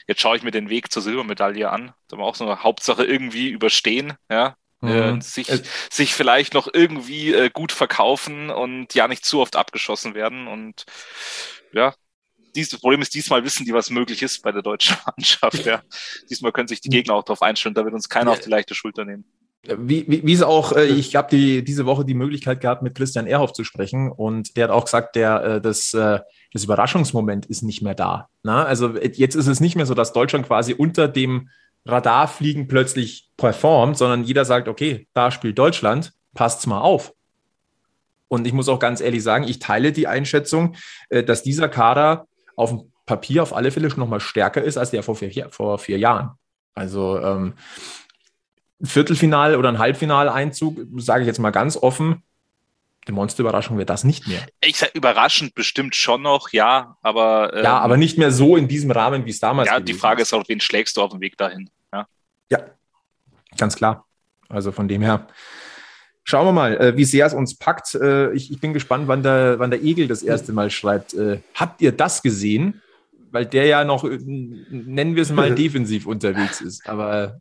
jetzt 0.07 0.21
schaue 0.21 0.37
ich 0.37 0.43
mir 0.43 0.51
den 0.51 0.69
Weg 0.69 0.91
zur 0.91 1.01
Silbermedaille 1.01 1.69
an. 1.69 1.93
Da 2.07 2.17
war 2.17 2.25
auch 2.25 2.35
so 2.35 2.45
eine 2.45 2.63
Hauptsache 2.63 3.03
irgendwie 3.03 3.49
überstehen, 3.49 4.13
ja. 4.29 4.55
Mhm. 4.79 4.89
Äh, 4.89 5.21
sich, 5.21 5.47
sich 5.91 6.13
vielleicht 6.13 6.53
noch 6.53 6.67
irgendwie 6.71 7.33
äh, 7.33 7.49
gut 7.49 7.71
verkaufen 7.71 8.51
und 8.51 8.93
ja 8.93 9.07
nicht 9.07 9.25
zu 9.25 9.39
oft 9.39 9.55
abgeschossen 9.55 10.13
werden. 10.13 10.47
Und 10.47 10.85
ja, 11.73 11.95
dies, 12.55 12.69
das 12.69 12.79
Problem 12.79 13.01
ist, 13.01 13.15
diesmal 13.15 13.43
wissen 13.43 13.65
die, 13.65 13.73
was 13.73 13.89
möglich 13.89 14.21
ist 14.21 14.43
bei 14.43 14.51
der 14.51 14.61
deutschen 14.61 14.97
Mannschaft. 15.05 15.65
Ja. 15.65 15.81
Diesmal 16.29 16.51
können 16.51 16.67
sich 16.67 16.81
die 16.81 16.89
Gegner 16.89 17.15
auch 17.15 17.23
darauf 17.23 17.41
einstellen, 17.41 17.73
da 17.73 17.85
wird 17.85 17.95
uns 17.95 18.07
keiner 18.07 18.31
auf 18.31 18.39
die 18.39 18.49
leichte 18.49 18.75
Schulter 18.75 19.03
nehmen. 19.03 19.25
Wie, 19.63 20.05
wie, 20.07 20.25
wie 20.25 20.33
es 20.33 20.43
auch, 20.43 20.73
äh, 20.73 20.85
ich 20.85 21.15
habe 21.15 21.35
die, 21.35 21.63
diese 21.63 21.85
Woche 21.85 22.05
die 22.05 22.13
Möglichkeit 22.13 22.61
gehabt, 22.61 22.83
mit 22.83 22.95
Christian 22.95 23.27
Erhoff 23.27 23.53
zu 23.53 23.63
sprechen 23.63 24.11
und 24.11 24.55
der 24.55 24.65
hat 24.65 24.71
auch 24.71 24.85
gesagt, 24.85 25.15
der, 25.15 25.43
äh, 25.43 25.61
das, 25.61 25.93
äh, 25.93 26.19
das 26.57 26.65
Überraschungsmoment 26.65 27.45
ist 27.45 27.61
nicht 27.61 27.81
mehr 27.81 27.95
da. 27.95 28.29
Na? 28.43 28.65
Also 28.65 28.97
jetzt 28.97 29.35
ist 29.35 29.47
es 29.47 29.59
nicht 29.59 29.75
mehr 29.75 29.85
so, 29.85 29.93
dass 29.93 30.13
Deutschland 30.13 30.47
quasi 30.47 30.73
unter 30.73 31.07
dem 31.07 31.49
Radarfliegen 31.85 32.67
plötzlich 32.67 33.29
performt, 33.37 33.97
sondern 33.97 34.23
jeder 34.23 34.43
sagt, 34.43 34.67
okay, 34.67 35.07
da 35.13 35.31
spielt 35.31 35.57
Deutschland, 35.57 36.13
passt's 36.33 36.65
mal 36.65 36.81
auf. 36.81 37.13
Und 38.27 38.45
ich 38.47 38.53
muss 38.53 38.67
auch 38.67 38.79
ganz 38.79 38.99
ehrlich 38.99 39.23
sagen, 39.23 39.45
ich 39.47 39.59
teile 39.59 39.91
die 39.91 40.07
Einschätzung, 40.07 40.75
äh, 41.09 41.23
dass 41.23 41.43
dieser 41.43 41.69
Kader 41.69 42.27
auf 42.55 42.71
dem 42.71 42.91
Papier 43.05 43.43
auf 43.43 43.55
alle 43.55 43.71
Fälle 43.71 43.89
schon 43.89 43.99
nochmal 43.99 44.19
stärker 44.19 44.63
ist 44.63 44.77
als 44.77 44.91
der 44.91 45.03
vor 45.03 45.15
vier, 45.15 45.49
vor 45.51 45.77
vier 45.77 45.97
Jahren. 45.97 46.31
Also 46.73 47.19
ähm, 47.21 47.53
Viertelfinal 48.81 49.55
oder 49.55 49.69
ein 49.69 49.79
Halbfinaleinzug, 49.79 50.77
sage 50.97 51.21
ich 51.21 51.27
jetzt 51.27 51.39
mal 51.39 51.51
ganz 51.51 51.77
offen, 51.77 52.23
die 53.07 53.11
Monsterüberraschung 53.11 53.77
wird 53.77 53.89
das 53.89 54.03
nicht 54.03 54.27
mehr. 54.27 54.45
Ich 54.61 54.77
sage 54.77 54.91
überraschend 54.93 55.55
bestimmt 55.55 55.95
schon 55.95 56.21
noch, 56.21 56.49
ja, 56.51 56.97
aber. 57.01 57.53
Ähm, 57.53 57.63
ja, 57.63 57.79
aber 57.79 57.97
nicht 57.97 58.17
mehr 58.17 58.31
so 58.31 58.55
in 58.57 58.67
diesem 58.67 58.91
Rahmen, 58.91 59.25
wie 59.25 59.29
es 59.29 59.39
damals 59.39 59.69
war. 59.69 59.77
Ja, 59.77 59.79
die 59.79 59.93
Frage 59.93 60.21
ist 60.21 60.33
auch, 60.33 60.43
wen 60.47 60.59
schlägst 60.59 60.97
du 60.97 61.01
auf 61.01 61.11
dem 61.11 61.21
Weg 61.21 61.37
dahin? 61.37 61.69
Ja, 61.93 62.07
ja 62.49 62.59
ganz 63.57 63.75
klar. 63.75 64.05
Also 64.49 64.71
von 64.71 64.87
dem 64.87 65.01
her, 65.01 65.27
Schauen 66.29 66.45
wir 66.45 66.51
mal, 66.51 66.75
äh, 66.75 66.97
wie 66.97 67.05
sehr 67.05 67.25
es 67.25 67.33
uns 67.33 67.57
packt. 67.57 67.95
Äh, 67.95 68.33
ich, 68.33 68.51
ich, 68.51 68.59
bin 68.59 68.73
gespannt, 68.73 69.07
wann 69.07 69.23
der, 69.23 69.59
wann 69.59 69.71
der 69.71 69.81
Egel 69.81 70.09
das 70.09 70.23
erste 70.23 70.51
Mal 70.51 70.69
schreibt. 70.69 71.13
Äh, 71.13 71.39
habt 71.53 71.81
ihr 71.81 71.93
das 71.93 72.21
gesehen? 72.21 72.81
Weil 73.31 73.45
der 73.45 73.65
ja 73.65 73.85
noch, 73.85 74.03
nennen 74.03 75.15
wir 75.15 75.21
es 75.21 75.31
mal, 75.31 75.55
defensiv 75.55 76.05
unterwegs 76.05 76.59
ist. 76.59 76.85
Aber 76.85 77.39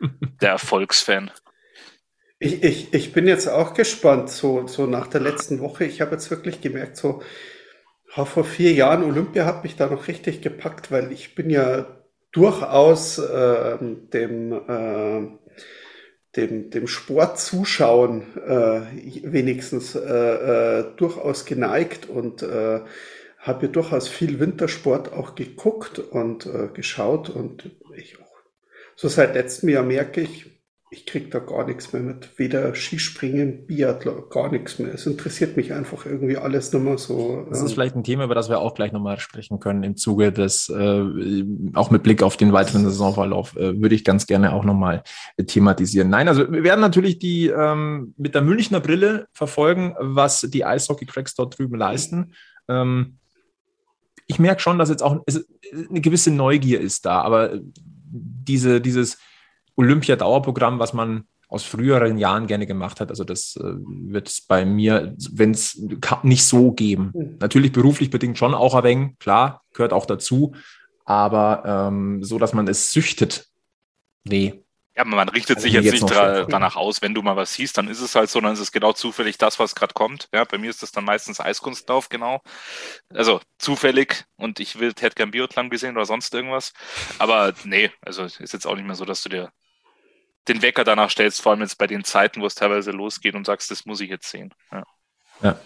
der 0.40 0.50
Erfolgsfan. 0.50 1.30
Ich, 2.40 2.62
ich, 2.62 2.94
ich 2.94 3.12
bin 3.12 3.26
jetzt 3.26 3.48
auch 3.48 3.74
gespannt, 3.74 4.30
so, 4.30 4.66
so 4.68 4.86
nach 4.86 5.08
der 5.08 5.20
letzten 5.20 5.60
Woche. 5.60 5.84
Ich 5.84 6.00
habe 6.00 6.12
jetzt 6.12 6.30
wirklich 6.30 6.60
gemerkt, 6.60 6.96
so 6.96 7.22
vor 8.06 8.44
vier 8.44 8.72
Jahren 8.72 9.04
Olympia 9.04 9.44
hat 9.44 9.64
mich 9.64 9.76
da 9.76 9.86
noch 9.88 10.08
richtig 10.08 10.40
gepackt, 10.40 10.90
weil 10.90 11.12
ich 11.12 11.34
bin 11.34 11.50
ja 11.50 11.86
durchaus 12.32 13.18
äh, 13.18 13.78
dem 14.12 14.52
äh, 14.52 15.28
dem, 16.36 16.70
dem 16.70 16.86
Sport 16.86 17.38
zuschauen 17.40 18.22
äh, 18.36 18.80
wenigstens 19.24 19.94
äh, 19.94 20.80
äh, 20.80 20.84
durchaus 20.96 21.44
geneigt 21.44 22.08
und 22.08 22.42
äh, 22.42 22.80
habe 23.38 23.66
ja 23.66 23.72
durchaus 23.72 24.08
viel 24.08 24.40
Wintersport 24.40 25.12
auch 25.12 25.34
geguckt 25.34 25.98
und 25.98 26.46
äh, 26.46 26.68
geschaut 26.72 27.30
und 27.30 27.70
ich 27.96 28.20
auch. 28.20 28.26
So 28.94 29.08
seit 29.08 29.34
letztem 29.34 29.70
Jahr 29.70 29.84
merke 29.84 30.20
ich, 30.20 30.57
ich 30.90 31.04
kriege 31.04 31.28
da 31.28 31.38
gar 31.38 31.66
nichts 31.66 31.92
mehr 31.92 32.00
mit. 32.00 32.38
Weder 32.38 32.74
Skispringen, 32.74 33.66
Biathlon, 33.66 34.24
gar 34.30 34.50
nichts 34.50 34.78
mehr. 34.78 34.94
Es 34.94 35.04
interessiert 35.06 35.56
mich 35.56 35.74
einfach 35.74 36.06
irgendwie 36.06 36.38
alles 36.38 36.72
nochmal 36.72 36.96
so. 36.96 37.46
Das 37.50 37.60
ist 37.60 37.74
vielleicht 37.74 37.94
ein 37.94 38.04
Thema, 38.04 38.24
über 38.24 38.34
das 38.34 38.48
wir 38.48 38.60
auch 38.60 38.74
gleich 38.74 38.92
nochmal 38.92 39.20
sprechen 39.20 39.60
können 39.60 39.82
im 39.82 39.96
Zuge 39.96 40.32
des, 40.32 40.70
äh, 40.70 41.44
auch 41.74 41.90
mit 41.90 42.02
Blick 42.02 42.22
auf 42.22 42.38
den 42.38 42.54
weiteren 42.54 42.84
Saisonverlauf, 42.84 43.54
äh, 43.56 43.80
würde 43.80 43.94
ich 43.94 44.04
ganz 44.04 44.26
gerne 44.26 44.54
auch 44.54 44.64
nochmal 44.64 45.02
thematisieren. 45.46 46.08
Nein, 46.08 46.26
also 46.26 46.50
wir 46.50 46.64
werden 46.64 46.80
natürlich 46.80 47.18
die 47.18 47.48
ähm, 47.48 48.14
mit 48.16 48.34
der 48.34 48.42
Münchner 48.42 48.80
Brille 48.80 49.28
verfolgen, 49.32 49.94
was 49.98 50.40
die 50.40 50.64
Eishockey-Cracks 50.64 51.34
dort 51.34 51.58
drüben 51.58 51.76
leisten. 51.76 52.32
Ähm, 52.66 53.18
ich 54.26 54.38
merke 54.38 54.62
schon, 54.62 54.78
dass 54.78 54.88
jetzt 54.88 55.02
auch 55.02 55.24
eine 55.90 56.00
gewisse 56.00 56.30
Neugier 56.30 56.80
ist 56.80 57.04
da, 57.04 57.20
aber 57.20 57.58
diese, 58.10 58.80
dieses 58.80 59.18
Olympia-Dauerprogramm, 59.78 60.78
was 60.78 60.92
man 60.92 61.24
aus 61.48 61.64
früheren 61.64 62.18
Jahren 62.18 62.46
gerne 62.46 62.66
gemacht 62.66 63.00
hat. 63.00 63.08
Also 63.08 63.24
das 63.24 63.56
äh, 63.56 63.62
wird 63.62 64.28
es 64.28 64.42
bei 64.42 64.66
mir, 64.66 65.14
wenn 65.32 65.52
es 65.52 65.80
nicht 66.22 66.44
so 66.44 66.72
geben. 66.72 67.12
Mhm. 67.14 67.36
Natürlich 67.40 67.72
beruflich 67.72 68.10
bedingt 68.10 68.36
schon 68.36 68.54
auch 68.54 68.74
ein 68.74 68.84
wenig, 68.84 69.18
klar, 69.18 69.62
gehört 69.72 69.94
auch 69.94 70.04
dazu. 70.04 70.54
Aber 71.06 71.62
ähm, 71.64 72.22
so, 72.22 72.38
dass 72.38 72.52
man 72.52 72.68
es 72.68 72.92
süchtet, 72.92 73.46
nee. 74.24 74.62
Ja, 74.94 75.04
man 75.04 75.28
richtet 75.28 75.56
also 75.56 75.66
sich 75.66 75.74
jetzt, 75.74 75.84
jetzt 75.84 76.02
nicht 76.02 76.14
danach 76.50 76.74
aus, 76.76 77.00
wenn 77.00 77.14
du 77.14 77.22
mal 77.22 77.36
was 77.36 77.54
siehst, 77.54 77.78
dann 77.78 77.86
ist 77.88 78.00
es 78.00 78.16
halt 78.16 78.28
so, 78.28 78.40
dann 78.40 78.52
ist 78.52 78.58
es 78.58 78.72
genau 78.72 78.92
zufällig 78.92 79.38
das, 79.38 79.58
was 79.60 79.76
gerade 79.76 79.94
kommt. 79.94 80.28
Ja, 80.34 80.42
bei 80.44 80.58
mir 80.58 80.68
ist 80.68 80.82
das 80.82 80.90
dann 80.90 81.04
meistens 81.04 81.40
Eiskunstlauf, 81.40 82.08
genau. 82.08 82.42
Also 83.14 83.40
zufällig 83.58 84.24
und 84.36 84.58
ich 84.58 84.80
will, 84.80 84.92
hätte 84.98 85.14
gern 85.14 85.30
Biotlang 85.30 85.70
gesehen 85.70 85.96
oder 85.96 86.04
sonst 86.04 86.34
irgendwas. 86.34 86.72
Aber 87.18 87.54
nee, 87.64 87.90
also 88.02 88.24
ist 88.24 88.52
jetzt 88.52 88.66
auch 88.66 88.74
nicht 88.74 88.86
mehr 88.86 88.96
so, 88.96 89.04
dass 89.04 89.22
du 89.22 89.28
dir 89.28 89.52
den 90.48 90.62
Wecker 90.62 90.84
danach 90.84 91.10
stellst, 91.10 91.42
vor 91.42 91.52
allem 91.52 91.60
jetzt 91.60 91.78
bei 91.78 91.86
den 91.86 92.04
Zeiten, 92.04 92.40
wo 92.40 92.46
es 92.46 92.54
teilweise 92.54 92.90
losgeht 92.90 93.34
und 93.34 93.46
sagst, 93.46 93.70
das 93.70 93.86
muss 93.86 94.00
ich 94.00 94.10
jetzt 94.10 94.30
sehen. 94.30 94.52
Ja. 94.72 94.84
ja. 95.42 95.60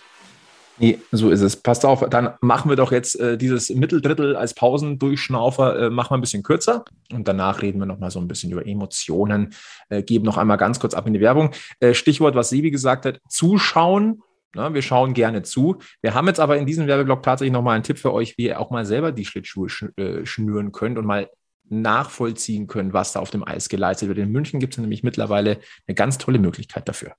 Nee, 0.79 0.99
so 1.13 1.31
ist 1.31 1.43
es. 1.43 1.57
Passt 1.57 1.85
auf, 1.85 2.09
dann 2.09 2.35
machen 2.41 2.71
wir 2.71 2.77
doch 2.77 2.93
jetzt 2.93 3.19
äh, 3.21 3.37
dieses 3.37 3.71
Mitteldrittel 3.71 4.35
als 4.35 4.55
Pausendurchschnaufer, 4.55 5.79
äh, 5.79 5.91
machen 5.91 6.11
wir 6.11 6.19
ein 6.19 6.23
bisschen 6.23 6.43
kürzer 6.43 6.85
und 7.13 7.29
danach 7.29 7.63
reden 7.63 7.79
wir 7.79 7.87
nochmal 7.87 8.11
so 8.11 8.19
ein 8.19 8.27
bisschen 8.27 8.51
über 8.51 8.67
Emotionen, 8.67 9.55
äh, 9.91 10.03
geben 10.03 10.25
noch 10.25 10.39
einmal 10.39 10.57
ganz 10.57 10.81
kurz 10.81 10.95
ab 10.95 11.07
in 11.07 11.13
die 11.13 11.21
Werbung. 11.21 11.53
Äh, 11.81 11.95
Stichwort, 11.95 12.35
was 12.35 12.49
Sebi 12.49 12.71
gesagt 12.71 13.05
hat, 13.05 13.21
zuschauen. 13.29 14.23
Na, 14.55 14.75
wir 14.75 14.83
schauen 14.83 15.15
gerne 15.15 15.43
zu. 15.43 15.79
Wir 16.03 16.15
haben 16.15 16.27
jetzt 16.27 16.41
aber 16.41 16.59
in 16.59 16.67
diesem 16.67 16.87
Werbeblock 16.87 17.23
tatsächlich 17.23 17.53
nochmal 17.53 17.75
einen 17.75 17.85
Tipp 17.85 17.99
für 17.99 18.13
euch, 18.13 18.37
wie 18.37 18.47
ihr 18.47 18.61
auch 18.61 18.71
mal 18.71 18.85
selber 18.85 19.13
die 19.13 19.25
Schlittschuhe 19.25 19.69
sch 19.69 19.85
äh, 19.97 20.27
schnüren 20.27 20.73
könnt 20.73 20.99
und 20.99 21.07
mal 21.07 21.31
nachvollziehen 21.73 22.67
können, 22.67 22.93
was 22.93 23.13
da 23.13 23.21
auf 23.21 23.31
dem 23.31 23.47
Eis 23.47 23.69
geleistet 23.69 24.09
wird. 24.09 24.19
In 24.19 24.31
München 24.31 24.61
gibt 24.61 24.75
es 24.75 24.79
nämlich 24.79 25.03
mittlerweile 25.03 25.59
eine 25.87 25.95
ganz 25.95 26.19
tolle 26.19 26.39
Möglichkeit 26.39 26.89
dafür. 26.89 27.15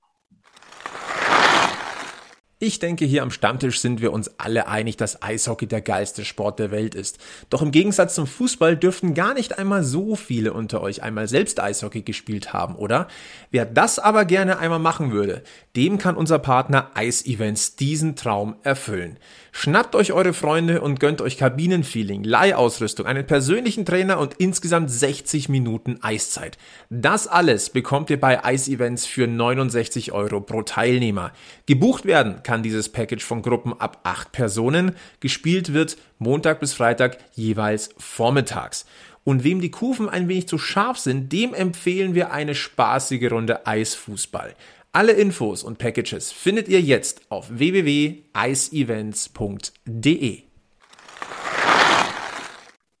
Ich 2.66 2.78
denke, 2.78 3.04
hier 3.04 3.22
am 3.22 3.30
Stammtisch 3.30 3.78
sind 3.78 4.00
wir 4.00 4.10
uns 4.10 4.30
alle 4.38 4.68
einig, 4.68 4.96
dass 4.96 5.20
Eishockey 5.20 5.66
der 5.66 5.82
geilste 5.82 6.24
Sport 6.24 6.58
der 6.58 6.70
Welt 6.70 6.94
ist. 6.94 7.18
Doch 7.50 7.60
im 7.60 7.72
Gegensatz 7.72 8.14
zum 8.14 8.26
Fußball 8.26 8.74
dürften 8.74 9.12
gar 9.12 9.34
nicht 9.34 9.58
einmal 9.58 9.84
so 9.84 10.16
viele 10.16 10.54
unter 10.54 10.80
euch 10.80 11.02
einmal 11.02 11.28
selbst 11.28 11.60
Eishockey 11.60 12.00
gespielt 12.00 12.54
haben, 12.54 12.76
oder? 12.76 13.06
Wer 13.50 13.66
das 13.66 13.98
aber 13.98 14.24
gerne 14.24 14.60
einmal 14.60 14.78
machen 14.78 15.12
würde, 15.12 15.42
dem 15.76 15.98
kann 15.98 16.16
unser 16.16 16.38
Partner 16.38 16.90
Ice 16.98 17.26
Events 17.26 17.76
diesen 17.76 18.16
Traum 18.16 18.56
erfüllen. 18.62 19.18
Schnappt 19.56 19.94
euch 19.94 20.12
eure 20.12 20.32
Freunde 20.32 20.80
und 20.80 20.98
gönnt 21.00 21.20
euch 21.20 21.36
Kabinenfeeling, 21.36 22.24
Leihausrüstung, 22.24 23.06
einen 23.06 23.26
persönlichen 23.26 23.84
Trainer 23.84 24.18
und 24.18 24.34
insgesamt 24.34 24.90
60 24.90 25.48
Minuten 25.48 25.98
Eiszeit. 26.02 26.58
Das 26.90 27.28
alles 27.28 27.70
bekommt 27.70 28.10
ihr 28.10 28.18
bei 28.18 28.40
Ice 28.52 28.70
Events 28.70 29.06
für 29.06 29.26
69 29.28 30.12
Euro 30.12 30.40
pro 30.40 30.62
Teilnehmer. 30.62 31.32
Gebucht 31.66 32.04
werden 32.04 32.42
kann 32.42 32.53
dieses 32.62 32.90
Package 32.90 33.24
von 33.24 33.40
Gruppen 33.42 33.72
ab 33.78 34.00
8 34.04 34.32
Personen. 34.32 34.96
Gespielt 35.20 35.72
wird 35.72 35.96
Montag 36.18 36.60
bis 36.60 36.74
Freitag 36.74 37.18
jeweils 37.34 37.90
vormittags. 37.98 38.86
Und 39.24 39.42
wem 39.42 39.60
die 39.60 39.70
Kufen 39.70 40.08
ein 40.08 40.28
wenig 40.28 40.46
zu 40.48 40.58
scharf 40.58 40.98
sind, 40.98 41.32
dem 41.32 41.54
empfehlen 41.54 42.14
wir 42.14 42.32
eine 42.32 42.54
spaßige 42.54 43.32
Runde 43.32 43.66
Eisfußball. 43.66 44.54
Alle 44.92 45.12
Infos 45.12 45.64
und 45.64 45.78
Packages 45.78 46.30
findet 46.30 46.68
ihr 46.68 46.80
jetzt 46.80 47.22
auf 47.30 47.48
www.iceevents.de. 47.50 50.42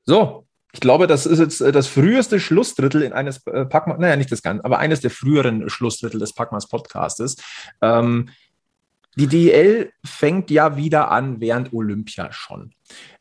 So, 0.06 0.44
ich 0.74 0.80
glaube, 0.80 1.06
das 1.06 1.24
ist 1.24 1.38
jetzt 1.38 1.60
äh, 1.60 1.70
das 1.70 1.86
früheste 1.86 2.40
Schlussdrittel 2.40 3.02
in 3.02 3.12
eines 3.12 3.46
äh, 3.46 3.64
Packmas, 3.64 3.98
naja, 3.98 4.16
nicht 4.16 4.32
das 4.32 4.42
Ganze, 4.42 4.64
aber 4.64 4.80
eines 4.80 5.00
der 5.00 5.10
früheren 5.10 5.70
Schlussdrittel 5.70 6.18
des 6.18 6.34
Packmas 6.34 6.68
Podcastes. 6.68 7.36
Ähm, 7.80 8.28
die 9.16 9.26
DEL 9.26 9.92
fängt 10.04 10.50
ja 10.50 10.76
wieder 10.76 11.10
an 11.10 11.40
während 11.40 11.72
Olympia 11.72 12.32
schon. 12.32 12.74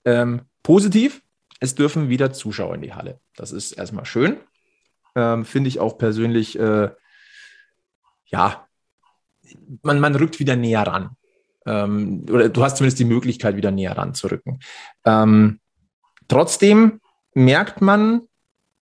Ähm, 0.05 0.41
positiv, 0.63 1.21
es 1.59 1.75
dürfen 1.75 2.09
wieder 2.09 2.33
Zuschauer 2.33 2.75
in 2.75 2.81
die 2.81 2.93
Halle. 2.93 3.19
Das 3.35 3.51
ist 3.51 3.73
erstmal 3.73 4.05
schön. 4.05 4.37
Ähm, 5.15 5.45
Finde 5.45 5.67
ich 5.67 5.79
auch 5.79 5.97
persönlich 5.97 6.57
äh, 6.59 6.89
ja, 8.33 8.67
man, 9.83 9.99
man 9.99 10.15
rückt 10.15 10.39
wieder 10.39 10.55
näher 10.55 10.81
ran. 10.81 11.15
Ähm, 11.65 12.25
oder 12.29 12.49
du 12.49 12.63
hast 12.63 12.77
zumindest 12.77 12.99
die 12.99 13.05
Möglichkeit, 13.05 13.55
wieder 13.55 13.71
näher 13.71 13.97
ranzurücken. 13.97 14.59
Ähm, 15.05 15.59
trotzdem 16.27 16.99
merkt 17.35 17.81
man, 17.81 18.23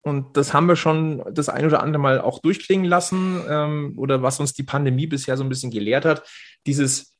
und 0.03 0.35
das 0.35 0.53
haben 0.53 0.67
wir 0.67 0.75
schon 0.75 1.23
das 1.31 1.49
ein 1.49 1.65
oder 1.65 1.83
andere 1.83 2.01
Mal 2.01 2.21
auch 2.21 2.39
durchklingen 2.39 2.85
lassen, 2.85 3.41
ähm, 3.47 3.93
oder 3.97 4.23
was 4.23 4.39
uns 4.39 4.53
die 4.53 4.63
Pandemie 4.63 5.07
bisher 5.07 5.37
so 5.37 5.43
ein 5.43 5.49
bisschen 5.49 5.71
gelehrt 5.71 6.05
hat, 6.05 6.23
dieses, 6.65 7.17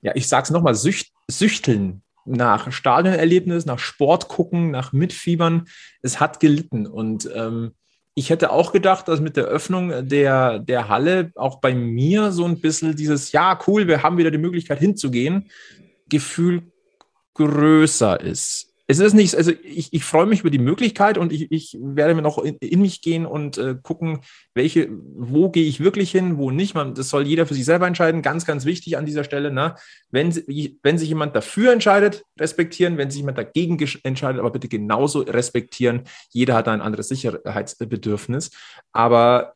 ja, 0.00 0.12
ich 0.14 0.28
sag's 0.28 0.50
nochmal, 0.50 0.74
Sücht, 0.74 1.12
Süchteln 1.28 2.02
nach 2.24 2.72
Stadionerlebnis, 2.72 3.66
nach 3.66 3.78
Sport 3.78 4.28
gucken, 4.28 4.70
nach 4.70 4.92
Mitfiebern, 4.92 5.66
es 6.02 6.20
hat 6.20 6.40
gelitten. 6.40 6.86
Und 6.86 7.30
ähm, 7.34 7.72
ich 8.14 8.30
hätte 8.30 8.50
auch 8.50 8.72
gedacht, 8.72 9.08
dass 9.08 9.20
mit 9.20 9.36
der 9.36 9.44
Öffnung 9.44 10.08
der, 10.08 10.58
der 10.58 10.88
Halle 10.88 11.32
auch 11.36 11.60
bei 11.60 11.74
mir 11.74 12.32
so 12.32 12.44
ein 12.44 12.60
bisschen 12.60 12.96
dieses, 12.96 13.32
ja, 13.32 13.58
cool, 13.66 13.86
wir 13.86 14.02
haben 14.02 14.18
wieder 14.18 14.30
die 14.30 14.38
Möglichkeit 14.38 14.78
hinzugehen, 14.78 15.50
Gefühl 16.08 16.62
größer 17.34 18.20
ist 18.20 18.73
es 18.86 18.98
ist 18.98 19.14
nichts, 19.14 19.34
also 19.34 19.50
ich, 19.62 19.92
ich 19.92 20.04
freue 20.04 20.26
mich 20.26 20.40
über 20.40 20.50
die 20.50 20.58
Möglichkeit 20.58 21.16
und 21.16 21.32
ich, 21.32 21.50
ich 21.50 21.78
werde 21.80 22.14
mir 22.14 22.20
noch 22.20 22.36
in, 22.38 22.56
in 22.58 22.82
mich 22.82 23.00
gehen 23.00 23.24
und 23.24 23.56
äh, 23.56 23.76
gucken, 23.82 24.20
welche, 24.52 24.90
wo 24.90 25.48
gehe 25.48 25.64
ich 25.64 25.80
wirklich 25.80 26.10
hin, 26.10 26.36
wo 26.36 26.50
nicht. 26.50 26.74
Man, 26.74 26.94
das 26.94 27.08
soll 27.08 27.26
jeder 27.26 27.46
für 27.46 27.54
sich 27.54 27.64
selber 27.64 27.86
entscheiden. 27.86 28.20
Ganz, 28.20 28.44
ganz 28.44 28.66
wichtig 28.66 28.98
an 28.98 29.06
dieser 29.06 29.24
Stelle. 29.24 29.50
Ne? 29.50 29.74
Wenn, 30.10 30.34
wenn 30.82 30.98
sich 30.98 31.08
jemand 31.08 31.34
dafür 31.34 31.72
entscheidet, 31.72 32.24
respektieren. 32.38 32.98
Wenn 32.98 33.10
sich 33.10 33.20
jemand 33.20 33.38
dagegen 33.38 33.78
entscheidet, 34.02 34.38
aber 34.38 34.50
bitte 34.50 34.68
genauso 34.68 35.20
respektieren. 35.20 36.02
Jeder 36.30 36.54
hat 36.54 36.68
ein 36.68 36.82
anderes 36.82 37.08
Sicherheitsbedürfnis. 37.08 38.50
Aber 38.92 39.54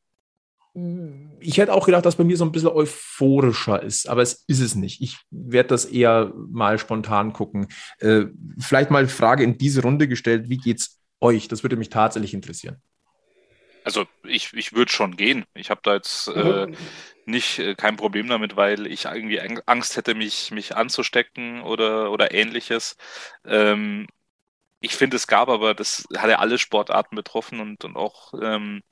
ich 1.40 1.58
hätte 1.58 1.72
auch 1.72 1.86
gedacht, 1.86 2.04
dass 2.04 2.16
bei 2.16 2.24
mir 2.24 2.36
so 2.36 2.44
ein 2.44 2.52
bisschen 2.52 2.70
euphorischer 2.70 3.82
ist, 3.82 4.08
aber 4.08 4.22
es 4.22 4.44
ist 4.46 4.60
es 4.60 4.74
nicht. 4.74 5.00
Ich 5.00 5.16
werde 5.30 5.68
das 5.68 5.84
eher 5.84 6.32
mal 6.34 6.78
spontan 6.78 7.32
gucken. 7.32 7.68
Äh, 7.98 8.26
vielleicht 8.58 8.90
mal 8.90 9.06
Frage 9.08 9.44
in 9.44 9.58
diese 9.58 9.82
Runde 9.82 10.08
gestellt, 10.08 10.48
wie 10.48 10.56
geht's 10.56 11.00
euch? 11.20 11.48
Das 11.48 11.62
würde 11.62 11.76
mich 11.76 11.90
tatsächlich 11.90 12.34
interessieren. 12.34 12.80
Also 13.84 14.06
ich, 14.24 14.52
ich 14.52 14.74
würde 14.74 14.92
schon 14.92 15.16
gehen. 15.16 15.44
Ich 15.54 15.70
habe 15.70 15.80
da 15.82 15.94
jetzt 15.94 16.28
äh, 16.28 16.66
mhm. 16.66 16.76
nicht 17.24 17.58
äh, 17.58 17.74
kein 17.74 17.96
Problem 17.96 18.28
damit, 18.28 18.56
weil 18.56 18.86
ich 18.86 19.06
irgendwie 19.06 19.40
Angst 19.40 19.96
hätte, 19.96 20.14
mich, 20.14 20.50
mich 20.50 20.76
anzustecken 20.76 21.62
oder, 21.62 22.10
oder 22.10 22.34
ähnliches. 22.34 22.96
Ähm, 23.46 24.06
ich 24.80 24.94
finde, 24.94 25.16
es 25.16 25.26
gab 25.26 25.48
aber, 25.48 25.74
das 25.74 26.04
hat 26.16 26.28
ja 26.28 26.38
alle 26.38 26.58
Sportarten 26.58 27.16
betroffen 27.16 27.60
und, 27.60 27.84
und 27.84 27.96
auch 27.96 28.34
ähm, 28.40 28.82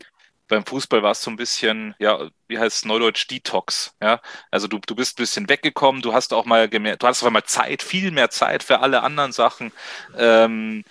beim 0.49 0.65
Fußball 0.65 1.03
war 1.03 1.13
es 1.13 1.23
so 1.23 1.31
ein 1.31 1.37
bisschen, 1.37 1.95
ja, 1.99 2.29
wie 2.49 2.59
heißt 2.59 2.79
es 2.79 2.85
Neudeutsch, 2.85 3.27
Detox, 3.31 3.97
ja. 4.03 4.21
Also 4.51 4.69
du, 4.69 4.79
du 4.79 4.95
bist 4.95 5.19
ein 5.19 5.23
bisschen 5.23 5.49
weggekommen, 5.49 6.03
du 6.03 6.13
hast 6.13 6.33
auch 6.33 6.45
mal 6.45 6.69
gemerkt, 6.69 7.03
du 7.03 7.07
hast 7.07 7.23
auf 7.23 7.27
einmal 7.27 7.45
Zeit, 7.45 7.83
viel 7.83 8.11
mehr 8.11 8.31
Zeit 8.31 8.63
für 8.63 8.81
alle 8.81 9.03
anderen 9.03 9.33
Sachen. 9.33 9.73
Ähm, 10.17 10.85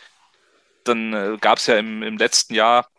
dann 0.83 1.13
äh, 1.13 1.37
gab 1.39 1.57
es 1.59 1.67
ja 1.67 1.77
im, 1.77 2.03
im 2.03 2.17
letzten 2.17 2.53
Jahr 2.55 2.89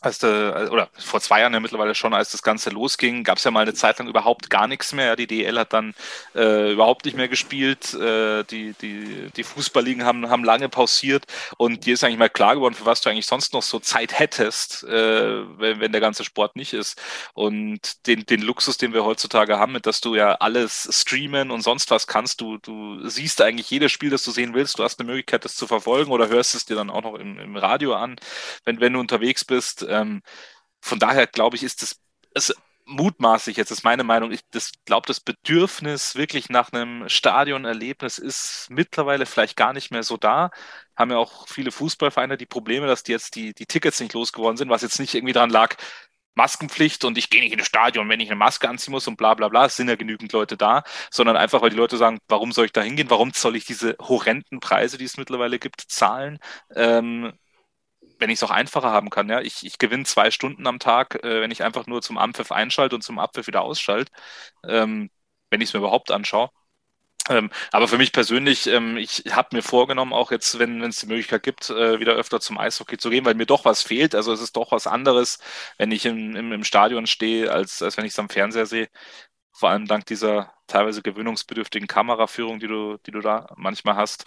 als 0.00 0.18
der, 0.18 0.68
oder 0.70 0.88
vor 0.96 1.20
zwei 1.20 1.40
Jahren 1.40 1.54
ja 1.54 1.60
mittlerweile 1.60 1.94
schon, 1.94 2.14
als 2.14 2.30
das 2.30 2.42
Ganze 2.42 2.70
losging, 2.70 3.24
gab 3.24 3.38
es 3.38 3.44
ja 3.44 3.50
mal 3.50 3.62
eine 3.62 3.74
Zeit 3.74 3.98
lang 3.98 4.08
überhaupt 4.08 4.48
gar 4.48 4.68
nichts 4.68 4.92
mehr. 4.92 5.16
Die 5.16 5.26
DL 5.26 5.58
hat 5.58 5.72
dann 5.72 5.94
äh, 6.34 6.72
überhaupt 6.72 7.04
nicht 7.04 7.16
mehr 7.16 7.28
gespielt. 7.28 7.94
Äh, 7.94 8.44
die, 8.44 8.74
die, 8.80 9.30
die 9.34 9.42
Fußballligen 9.42 10.04
haben, 10.04 10.30
haben 10.30 10.44
lange 10.44 10.68
pausiert 10.68 11.24
und 11.56 11.84
dir 11.84 11.94
ist 11.94 12.04
eigentlich 12.04 12.18
mal 12.18 12.30
klar 12.30 12.54
geworden, 12.54 12.74
für 12.74 12.86
was 12.86 13.00
du 13.00 13.10
eigentlich 13.10 13.26
sonst 13.26 13.52
noch 13.52 13.62
so 13.62 13.80
Zeit 13.80 14.18
hättest, 14.18 14.84
äh, 14.84 15.58
wenn, 15.58 15.80
wenn 15.80 15.92
der 15.92 16.00
ganze 16.00 16.24
Sport 16.24 16.54
nicht 16.54 16.74
ist. 16.74 17.00
Und 17.34 18.06
den, 18.06 18.24
den 18.24 18.42
Luxus, 18.42 18.76
den 18.76 18.92
wir 18.92 19.04
heutzutage 19.04 19.58
haben, 19.58 19.72
mit 19.72 19.86
dass 19.86 20.00
du 20.00 20.14
ja 20.14 20.34
alles 20.34 20.88
streamen 20.92 21.50
und 21.50 21.62
sonst 21.62 21.90
was 21.90 22.06
kannst, 22.06 22.40
du, 22.40 22.58
du 22.58 23.08
siehst 23.08 23.40
eigentlich 23.42 23.70
jedes 23.70 23.90
Spiel, 23.90 24.10
das 24.10 24.22
du 24.22 24.30
sehen 24.30 24.54
willst, 24.54 24.78
du 24.78 24.84
hast 24.84 25.00
eine 25.00 25.08
Möglichkeit, 25.08 25.44
das 25.44 25.56
zu 25.56 25.66
verfolgen 25.66 26.12
oder 26.12 26.28
hörst 26.28 26.54
es 26.54 26.66
dir 26.66 26.76
dann 26.76 26.90
auch 26.90 27.02
noch 27.02 27.14
im, 27.14 27.38
im 27.40 27.56
Radio 27.56 27.94
an, 27.94 28.16
wenn, 28.64 28.80
wenn 28.80 28.92
du 28.92 29.00
unterwegs 29.00 29.44
bist 29.44 29.87
ähm, 29.88 30.22
von 30.80 30.98
daher 30.98 31.26
glaube 31.26 31.56
ich, 31.56 31.62
ist 31.62 31.82
das, 31.82 32.00
es 32.34 32.54
mutmaßlich 32.86 33.56
jetzt 33.58 33.70
ist 33.70 33.84
meine 33.84 34.02
Meinung, 34.04 34.32
ich 34.32 34.40
glaube, 34.86 35.06
das 35.06 35.20
Bedürfnis 35.20 36.14
wirklich 36.16 36.48
nach 36.48 36.72
einem 36.72 37.08
Stadionerlebnis 37.08 38.18
ist 38.18 38.68
mittlerweile 38.70 39.26
vielleicht 39.26 39.56
gar 39.56 39.72
nicht 39.74 39.90
mehr 39.90 40.02
so 40.02 40.16
da. 40.16 40.50
Haben 40.96 41.10
ja 41.10 41.18
auch 41.18 41.46
viele 41.48 41.70
Fußballvereine 41.70 42.38
die 42.38 42.46
Probleme, 42.46 42.86
dass 42.86 43.02
die 43.02 43.12
jetzt 43.12 43.34
die, 43.36 43.52
die 43.54 43.66
Tickets 43.66 44.00
nicht 44.00 44.14
losgeworden 44.14 44.56
sind, 44.56 44.70
was 44.70 44.82
jetzt 44.82 44.98
nicht 45.00 45.14
irgendwie 45.14 45.34
daran 45.34 45.50
lag, 45.50 45.76
Maskenpflicht 46.34 47.04
und 47.04 47.18
ich 47.18 47.30
gehe 47.30 47.40
nicht 47.42 47.52
in 47.52 47.58
das 47.58 47.66
Stadion, 47.66 48.08
wenn 48.08 48.20
ich 48.20 48.28
eine 48.30 48.36
Maske 48.38 48.68
anziehen 48.68 48.92
muss 48.92 49.08
und 49.08 49.16
bla 49.16 49.34
bla 49.34 49.48
bla, 49.48 49.66
es 49.66 49.76
sind 49.76 49.88
ja 49.88 49.96
genügend 49.96 50.32
Leute 50.32 50.56
da, 50.56 50.84
sondern 51.10 51.36
einfach, 51.36 51.60
weil 51.62 51.70
die 51.70 51.76
Leute 51.76 51.96
sagen, 51.96 52.18
warum 52.28 52.52
soll 52.52 52.66
ich 52.66 52.72
da 52.72 52.80
hingehen, 52.82 53.10
warum 53.10 53.32
soll 53.32 53.56
ich 53.56 53.64
diese 53.66 53.96
horrenden 54.00 54.60
Preise, 54.60 54.98
die 54.98 55.04
es 55.04 55.16
mittlerweile 55.16 55.58
gibt, 55.58 55.80
zahlen? 55.80 56.38
Ähm, 56.74 57.32
wenn 58.18 58.30
ich 58.30 58.36
es 58.36 58.42
auch 58.42 58.50
einfacher 58.50 58.90
haben 58.90 59.10
kann, 59.10 59.28
ja, 59.28 59.40
ich, 59.40 59.64
ich 59.64 59.78
gewinne 59.78 60.04
zwei 60.04 60.30
Stunden 60.30 60.66
am 60.66 60.78
Tag, 60.78 61.16
äh, 61.24 61.40
wenn 61.40 61.50
ich 61.50 61.62
einfach 61.62 61.86
nur 61.86 62.02
zum 62.02 62.18
Ampfiff 62.18 62.52
einschalte 62.52 62.96
und 62.96 63.02
zum 63.02 63.18
Abpfiff 63.18 63.46
wieder 63.46 63.62
ausschalte, 63.62 64.12
ähm, 64.66 65.10
wenn 65.50 65.60
ich 65.60 65.70
es 65.70 65.74
mir 65.74 65.80
überhaupt 65.80 66.10
anschaue. 66.10 66.50
Ähm, 67.28 67.50
aber 67.72 67.88
für 67.88 67.98
mich 67.98 68.12
persönlich, 68.12 68.66
ähm, 68.68 68.96
ich 68.96 69.24
habe 69.30 69.54
mir 69.56 69.62
vorgenommen, 69.62 70.12
auch 70.14 70.30
jetzt, 70.30 70.58
wenn 70.58 70.82
es 70.82 71.00
die 71.00 71.06
Möglichkeit 71.06 71.42
gibt, 71.42 71.68
äh, 71.70 72.00
wieder 72.00 72.14
öfter 72.14 72.40
zum 72.40 72.58
Eishockey 72.58 72.96
zu 72.96 73.10
gehen, 73.10 73.24
weil 73.24 73.34
mir 73.34 73.46
doch 73.46 73.64
was 73.64 73.82
fehlt. 73.82 74.14
Also 74.14 74.32
es 74.32 74.40
ist 74.40 74.56
doch 74.56 74.72
was 74.72 74.86
anderes, 74.86 75.38
wenn 75.76 75.90
ich 75.92 76.06
im, 76.06 76.34
im, 76.36 76.52
im 76.52 76.64
Stadion 76.64 77.06
stehe, 77.06 77.52
als, 77.52 77.82
als 77.82 77.96
wenn 77.98 78.04
ich 78.06 78.12
es 78.12 78.18
am 78.18 78.30
Fernseher 78.30 78.66
sehe. 78.66 78.88
Vor 79.52 79.70
allem 79.70 79.86
dank 79.86 80.06
dieser 80.06 80.54
teilweise 80.66 81.02
gewöhnungsbedürftigen 81.02 81.88
Kameraführung, 81.88 82.60
die 82.60 82.68
du, 82.68 82.96
die 83.06 83.10
du 83.10 83.20
da 83.20 83.48
manchmal 83.56 83.96
hast. 83.96 84.24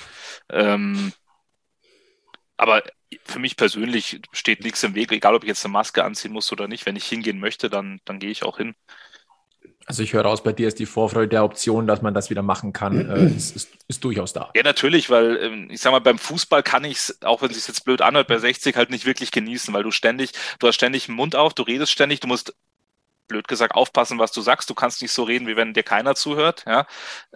Ähm, 0.49 1.13
aber 2.61 2.83
für 3.25 3.39
mich 3.39 3.57
persönlich 3.57 4.21
steht 4.31 4.63
nichts 4.63 4.83
im 4.83 4.93
Weg, 4.93 5.11
egal 5.11 5.33
ob 5.33 5.41
ich 5.41 5.47
jetzt 5.47 5.65
eine 5.65 5.71
Maske 5.71 6.03
anziehen 6.03 6.31
muss 6.31 6.51
oder 6.51 6.67
nicht. 6.67 6.85
Wenn 6.85 6.95
ich 6.95 7.07
hingehen 7.07 7.39
möchte, 7.39 7.71
dann, 7.71 8.01
dann 8.05 8.19
gehe 8.19 8.29
ich 8.29 8.43
auch 8.43 8.57
hin. 8.57 8.75
Also 9.87 10.03
ich 10.03 10.13
höre 10.13 10.21
raus, 10.21 10.43
bei 10.43 10.53
dir 10.53 10.67
ist 10.67 10.77
die 10.77 10.85
Vorfreude 10.85 11.27
der 11.27 11.43
Option, 11.43 11.87
dass 11.87 12.03
man 12.03 12.13
das 12.13 12.29
wieder 12.29 12.43
machen 12.43 12.71
kann, 12.71 13.09
äh, 13.09 13.25
ist, 13.35 13.55
ist, 13.55 13.71
ist, 13.87 14.03
durchaus 14.03 14.33
da. 14.33 14.51
Ja, 14.55 14.61
natürlich, 14.61 15.09
weil 15.09 15.37
ähm, 15.41 15.71
ich 15.71 15.81
sage 15.81 15.93
mal, 15.93 16.01
beim 16.01 16.19
Fußball 16.19 16.61
kann 16.61 16.83
ich 16.83 16.97
es, 16.97 17.21
auch 17.23 17.41
wenn 17.41 17.49
es 17.49 17.57
sich 17.57 17.67
jetzt 17.67 17.83
blöd 17.83 17.99
anhört, 17.99 18.27
bei 18.27 18.37
60 18.37 18.75
halt 18.75 18.91
nicht 18.91 19.07
wirklich 19.07 19.31
genießen, 19.31 19.73
weil 19.73 19.81
du 19.81 19.89
ständig, 19.89 20.33
du 20.59 20.67
hast 20.67 20.75
ständig 20.75 21.07
den 21.07 21.15
Mund 21.15 21.35
auf, 21.35 21.55
du 21.55 21.63
redest 21.63 21.91
ständig, 21.91 22.19
du 22.19 22.27
musst 22.27 22.53
blöd 23.31 23.47
gesagt, 23.47 23.75
aufpassen, 23.75 24.19
was 24.19 24.31
du 24.31 24.41
sagst. 24.41 24.69
Du 24.69 24.75
kannst 24.75 25.01
nicht 25.01 25.11
so 25.13 25.23
reden, 25.23 25.47
wie 25.47 25.55
wenn 25.55 25.73
dir 25.73 25.83
keiner 25.83 26.15
zuhört, 26.15 26.63
ja. 26.67 26.85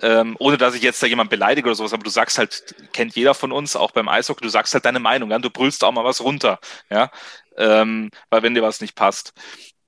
Ähm, 0.02 0.36
ohne 0.40 0.58
dass 0.58 0.76
ich 0.76 0.84
jetzt 0.84 1.02
da 1.04 1.08
jemand 1.08 1.30
beleidige 1.30 1.68
oder 1.68 1.76
sowas, 1.76 1.94
aber 1.94 2.04
du 2.04 2.10
sagst 2.10 2.38
halt, 2.38 2.76
kennt 2.94 3.16
jeder 3.16 3.34
von 3.34 3.52
uns, 3.52 3.76
auch 3.76 3.92
beim 3.92 4.10
Eishockey, 4.10 4.44
du 4.44 4.50
sagst 4.50 4.74
halt 4.74 4.86
deine 4.86 5.00
Meinung, 5.00 5.32
ja. 5.32 5.40
Du 5.40 5.50
brüllst 5.50 5.84
auch 5.84 5.92
mal 5.92 6.04
was 6.06 6.22
runter, 6.22 6.60
ja. 6.90 7.12
Ähm, 7.58 8.10
weil 8.30 8.44
wenn 8.44 8.54
dir 8.56 8.64
was 8.64 8.82
nicht 8.82 8.96
passt. 8.96 9.34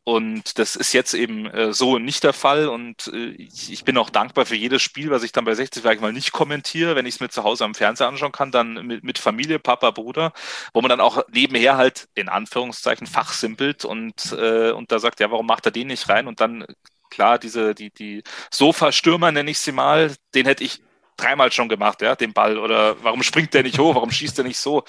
Und 0.08 0.58
das 0.58 0.78
ist 0.78 0.94
jetzt 0.94 1.14
eben 1.14 1.48
äh, 1.48 1.74
so 1.74 2.00
nicht 2.00 2.24
der 2.24 2.32
Fall. 2.32 2.70
Und 2.70 3.12
äh, 3.14 3.32
ich, 3.32 3.74
ich, 3.74 3.84
bin 3.84 3.98
auch 3.98 4.10
dankbar 4.10 4.46
für 4.46 4.56
jedes 4.56 4.82
Spiel, 4.82 5.10
was 5.10 5.22
ich 5.22 5.34
dann 5.34 5.44
bei 5.44 5.54
60 5.54 5.82
vielleicht 5.82 6.00
mal 6.00 6.14
nicht 6.14 6.32
kommentiere. 6.32 6.96
Wenn 6.96 7.06
ich 7.06 7.16
es 7.16 7.20
mir 7.20 7.28
zu 7.28 7.44
Hause 7.44 7.66
am 7.66 7.76
Fernseher 7.76 8.08
anschauen 8.08 8.32
kann, 8.32 8.50
dann 8.50 8.88
mit, 8.88 9.04
mit, 9.04 9.20
Familie, 9.20 9.60
Papa, 9.60 9.92
Bruder, 9.92 10.32
wo 10.72 10.80
man 10.80 10.88
dann 10.88 11.02
auch 11.02 11.26
nebenher 11.30 11.76
halt 11.76 12.08
in 12.16 12.30
Anführungszeichen 12.30 13.06
fachsimpelt 13.06 13.84
und, 13.84 14.32
äh, 14.32 14.72
und 14.72 14.94
da 14.94 15.00
sagt, 15.00 15.20
ja, 15.20 15.30
warum 15.30 15.46
macht 15.46 15.66
er 15.66 15.74
den 15.74 15.88
nicht 15.88 16.08
rein? 16.08 16.28
Und 16.28 16.40
dann 16.40 16.66
klar, 17.10 17.38
diese, 17.38 17.76
die, 17.76 17.92
die 17.92 18.24
Sofa-Stürmer 18.50 19.34
nenne 19.34 19.52
ich 19.52 19.60
sie 19.60 19.74
mal, 19.74 20.16
den 20.34 20.46
hätte 20.46 20.64
ich 20.64 20.82
dreimal 21.18 21.52
schon 21.52 21.68
gemacht, 21.68 22.02
ja, 22.02 22.16
den 22.16 22.34
Ball. 22.34 22.58
Oder 22.58 23.04
warum 23.04 23.24
springt 23.24 23.54
der 23.54 23.64
nicht 23.64 23.80
hoch? 23.80 23.96
Warum 23.96 24.12
schießt 24.12 24.38
der 24.38 24.46
nicht 24.46 24.60
so? 24.60 24.84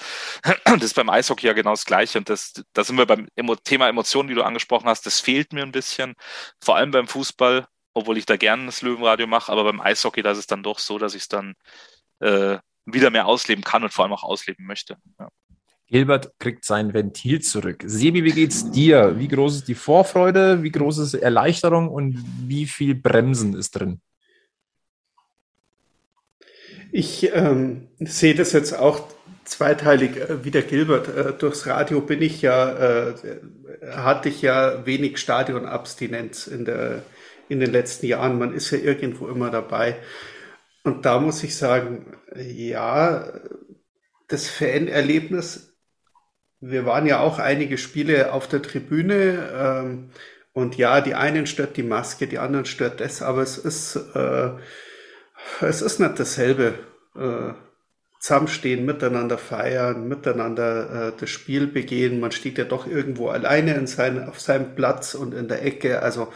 Das 0.65 0.83
ist 0.83 0.93
beim 0.93 1.09
Eishockey 1.09 1.47
ja 1.47 1.53
genau 1.53 1.71
das 1.71 1.85
Gleiche. 1.85 2.17
Und 2.19 2.29
das, 2.29 2.53
da 2.73 2.83
sind 2.83 2.97
wir 2.97 3.05
beim 3.05 3.27
Thema 3.63 3.89
Emotionen, 3.89 4.29
die 4.29 4.35
du 4.35 4.43
angesprochen 4.43 4.87
hast. 4.87 5.05
Das 5.05 5.19
fehlt 5.19 5.53
mir 5.53 5.63
ein 5.63 5.71
bisschen. 5.71 6.15
Vor 6.63 6.77
allem 6.77 6.91
beim 6.91 7.07
Fußball, 7.07 7.67
obwohl 7.93 8.17
ich 8.17 8.25
da 8.25 8.37
gerne 8.37 8.67
das 8.67 8.81
Löwenradio 8.81 9.27
mache. 9.27 9.51
Aber 9.51 9.63
beim 9.63 9.81
Eishockey, 9.81 10.21
da 10.21 10.31
ist 10.31 10.37
es 10.37 10.47
dann 10.47 10.63
doch 10.63 10.79
so, 10.79 10.97
dass 10.97 11.15
ich 11.15 11.23
es 11.23 11.27
dann 11.27 11.55
äh, 12.19 12.57
wieder 12.85 13.09
mehr 13.09 13.25
ausleben 13.25 13.63
kann 13.63 13.83
und 13.83 13.91
vor 13.91 14.05
allem 14.05 14.13
auch 14.13 14.23
ausleben 14.23 14.65
möchte. 14.65 14.97
Ja. 15.19 15.29
Gilbert 15.87 16.31
kriegt 16.37 16.65
sein 16.65 16.93
Ventil 16.93 17.41
zurück. 17.41 17.83
Sebi, 17.83 18.23
wie 18.23 18.31
geht's 18.31 18.69
dir? 18.69 19.17
Wie 19.17 19.27
groß 19.27 19.55
ist 19.55 19.67
die 19.67 19.75
Vorfreude? 19.75 20.61
Wie 20.61 20.69
groß 20.69 20.99
ist 20.99 21.15
Erleichterung 21.15 21.89
und 21.89 22.23
wie 22.47 22.67
viel 22.67 22.93
Bremsen 22.93 23.55
ist 23.55 23.71
drin? 23.71 23.99
Ich 26.91 27.33
ähm, 27.33 27.87
sehe 27.99 28.35
das 28.35 28.51
jetzt 28.53 28.73
auch 28.73 29.07
zweiteilig 29.45 30.17
äh, 30.17 30.43
wie 30.43 30.51
der 30.51 30.63
Gilbert. 30.63 31.07
Äh, 31.07 31.33
durchs 31.33 31.67
Radio 31.67 32.01
bin 32.01 32.21
ich 32.21 32.41
ja, 32.41 33.09
äh, 33.09 33.13
hatte 33.91 34.29
ich 34.29 34.41
ja 34.41 34.85
wenig 34.85 35.17
Stadionabstinenz 35.17 36.47
in, 36.47 36.65
der, 36.65 37.03
in 37.47 37.59
den 37.59 37.71
letzten 37.71 38.07
Jahren. 38.07 38.39
Man 38.39 38.53
ist 38.53 38.71
ja 38.71 38.77
irgendwo 38.77 39.27
immer 39.27 39.49
dabei. 39.49 39.97
Und 40.83 41.05
da 41.05 41.19
muss 41.19 41.43
ich 41.43 41.55
sagen, 41.55 42.17
ja, 42.35 43.27
das 44.27 44.47
Fanerlebnis, 44.47 45.75
wir 46.61 46.85
waren 46.85 47.05
ja 47.05 47.19
auch 47.19 47.39
einige 47.39 47.77
Spiele 47.77 48.33
auf 48.33 48.47
der 48.47 48.61
Tribüne. 48.61 49.49
Ähm, 49.53 50.09
und 50.53 50.77
ja, 50.77 51.01
die 51.01 51.15
einen 51.15 51.47
stört 51.47 51.77
die 51.77 51.83
Maske, 51.83 52.27
die 52.27 52.39
anderen 52.39 52.65
stört 52.65 52.99
das, 52.99 53.21
aber 53.21 53.41
es 53.41 53.57
ist, 53.57 53.95
äh, 54.15 54.51
es 55.61 55.81
ist 55.81 55.99
nicht 55.99 56.19
dasselbe. 56.19 56.73
Äh, 57.15 57.53
zusammenstehen, 58.19 58.85
miteinander 58.85 59.37
feiern, 59.37 60.07
miteinander 60.07 61.07
äh, 61.07 61.11
das 61.17 61.29
Spiel 61.29 61.67
begehen. 61.67 62.19
Man 62.19 62.31
steht 62.31 62.57
ja 62.57 62.65
doch 62.65 62.85
irgendwo 62.85 63.29
alleine 63.29 63.75
in 63.75 63.87
sein, 63.87 64.27
auf 64.27 64.41
seinem 64.41 64.75
Platz 64.75 65.15
und 65.15 65.33
in 65.33 65.47
der 65.47 65.63
Ecke. 65.63 66.01
Also 66.01 66.27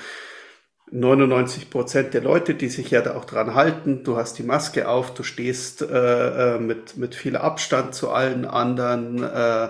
99 0.91 1.69
Prozent 1.69 2.13
der 2.13 2.21
Leute, 2.21 2.53
die 2.53 2.69
sich 2.69 2.91
ja 2.91 3.01
da 3.01 3.15
auch 3.15 3.25
dran 3.25 3.53
halten. 3.55 4.03
Du 4.03 4.15
hast 4.15 4.37
die 4.37 4.43
Maske 4.43 4.87
auf, 4.87 5.13
du 5.13 5.23
stehst 5.23 5.81
äh, 5.81 6.55
äh 6.55 6.59
mit, 6.59 6.97
mit 6.97 7.15
viel 7.15 7.35
Abstand 7.35 7.95
zu 7.95 8.11
allen 8.11 8.45
anderen. 8.45 9.21
Äh, 9.21 9.65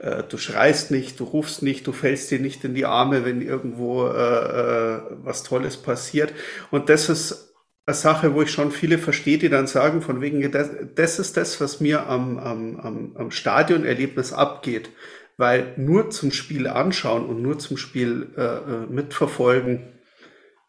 äh, 0.00 0.22
du 0.26 0.38
schreist 0.38 0.90
nicht, 0.90 1.20
du 1.20 1.24
rufst 1.24 1.62
nicht, 1.62 1.86
du 1.86 1.92
fällst 1.92 2.30
dir 2.30 2.38
nicht 2.38 2.64
in 2.64 2.74
die 2.74 2.86
Arme, 2.86 3.24
wenn 3.24 3.42
irgendwo 3.42 4.06
äh, 4.06 4.12
äh, 4.12 5.00
was 5.24 5.42
Tolles 5.42 5.76
passiert. 5.76 6.32
Und 6.70 6.88
das 6.88 7.10
ist 7.10 7.49
Sache, 7.94 8.34
wo 8.34 8.42
ich 8.42 8.50
schon 8.50 8.70
viele 8.70 8.98
verstehe, 8.98 9.38
die 9.38 9.48
dann 9.48 9.66
sagen, 9.66 10.02
von 10.02 10.20
wegen, 10.20 10.50
das, 10.50 10.70
das 10.94 11.18
ist 11.18 11.36
das, 11.36 11.60
was 11.60 11.80
mir 11.80 12.06
am, 12.06 12.38
am, 12.38 13.12
am 13.16 13.30
Stadionerlebnis 13.30 14.32
abgeht. 14.32 14.90
Weil 15.36 15.72
nur 15.76 16.10
zum 16.10 16.32
Spiel 16.32 16.66
anschauen 16.66 17.26
und 17.26 17.40
nur 17.40 17.58
zum 17.58 17.76
Spiel 17.76 18.28
äh, 18.36 18.42
äh 18.42 18.86
mitverfolgen, 18.90 19.88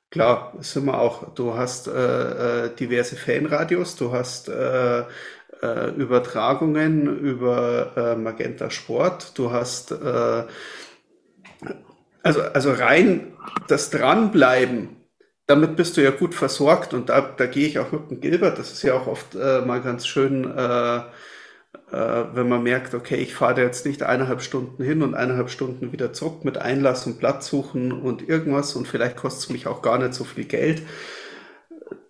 klar, 0.09 0.53
ist 0.59 0.75
immer 0.75 0.99
auch, 0.99 1.33
du 1.33 1.55
hast 1.55 1.87
äh, 1.87 2.65
äh, 2.65 2.75
diverse 2.75 3.15
Fanradios, 3.15 3.95
du 3.95 4.13
hast 4.13 4.47
äh, 4.47 5.01
äh, 5.01 5.89
Übertragungen 5.95 7.19
über 7.19 8.15
Magenta 8.17 8.69
Sport, 8.69 9.37
du 9.37 9.51
hast 9.51 9.93
also, 12.23 12.41
also 12.41 12.71
rein 12.71 13.33
das 13.67 13.89
Dranbleiben 13.89 15.00
damit 15.51 15.75
bist 15.75 15.97
du 15.97 16.01
ja 16.01 16.11
gut 16.11 16.33
versorgt 16.33 16.93
und 16.93 17.09
da, 17.09 17.19
da 17.19 17.45
gehe 17.45 17.67
ich 17.67 17.77
auch 17.77 17.91
mit 17.91 18.09
dem 18.09 18.21
Gilbert. 18.21 18.57
Das 18.57 18.71
ist 18.71 18.83
ja 18.83 18.93
auch 18.93 19.05
oft 19.05 19.35
äh, 19.35 19.59
mal 19.59 19.81
ganz 19.81 20.07
schön, 20.07 20.45
äh, 20.45 20.97
äh, 20.97 21.03
wenn 21.91 22.47
man 22.47 22.63
merkt, 22.63 22.93
okay, 22.93 23.17
ich 23.17 23.35
fahre 23.35 23.55
da 23.55 23.61
jetzt 23.61 23.85
nicht 23.85 24.01
eineinhalb 24.01 24.41
Stunden 24.41 24.81
hin 24.81 25.01
und 25.01 25.13
eineinhalb 25.13 25.49
Stunden 25.49 25.91
wieder 25.91 26.13
zurück 26.13 26.45
mit 26.45 26.57
Einlass 26.57 27.05
und 27.05 27.19
Platz 27.19 27.47
suchen 27.49 27.91
und 27.91 28.29
irgendwas 28.29 28.75
und 28.77 28.87
vielleicht 28.87 29.17
kostet 29.17 29.43
es 29.43 29.49
mich 29.49 29.67
auch 29.67 29.81
gar 29.81 29.97
nicht 29.97 30.13
so 30.13 30.23
viel 30.23 30.45
Geld. 30.45 30.83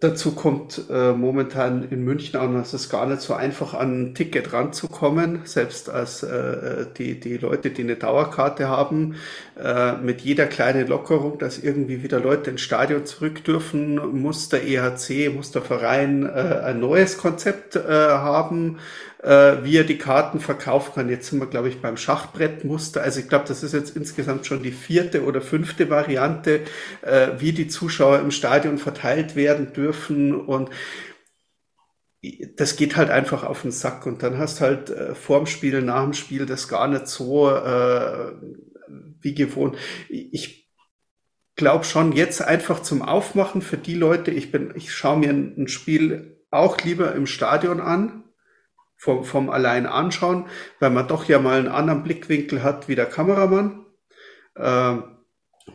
Dazu 0.02 0.32
kommt 0.32 0.82
äh, 0.90 1.12
momentan 1.12 1.88
in 1.92 2.04
München 2.04 2.40
auch, 2.40 2.52
dass 2.52 2.74
es 2.74 2.90
gar 2.90 3.06
nicht 3.06 3.22
so 3.22 3.36
einfach 3.36 3.76
an 3.76 4.02
ein 4.02 4.16
Ticket 4.16 4.52
ranzukommen, 4.52 5.42
selbst 5.44 5.92
als 5.92 6.24
äh, 6.24 6.88
die, 6.98 7.20
die 7.20 7.38
Leute, 7.38 7.70
die 7.70 7.84
eine 7.84 7.98
Dauerkarte 7.98 8.68
haben, 8.68 9.18
äh, 9.64 9.94
mit 9.98 10.22
jeder 10.22 10.48
kleinen 10.48 10.88
Lockerung, 10.88 11.38
dass 11.38 11.60
irgendwie 11.60 12.02
wieder 12.02 12.20
Leute 12.20 12.50
ins 12.50 12.62
Stadion 12.62 13.06
zurück 13.06 13.44
dürfen, 13.44 13.98
muss 14.20 14.50
der 14.50 14.68
EHC, 14.68 15.30
muss 15.30 15.52
der 15.52 15.62
Verein 15.62 16.26
äh, 16.26 16.62
ein 16.64 16.80
neues 16.80 17.20
Konzept 17.20 17.76
äh, 17.76 17.82
haben, 17.84 18.80
äh, 19.22 19.58
wie 19.64 19.78
er 19.78 19.84
die 19.84 20.00
Karten 20.00 20.40
verkaufen 20.40 20.94
kann. 20.96 21.10
Jetzt 21.10 21.30
sind 21.30 21.38
wir, 21.40 21.46
glaube 21.46 21.70
ich, 21.70 21.80
beim 21.80 21.96
Schachbrettmuster. 21.96 23.04
Also 23.04 23.20
ich 23.20 23.30
glaube, 23.30 23.46
das 23.48 23.62
ist 23.62 23.74
jetzt 23.74 23.96
insgesamt 23.96 24.48
schon 24.48 24.64
die 24.64 24.72
vierte 24.72 25.24
oder 25.26 25.42
fünfte 25.42 25.92
Variante, 25.92 26.62
äh, 27.04 27.28
wie 27.38 27.52
die 27.52 27.68
Zuschauer 27.68 28.20
im 28.20 28.32
Stadion 28.32 28.80
verteilt 28.80 29.36
werden 29.36 29.74
dürfen 29.74 29.91
und 30.42 30.70
das 32.56 32.76
geht 32.76 32.96
halt 32.96 33.10
einfach 33.10 33.44
auf 33.44 33.64
den 33.64 33.72
Sack 33.72 34.06
und 34.06 34.22
dann 34.22 34.38
hast 34.38 34.62
halt 34.62 34.90
äh, 34.90 35.16
vorm 35.16 35.48
Spiel, 35.48 35.82
nach 35.82 36.04
dem 36.04 36.14
Spiel 36.14 36.46
das 36.46 36.68
gar 36.68 36.88
nicht 36.88 37.08
so 37.08 37.50
äh, 37.50 38.34
wie 39.22 39.34
gewohnt. 39.34 39.78
Ich 40.08 40.70
glaube 41.56 41.84
schon 41.84 42.12
jetzt 42.12 42.42
einfach 42.42 42.82
zum 42.82 43.02
Aufmachen 43.02 43.62
für 43.62 43.78
die 43.78 43.96
Leute. 43.96 44.32
Ich 44.32 44.52
bin, 44.52 44.74
ich 44.76 44.94
schaue 44.94 45.18
mir 45.18 45.32
ein 45.32 45.68
Spiel 45.68 46.38
auch 46.52 46.78
lieber 46.82 47.16
im 47.16 47.26
Stadion 47.26 47.80
an, 47.80 48.24
vom, 48.98 49.24
vom 49.24 49.50
allein 49.50 49.88
anschauen, 49.88 50.46
weil 50.80 50.92
man 50.92 51.08
doch 51.08 51.26
ja 51.26 51.40
mal 51.40 51.58
einen 51.58 51.70
anderen 51.70 52.04
Blickwinkel 52.04 52.62
hat 52.62 52.88
wie 52.88 52.96
der 52.96 53.08
Kameramann. 53.08 53.86
Ähm, 54.56 55.04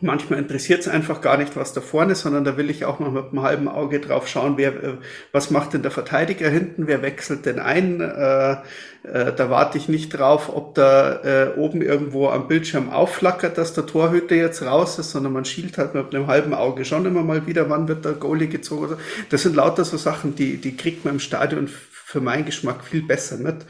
manchmal 0.01 0.39
interessiert 0.39 0.81
es 0.81 0.87
einfach 0.87 1.21
gar 1.21 1.37
nicht, 1.37 1.55
was 1.55 1.73
da 1.73 1.81
vorne 1.81 2.11
ist, 2.11 2.21
sondern 2.21 2.43
da 2.43 2.57
will 2.57 2.69
ich 2.69 2.85
auch 2.85 2.99
mal 2.99 3.11
mit 3.11 3.31
einem 3.31 3.41
halben 3.41 3.67
Auge 3.67 3.99
drauf 3.99 4.27
schauen, 4.27 4.57
wer, 4.57 4.83
äh, 4.83 4.93
was 5.31 5.49
macht 5.51 5.73
denn 5.73 5.81
der 5.81 5.91
Verteidiger 5.91 6.49
hinten, 6.49 6.87
wer 6.87 7.01
wechselt 7.01 7.45
denn 7.45 7.59
ein. 7.59 8.01
Äh, 8.01 8.57
äh, 9.03 9.33
da 9.33 9.49
warte 9.49 9.77
ich 9.77 9.87
nicht 9.89 10.09
drauf, 10.09 10.49
ob 10.53 10.75
da 10.75 11.21
äh, 11.23 11.57
oben 11.57 11.81
irgendwo 11.81 12.29
am 12.29 12.47
Bildschirm 12.47 12.89
aufflackert, 12.89 13.57
dass 13.57 13.73
der 13.73 13.85
Torhüter 13.85 14.35
jetzt 14.35 14.61
raus 14.61 14.99
ist, 14.99 15.11
sondern 15.11 15.33
man 15.33 15.45
schielt 15.45 15.77
halt 15.77 15.95
mit 15.95 16.13
einem 16.13 16.27
halben 16.27 16.53
Auge 16.53 16.85
schon 16.85 17.05
immer 17.05 17.23
mal 17.23 17.47
wieder, 17.47 17.69
wann 17.69 17.87
wird 17.87 18.05
der 18.05 18.13
Goalie 18.13 18.47
gezogen. 18.47 18.97
Das 19.29 19.43
sind 19.43 19.55
lauter 19.55 19.85
so 19.85 19.97
Sachen, 19.97 20.35
die, 20.35 20.57
die 20.57 20.75
kriegt 20.75 21.05
man 21.05 21.15
im 21.15 21.19
Stadion 21.19 21.69
für 21.91 22.21
meinen 22.21 22.45
Geschmack 22.45 22.83
viel 22.83 23.03
besser 23.03 23.37
mit. 23.37 23.65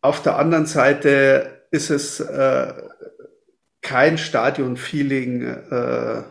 Auf 0.00 0.22
der 0.22 0.38
anderen 0.38 0.66
Seite 0.66 1.64
ist 1.70 1.90
es 1.90 2.20
äh, 2.20 2.72
kein 3.82 4.18
Stadion-Feeling, 4.18 5.42
äh, 5.42 6.22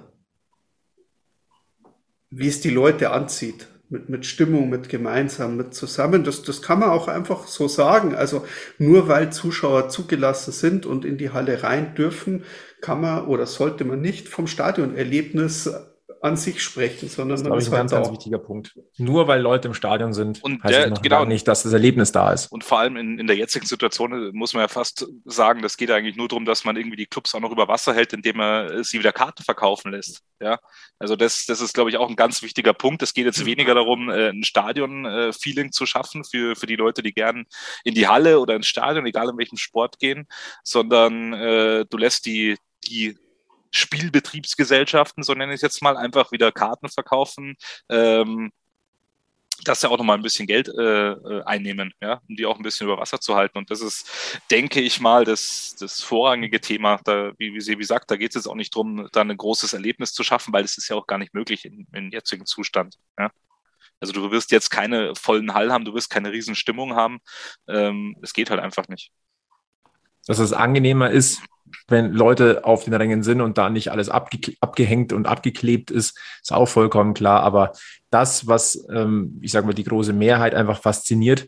wie 2.30 2.48
es 2.48 2.62
die 2.62 2.70
Leute 2.70 3.12
anzieht. 3.12 3.68
Mit, 3.90 4.10
mit 4.10 4.26
Stimmung, 4.26 4.70
mit 4.70 4.90
gemeinsam, 4.90 5.56
mit 5.56 5.74
zusammen. 5.74 6.26
Das, 6.26 6.44
das 6.44 6.62
kann 6.62 6.80
man 6.80 6.90
auch 6.90 7.08
einfach 7.08 7.48
so 7.48 7.70
sagen. 7.70 8.16
Also 8.16 8.46
nur 8.78 9.08
weil 9.08 9.32
Zuschauer 9.32 9.88
zugelassen 9.88 10.52
sind 10.52 10.86
und 10.86 11.06
in 11.06 11.18
die 11.18 11.30
Halle 11.30 11.64
rein 11.64 11.96
dürfen, 11.96 12.44
kann 12.82 13.00
man 13.00 13.26
oder 13.28 13.46
sollte 13.46 13.86
man 13.86 14.02
nicht 14.02 14.28
vom 14.28 14.46
Stadionerlebnis 14.46 15.70
an 16.22 16.38
sich 16.38 16.62
sprechen, 16.62 17.10
sondern 17.10 17.44
das 17.44 17.64
ist, 17.64 17.70
ein 17.70 17.78
ganz, 17.78 17.92
ganz 17.92 18.12
wichtiger 18.12 18.40
Punkt. 18.40 18.78
Nur 18.98 19.28
weil 19.28 19.42
Leute 19.42 19.68
im 19.68 19.74
Stadion 19.74 20.14
sind, 20.14 20.44
und 20.44 20.64
heißt 20.64 20.76
der, 20.76 20.90
genau, 20.92 21.26
nicht, 21.26 21.48
dass 21.48 21.64
das 21.64 21.74
Erlebnis 21.74 22.12
da 22.12 22.32
ist. 22.32 22.52
Und 22.52 22.64
vor 22.64 22.80
allem 22.80 22.98
in, 22.98 23.20
in 23.20 23.28
der 23.28 23.36
jetzigen 23.36 23.66
Situation 23.66 24.12
äh, 24.12 24.32
muss 24.34 24.54
man 24.54 24.62
ja 24.62 24.68
fast 24.68 25.08
sagen, 25.26 25.62
das 25.62 25.78
geht 25.78 25.92
eigentlich 25.92 26.16
nur 26.16 26.28
darum, 26.28 26.46
dass 26.46 26.66
man 26.66 26.76
irgendwie 26.76 26.98
die 26.98 27.06
Clubs 27.06 27.36
auch 27.36 27.40
noch 27.40 27.52
über 27.52 27.68
Wasser 27.68 27.94
hält, 27.94 28.14
indem 28.14 28.38
man 28.38 28.70
äh, 28.70 28.84
sie 28.84 29.00
wieder 29.00 29.12
Karten 29.12 29.44
verkaufen 29.44 29.92
lässt. 29.92 30.22
Ja, 30.40 30.60
also 31.00 31.16
das, 31.16 31.46
das 31.46 31.62
ist, 31.62 31.74
glaube 31.74 31.90
ich, 31.90 31.98
auch 31.98 32.10
ein 32.10 32.16
ganz 32.16 32.42
wichtiger 32.42 32.74
Punkt. 32.74 33.02
Es 33.02 33.14
geht 33.14 33.26
jetzt 33.26 33.46
weniger 33.46 33.76
darum, 33.76 34.10
äh, 34.10 34.30
ein 34.30 34.44
Stadion-Feeling 34.44 35.72
zu 35.72 35.86
schaffen 35.86 36.24
für, 36.24 36.56
für 36.56 36.68
die 36.68 36.76
Leute, 36.76 37.04
die 37.04 37.14
gern 37.14 37.46
in 37.84 37.94
die 37.94 38.08
Halle 38.08 38.40
oder 38.40 38.56
ins 38.56 38.68
Stadion, 38.68 39.06
egal 39.06 39.30
in 39.30 39.38
welchem 39.38 39.58
Sport 39.58 40.00
gehen, 40.00 40.28
sondern 40.64 41.34
äh, 41.34 41.86
du 41.90 41.98
lässt 41.98 42.26
die, 42.26 42.58
die 42.88 43.18
Spielbetriebsgesellschaften, 43.72 45.24
so 45.24 45.34
nenne 45.34 45.54
ich 45.54 45.58
es 45.58 45.62
jetzt 45.62 45.82
mal, 45.82 45.98
einfach 45.98 46.32
wieder 46.32 46.52
Karten 46.52 46.90
verkaufen. 46.90 47.56
Ähm, 47.90 48.52
dass 49.64 49.82
sie 49.82 49.90
auch 49.90 49.98
nochmal 49.98 50.18
ein 50.18 50.24
bisschen 50.24 50.48
Geld 50.48 50.70
äh, 50.70 51.12
äh, 51.12 51.44
einnehmen, 51.44 51.94
ja, 52.02 52.22
um 52.28 52.36
die 52.36 52.46
auch 52.46 52.58
ein 52.58 52.64
bisschen 52.64 52.88
über 52.88 53.00
Wasser 53.00 53.20
zu 53.20 53.36
halten. 53.36 53.58
Und 53.58 53.72
das 53.72 53.82
ist, 53.82 54.40
denke 54.52 54.80
ich 54.82 55.00
mal, 55.00 55.26
das, 55.26 55.76
das 55.80 56.02
vorrangige 56.02 56.62
Thema. 56.62 57.00
Da, 57.04 57.32
wie, 57.38 57.54
wie 57.54 57.62
Sebi 57.62 57.84
sagt, 57.84 58.12
da 58.12 58.18
geht 58.18 58.32
es 58.32 58.36
jetzt 58.36 58.48
auch 58.48 58.56
nicht 58.56 58.76
darum, 58.76 59.08
da 59.12 59.22
ein 59.22 59.36
großes 59.36 59.74
Erlebnis 59.74 60.14
zu 60.14 60.24
schaffen, 60.24 60.54
weil 60.54 60.62
das 60.64 60.78
ist 60.78 60.90
ja 60.90 60.96
auch 60.96 61.08
gar 61.08 61.18
nicht 61.18 61.34
möglich 61.34 61.66
im, 61.66 61.88
im 61.94 62.12
jetzigen 62.12 62.46
Zustand. 62.46 62.96
Ja. 63.18 63.32
Also 64.00 64.14
du 64.14 64.32
wirst 64.32 64.52
jetzt 64.52 64.70
keine 64.70 65.16
vollen 65.16 65.54
Hall 65.54 65.72
haben, 65.72 65.86
du 65.86 65.94
wirst 65.94 66.10
keine 66.10 66.32
Riesenstimmung 66.32 66.96
haben. 66.96 67.20
Ähm, 67.68 68.16
es 68.22 68.34
geht 68.34 68.50
halt 68.50 68.62
einfach 68.62 68.88
nicht. 68.88 69.12
Dass 70.28 70.40
es 70.40 70.54
angenehmer 70.54 71.10
ist, 71.10 71.42
wenn 71.88 72.12
Leute 72.12 72.66
auf 72.66 72.84
den 72.84 72.94
Rängen 72.94 73.24
sind 73.24 73.42
und 73.42 73.58
da 73.58 73.70
nicht 73.70 73.92
alles 73.92 74.10
abge 74.10 74.54
abgehängt 74.62 75.14
und 75.14 75.28
abgeklebt 75.28 75.90
ist, 75.90 76.20
ist 76.42 76.54
auch 76.54 76.68
vollkommen 76.68 77.14
klar. 77.14 77.42
Aber 77.42 77.72
das, 78.10 78.48
was, 78.48 78.86
ähm, 78.94 79.40
ich 79.42 79.52
sage 79.52 79.66
mal, 79.66 79.74
die 79.74 79.84
große 79.84 80.14
Mehrheit 80.14 80.54
einfach 80.54 80.82
fasziniert, 80.82 81.48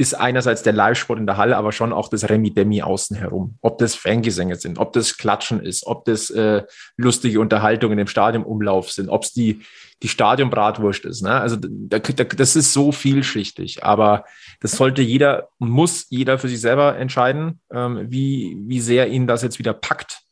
ist 0.00 0.14
einerseits 0.14 0.62
der 0.62 0.72
Live-Sport 0.72 1.18
in 1.18 1.26
der 1.26 1.36
Halle, 1.36 1.58
aber 1.58 1.72
schon 1.72 1.92
auch 1.92 2.08
das 2.08 2.26
Remi-Demi 2.26 2.80
außen 2.80 3.18
herum. 3.18 3.58
Ob 3.60 3.76
das 3.76 3.94
Fangesänge 3.94 4.56
sind, 4.56 4.78
ob 4.78 4.94
das 4.94 5.18
Klatschen 5.18 5.60
ist, 5.60 5.86
ob 5.86 6.06
das 6.06 6.30
äh, 6.30 6.62
lustige 6.96 7.38
Unterhaltungen 7.38 7.98
im 7.98 8.06
Stadionumlauf 8.06 8.90
sind, 8.90 9.10
ob 9.10 9.24
es 9.24 9.34
die, 9.34 9.60
die 10.02 10.08
Stadionbratwurst 10.08 11.04
ist. 11.04 11.20
Ne? 11.20 11.32
Also 11.32 11.56
da, 11.60 11.98
da, 11.98 12.24
das 12.24 12.56
ist 12.56 12.72
so 12.72 12.92
vielschichtig, 12.92 13.84
aber 13.84 14.24
das 14.60 14.72
sollte 14.72 15.02
jeder, 15.02 15.50
muss 15.58 16.06
jeder 16.08 16.38
für 16.38 16.48
sich 16.48 16.62
selber 16.62 16.96
entscheiden, 16.96 17.60
ähm, 17.70 18.06
wie, 18.08 18.56
wie 18.58 18.80
sehr 18.80 19.08
ihn 19.08 19.26
das 19.26 19.42
jetzt 19.42 19.58
wieder 19.58 19.74
packt. 19.74 20.22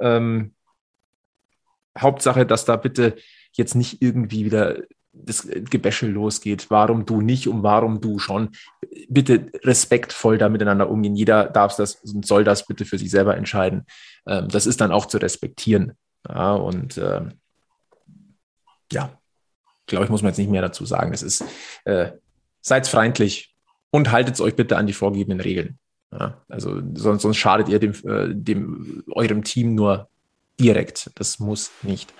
Ähm, 0.00 0.52
Hauptsache, 1.98 2.44
dass 2.44 2.66
da 2.66 2.76
bitte 2.76 3.16
jetzt 3.52 3.74
nicht 3.74 4.02
irgendwie 4.02 4.44
wieder 4.44 4.82
das 5.14 5.46
Gebäschel 5.48 6.10
losgeht, 6.10 6.70
warum 6.70 7.06
du 7.06 7.20
nicht 7.20 7.48
und 7.48 7.62
warum 7.62 8.00
du 8.00 8.18
schon. 8.18 8.50
Bitte 9.08 9.50
respektvoll 9.62 10.38
da 10.38 10.48
miteinander 10.48 10.90
umgehen. 10.90 11.16
Jeder 11.16 11.44
darf 11.44 11.76
das 11.76 11.96
und 11.96 12.26
soll 12.26 12.44
das 12.44 12.66
bitte 12.66 12.84
für 12.84 12.98
sich 12.98 13.10
selber 13.10 13.36
entscheiden. 13.36 13.86
Ähm, 14.26 14.48
das 14.48 14.66
ist 14.66 14.80
dann 14.80 14.92
auch 14.92 15.06
zu 15.06 15.18
respektieren. 15.18 15.92
Ja, 16.28 16.52
und 16.54 16.98
ähm, 16.98 17.32
ja, 18.92 19.10
glaube 19.86 20.04
ich, 20.04 20.10
muss 20.10 20.22
man 20.22 20.30
jetzt 20.30 20.38
nicht 20.38 20.50
mehr 20.50 20.62
dazu 20.62 20.84
sagen. 20.84 21.12
Es 21.12 21.22
ist, 21.22 21.44
äh, 21.84 22.12
seid 22.60 22.86
freundlich 22.86 23.54
und 23.90 24.10
haltet 24.10 24.40
euch 24.40 24.56
bitte 24.56 24.76
an 24.76 24.86
die 24.86 24.92
vorgegebenen 24.92 25.40
Regeln. 25.40 25.78
Ja, 26.12 26.42
also 26.48 26.80
sonst, 26.94 27.22
sonst 27.22 27.36
schadet 27.36 27.68
ihr 27.68 27.78
dem, 27.78 27.92
äh, 28.04 28.34
dem 28.34 29.04
eurem 29.10 29.42
Team 29.42 29.74
nur 29.74 30.08
direkt. 30.60 31.10
Das 31.16 31.38
muss 31.40 31.70
nicht 31.82 32.12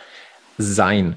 sein. 0.58 1.16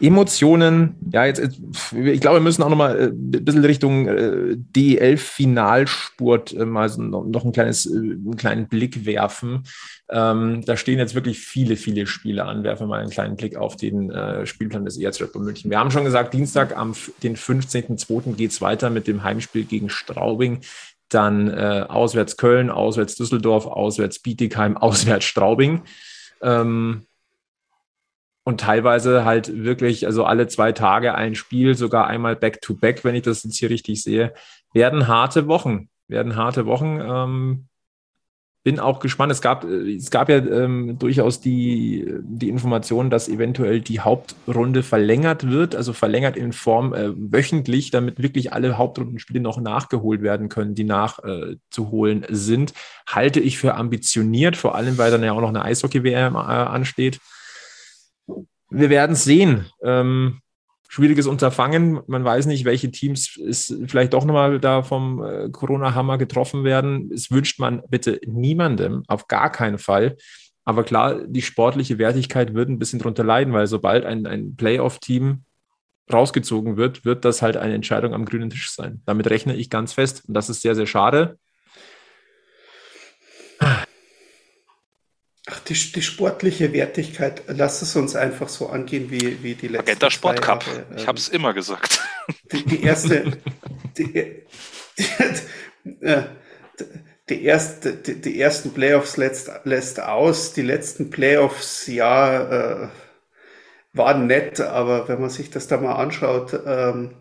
Emotionen, 0.00 0.96
ja, 1.12 1.24
jetzt, 1.24 1.40
ich 1.40 2.20
glaube, 2.20 2.36
wir 2.36 2.42
müssen 2.42 2.62
auch 2.62 2.68
noch 2.68 2.76
mal 2.76 2.98
äh, 2.98 3.04
ein 3.06 3.44
bisschen 3.44 3.64
Richtung 3.64 4.08
äh, 4.08 4.56
DL-Finalspurt 4.56 6.52
äh, 6.52 6.66
mal 6.66 6.88
so 6.88 7.02
noch 7.02 7.44
ein 7.44 7.52
kleines, 7.52 7.90
einen 7.90 8.36
kleinen 8.36 8.68
Blick 8.68 9.06
werfen. 9.06 9.64
Ähm, 10.10 10.62
da 10.66 10.76
stehen 10.76 10.98
jetzt 10.98 11.14
wirklich 11.14 11.38
viele, 11.38 11.76
viele 11.76 12.06
Spiele 12.06 12.44
an. 12.44 12.62
Werfen 12.62 12.84
wir 12.84 12.88
mal 12.88 13.00
einen 13.00 13.10
kleinen 13.10 13.36
Blick 13.36 13.56
auf 13.56 13.76
den 13.76 14.10
äh, 14.10 14.46
Spielplan 14.46 14.84
des 14.84 14.98
ERZ 14.98 15.22
Red 15.22 15.32
Bull 15.32 15.44
München. 15.44 15.70
Wir 15.70 15.78
haben 15.78 15.90
schon 15.90 16.04
gesagt, 16.04 16.34
Dienstag 16.34 16.76
am 16.76 16.94
den 17.22 17.36
15.02. 17.36 18.34
geht 18.34 18.50
es 18.50 18.60
weiter 18.60 18.90
mit 18.90 19.06
dem 19.06 19.24
Heimspiel 19.24 19.64
gegen 19.64 19.88
Straubing. 19.88 20.60
Dann 21.08 21.48
äh, 21.48 21.84
auswärts 21.88 22.36
Köln, 22.36 22.70
auswärts 22.70 23.16
Düsseldorf, 23.16 23.66
auswärts 23.66 24.18
Bietigheim, 24.18 24.76
auswärts 24.76 25.24
Straubing. 25.24 25.82
Ähm, 26.42 27.06
und 28.46 28.60
teilweise 28.60 29.24
halt 29.24 29.64
wirklich, 29.64 30.06
also 30.06 30.24
alle 30.24 30.46
zwei 30.46 30.70
Tage 30.70 31.16
ein 31.16 31.34
Spiel, 31.34 31.74
sogar 31.74 32.06
einmal 32.06 32.36
back-to-back, 32.36 32.98
-back, 32.98 33.04
wenn 33.04 33.16
ich 33.16 33.22
das 33.22 33.42
jetzt 33.42 33.58
hier 33.58 33.70
richtig 33.70 34.04
sehe, 34.04 34.34
werden 34.72 35.08
harte 35.08 35.48
Wochen, 35.48 35.88
werden 36.06 36.36
harte 36.36 36.64
Wochen. 36.64 37.00
Ähm, 37.00 37.68
bin 38.62 38.78
auch 38.78 39.00
gespannt. 39.00 39.32
Es 39.32 39.40
gab, 39.40 39.64
es 39.64 40.10
gab 40.10 40.28
ja 40.28 40.36
ähm, 40.36 40.96
durchaus 40.96 41.40
die, 41.40 42.06
die 42.22 42.48
Information, 42.48 43.10
dass 43.10 43.28
eventuell 43.28 43.80
die 43.80 43.98
Hauptrunde 43.98 44.84
verlängert 44.84 45.50
wird, 45.50 45.74
also 45.74 45.92
verlängert 45.92 46.36
in 46.36 46.52
Form 46.52 46.94
äh, 46.94 47.10
wöchentlich, 47.16 47.90
damit 47.90 48.22
wirklich 48.22 48.52
alle 48.52 48.78
Hauptrundenspiele 48.78 49.40
noch 49.40 49.60
nachgeholt 49.60 50.22
werden 50.22 50.48
können, 50.48 50.76
die 50.76 50.84
nachzuholen 50.84 52.22
äh, 52.22 52.26
sind. 52.34 52.74
Halte 53.08 53.40
ich 53.40 53.58
für 53.58 53.74
ambitioniert, 53.74 54.56
vor 54.56 54.76
allem 54.76 54.98
weil 54.98 55.10
dann 55.10 55.24
ja 55.24 55.32
auch 55.32 55.40
noch 55.40 55.48
eine 55.48 55.64
Eishockey-WM 55.64 56.36
äh, 56.36 56.38
ansteht 56.38 57.18
wir 58.70 58.90
werden 58.90 59.12
es 59.12 59.24
sehen. 59.24 59.66
Ähm, 59.82 60.40
schwieriges 60.88 61.26
Unterfangen. 61.26 62.00
Man 62.06 62.24
weiß 62.24 62.46
nicht, 62.46 62.64
welche 62.64 62.90
Teams 62.90 63.36
es 63.36 63.74
vielleicht 63.86 64.12
doch 64.12 64.24
nochmal 64.24 64.60
da 64.60 64.82
vom 64.82 65.22
äh, 65.22 65.48
Corona-Hammer 65.50 66.18
getroffen 66.18 66.64
werden. 66.64 67.10
Es 67.12 67.30
wünscht 67.30 67.58
man 67.58 67.82
bitte 67.88 68.20
niemandem, 68.26 69.02
auf 69.08 69.28
gar 69.28 69.50
keinen 69.50 69.78
Fall. 69.78 70.16
Aber 70.64 70.82
klar, 70.82 71.20
die 71.26 71.42
sportliche 71.42 71.98
Wertigkeit 71.98 72.54
wird 72.54 72.68
ein 72.68 72.78
bisschen 72.78 72.98
drunter 72.98 73.24
leiden, 73.24 73.52
weil 73.52 73.66
sobald 73.66 74.04
ein, 74.04 74.26
ein 74.26 74.56
Playoff-Team 74.56 75.44
rausgezogen 76.12 76.76
wird, 76.76 77.04
wird 77.04 77.24
das 77.24 77.42
halt 77.42 77.56
eine 77.56 77.74
Entscheidung 77.74 78.14
am 78.14 78.24
grünen 78.24 78.50
Tisch 78.50 78.70
sein. 78.70 79.02
Damit 79.06 79.28
rechne 79.30 79.54
ich 79.54 79.70
ganz 79.70 79.92
fest. 79.92 80.24
Und 80.26 80.34
das 80.34 80.48
ist 80.48 80.62
sehr, 80.62 80.74
sehr 80.74 80.86
schade. 80.86 81.38
Ach, 85.48 85.60
die, 85.60 85.74
die 85.74 86.02
sportliche 86.02 86.72
Wertigkeit, 86.72 87.44
lass 87.46 87.80
es 87.80 87.94
uns 87.94 88.16
einfach 88.16 88.48
so 88.48 88.68
angehen 88.68 89.10
wie, 89.10 89.42
wie 89.44 89.54
die 89.54 89.68
letzten 89.68 89.86
Magenta 89.86 90.10
Sport 90.10 90.42
Cup. 90.42 90.64
Ich 90.96 91.06
habe 91.06 91.18
es 91.18 91.28
immer 91.28 91.54
gesagt. 91.54 92.00
Die, 92.50 92.64
die 92.64 92.82
erste, 92.82 93.38
die, 93.96 94.42
die, 95.84 96.00
äh, 96.00 96.24
erste, 97.40 97.94
die 97.94 98.40
ersten 98.40 98.74
Playoffs 98.74 99.16
lässt, 99.16 99.48
lässt 99.62 100.00
aus. 100.00 100.52
Die 100.54 100.62
letzten 100.62 101.10
Playoffs, 101.10 101.86
ja, 101.86 102.86
äh, 102.86 102.88
waren 103.92 104.26
nett, 104.26 104.60
aber 104.60 105.08
wenn 105.08 105.20
man 105.20 105.30
sich 105.30 105.50
das 105.50 105.68
da 105.68 105.76
mal 105.76 105.94
anschaut, 105.94 106.58
ähm, 106.66 107.14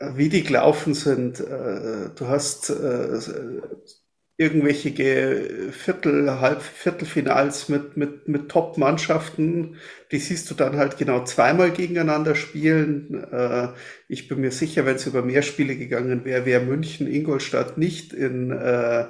wie 0.00 0.28
die 0.28 0.44
gelaufen 0.44 0.94
sind, 0.94 1.40
äh, 1.40 2.10
du 2.14 2.28
hast 2.28 2.70
äh, 2.70 3.18
irgendwelche 4.38 4.92
Viertel, 5.72 6.40
Halb, 6.40 6.62
Viertelfinals 6.62 7.68
mit, 7.68 7.96
mit, 7.96 8.28
mit 8.28 8.48
Top-Mannschaften, 8.48 9.76
die 10.12 10.18
siehst 10.18 10.50
du 10.50 10.54
dann 10.54 10.76
halt 10.76 10.96
genau 10.96 11.24
zweimal 11.24 11.72
gegeneinander 11.72 12.34
spielen. 12.36 13.24
Äh, 13.32 13.68
ich 14.08 14.28
bin 14.28 14.40
mir 14.40 14.52
sicher, 14.52 14.86
wenn 14.86 14.96
es 14.96 15.06
über 15.06 15.22
mehr 15.22 15.42
Spiele 15.42 15.76
gegangen 15.76 16.24
wäre, 16.24 16.46
wäre 16.46 16.64
München, 16.64 17.06
Ingolstadt 17.08 17.78
nicht 17.78 18.12
in, 18.12 18.52
äh, 18.52 19.06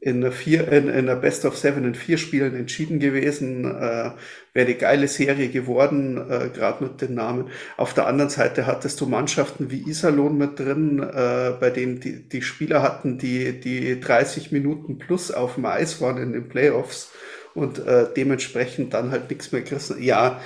in 0.00 0.16
einer, 0.16 0.32
vier, 0.32 0.66
in, 0.72 0.88
in 0.88 1.08
einer 1.08 1.16
Best 1.16 1.44
of 1.44 1.58
Seven 1.58 1.84
in 1.84 1.94
vier 1.94 2.16
Spielen 2.16 2.56
entschieden 2.56 3.00
gewesen. 3.00 3.64
Äh, 3.66 4.12
Wäre 4.52 4.66
eine 4.66 4.74
geile 4.74 5.08
Serie 5.08 5.48
geworden, 5.48 6.16
äh, 6.16 6.48
gerade 6.48 6.82
mit 6.82 7.02
den 7.02 7.14
Namen. 7.14 7.50
Auf 7.76 7.94
der 7.94 8.06
anderen 8.06 8.30
Seite 8.30 8.66
hattest 8.66 9.00
du 9.00 9.06
Mannschaften 9.06 9.70
wie 9.70 9.88
Iserlohn 9.88 10.38
mit 10.38 10.58
drin, 10.58 11.00
äh, 11.00 11.52
bei 11.60 11.70
denen 11.70 12.00
die, 12.00 12.28
die 12.28 12.42
Spieler 12.42 12.82
hatten, 12.82 13.18
die, 13.18 13.60
die 13.60 14.00
30 14.00 14.52
Minuten 14.52 14.98
plus 14.98 15.30
auf 15.30 15.54
dem 15.54 15.66
Eis 15.66 16.00
waren 16.00 16.16
in 16.16 16.32
den 16.32 16.48
Playoffs 16.48 17.12
und 17.54 17.78
äh, 17.78 18.06
dementsprechend 18.16 18.94
dann 18.94 19.10
halt 19.10 19.28
nichts 19.30 19.52
mehr 19.52 19.62
gerissen. 19.62 20.02
Ja, 20.02 20.40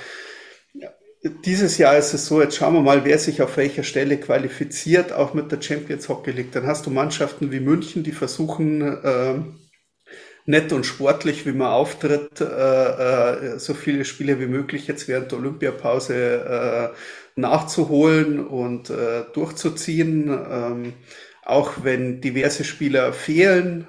dieses 1.25 1.79
Jahr 1.79 1.97
ist 1.97 2.13
es 2.13 2.27
so, 2.27 2.41
jetzt 2.43 2.57
schauen 2.57 2.75
wir 2.75 2.83
mal, 2.83 3.05
wer 3.05 3.19
sich 3.19 3.41
auf 3.43 3.57
welcher 3.57 3.83
Stelle 3.83 4.19
qualifiziert, 4.19 5.13
auch 5.13 5.33
mit 5.35 5.51
der 5.51 5.61
Champions 5.63 6.09
Hockey 6.09 6.33
League. 6.33 6.53
Dann 6.53 6.67
hast 6.67 6.87
du 6.87 6.91
Mannschaften 6.91 7.51
wie 7.51 7.61
München, 7.61 8.03
die 8.03 8.13
versuchen, 8.13 8.83
äh, 8.83 9.35
nett 10.47 10.73
und 10.73 10.85
sportlich, 10.85 11.47
wie 11.47 11.53
man 11.53 11.69
auftritt, 11.69 12.41
äh, 12.41 13.55
äh, 13.55 13.59
so 13.59 13.75
viele 13.75 14.05
Spiele 14.05 14.39
wie 14.41 14.47
möglich 14.47 14.87
jetzt 14.87 15.09
während 15.09 15.33
der 15.33 15.39
Olympiapause 15.39 16.93
äh, 16.95 17.41
nachzuholen 17.41 18.47
und 18.47 18.91
äh, 18.91 19.25
durchzuziehen. 19.33 20.29
Ähm, 20.29 20.93
auch 21.47 21.73
wenn 21.83 22.21
diverse 22.23 22.65
Spieler 22.65 23.13
fehlen, 23.13 23.87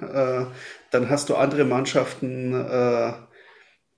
dann 0.90 1.08
hast 1.08 1.30
du 1.30 1.36
andere 1.36 1.64
Mannschaften, 1.64 2.52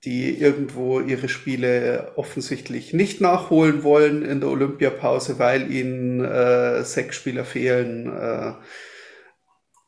die 0.05 0.41
irgendwo 0.41 1.01
ihre 1.01 1.29
Spiele 1.29 2.13
offensichtlich 2.17 2.93
nicht 2.93 3.21
nachholen 3.21 3.83
wollen 3.83 4.23
in 4.23 4.41
der 4.41 4.51
Olympiapause, 4.51 5.39
weil 5.39 5.73
ihnen 5.73 6.25
äh, 6.25 6.85
sechs 6.85 7.17
Spieler 7.17 7.45
fehlen, 7.45 8.07
äh, 8.07 8.53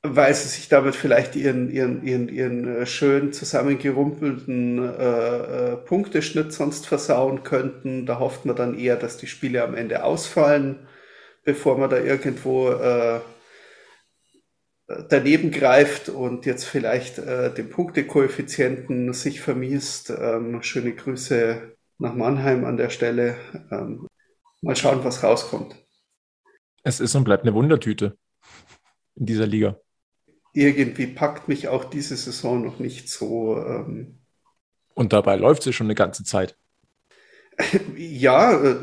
weil 0.02 0.34
sie 0.34 0.48
sich 0.48 0.68
damit 0.68 0.96
vielleicht 0.96 1.36
ihren, 1.36 1.70
ihren, 1.70 2.02
ihren, 2.02 2.28
ihren 2.28 2.82
äh, 2.82 2.86
schön 2.86 3.32
zusammengerumpelten 3.32 4.78
äh, 4.78 5.72
äh, 5.72 5.76
Punkteschnitt 5.76 6.52
sonst 6.52 6.86
versauen 6.86 7.44
könnten. 7.44 8.06
Da 8.06 8.18
hofft 8.18 8.46
man 8.46 8.56
dann 8.56 8.76
eher, 8.76 8.96
dass 8.96 9.16
die 9.16 9.28
Spiele 9.28 9.62
am 9.62 9.74
Ende 9.74 10.02
ausfallen, 10.02 10.88
bevor 11.44 11.78
man 11.78 11.90
da 11.90 11.98
irgendwo 11.98 12.70
äh, 12.70 13.20
daneben 15.08 15.50
greift 15.50 16.08
und 16.08 16.46
jetzt 16.46 16.64
vielleicht 16.64 17.18
äh, 17.18 17.52
den 17.52 17.70
Punktekoeffizienten 17.70 19.12
sich 19.12 19.40
vermiest. 19.40 20.10
Ähm, 20.10 20.62
schöne 20.62 20.94
Grüße 20.94 21.76
nach 21.98 22.14
Mannheim 22.14 22.64
an 22.64 22.76
der 22.76 22.90
Stelle. 22.90 23.36
Ähm, 23.70 24.06
Mal 24.62 24.76
schauen, 24.76 25.02
was 25.04 25.22
rauskommt. 25.22 25.74
Es 26.82 27.00
ist 27.00 27.14
und 27.14 27.24
bleibt 27.24 27.44
eine 27.44 27.54
Wundertüte 27.54 28.16
in 29.16 29.26
dieser 29.26 29.46
Liga. 29.46 29.80
Irgendwie 30.52 31.06
packt 31.06 31.48
mich 31.48 31.68
auch 31.68 31.84
diese 31.84 32.16
Saison 32.16 32.62
noch 32.62 32.78
nicht 32.78 33.08
so. 33.08 33.56
Ähm 33.56 34.18
und 34.94 35.12
dabei 35.12 35.36
läuft 35.36 35.62
sie 35.62 35.72
schon 35.72 35.86
eine 35.86 35.94
ganze 35.94 36.24
Zeit. 36.24 36.58
ja, 37.96 38.52
äh, 38.52 38.76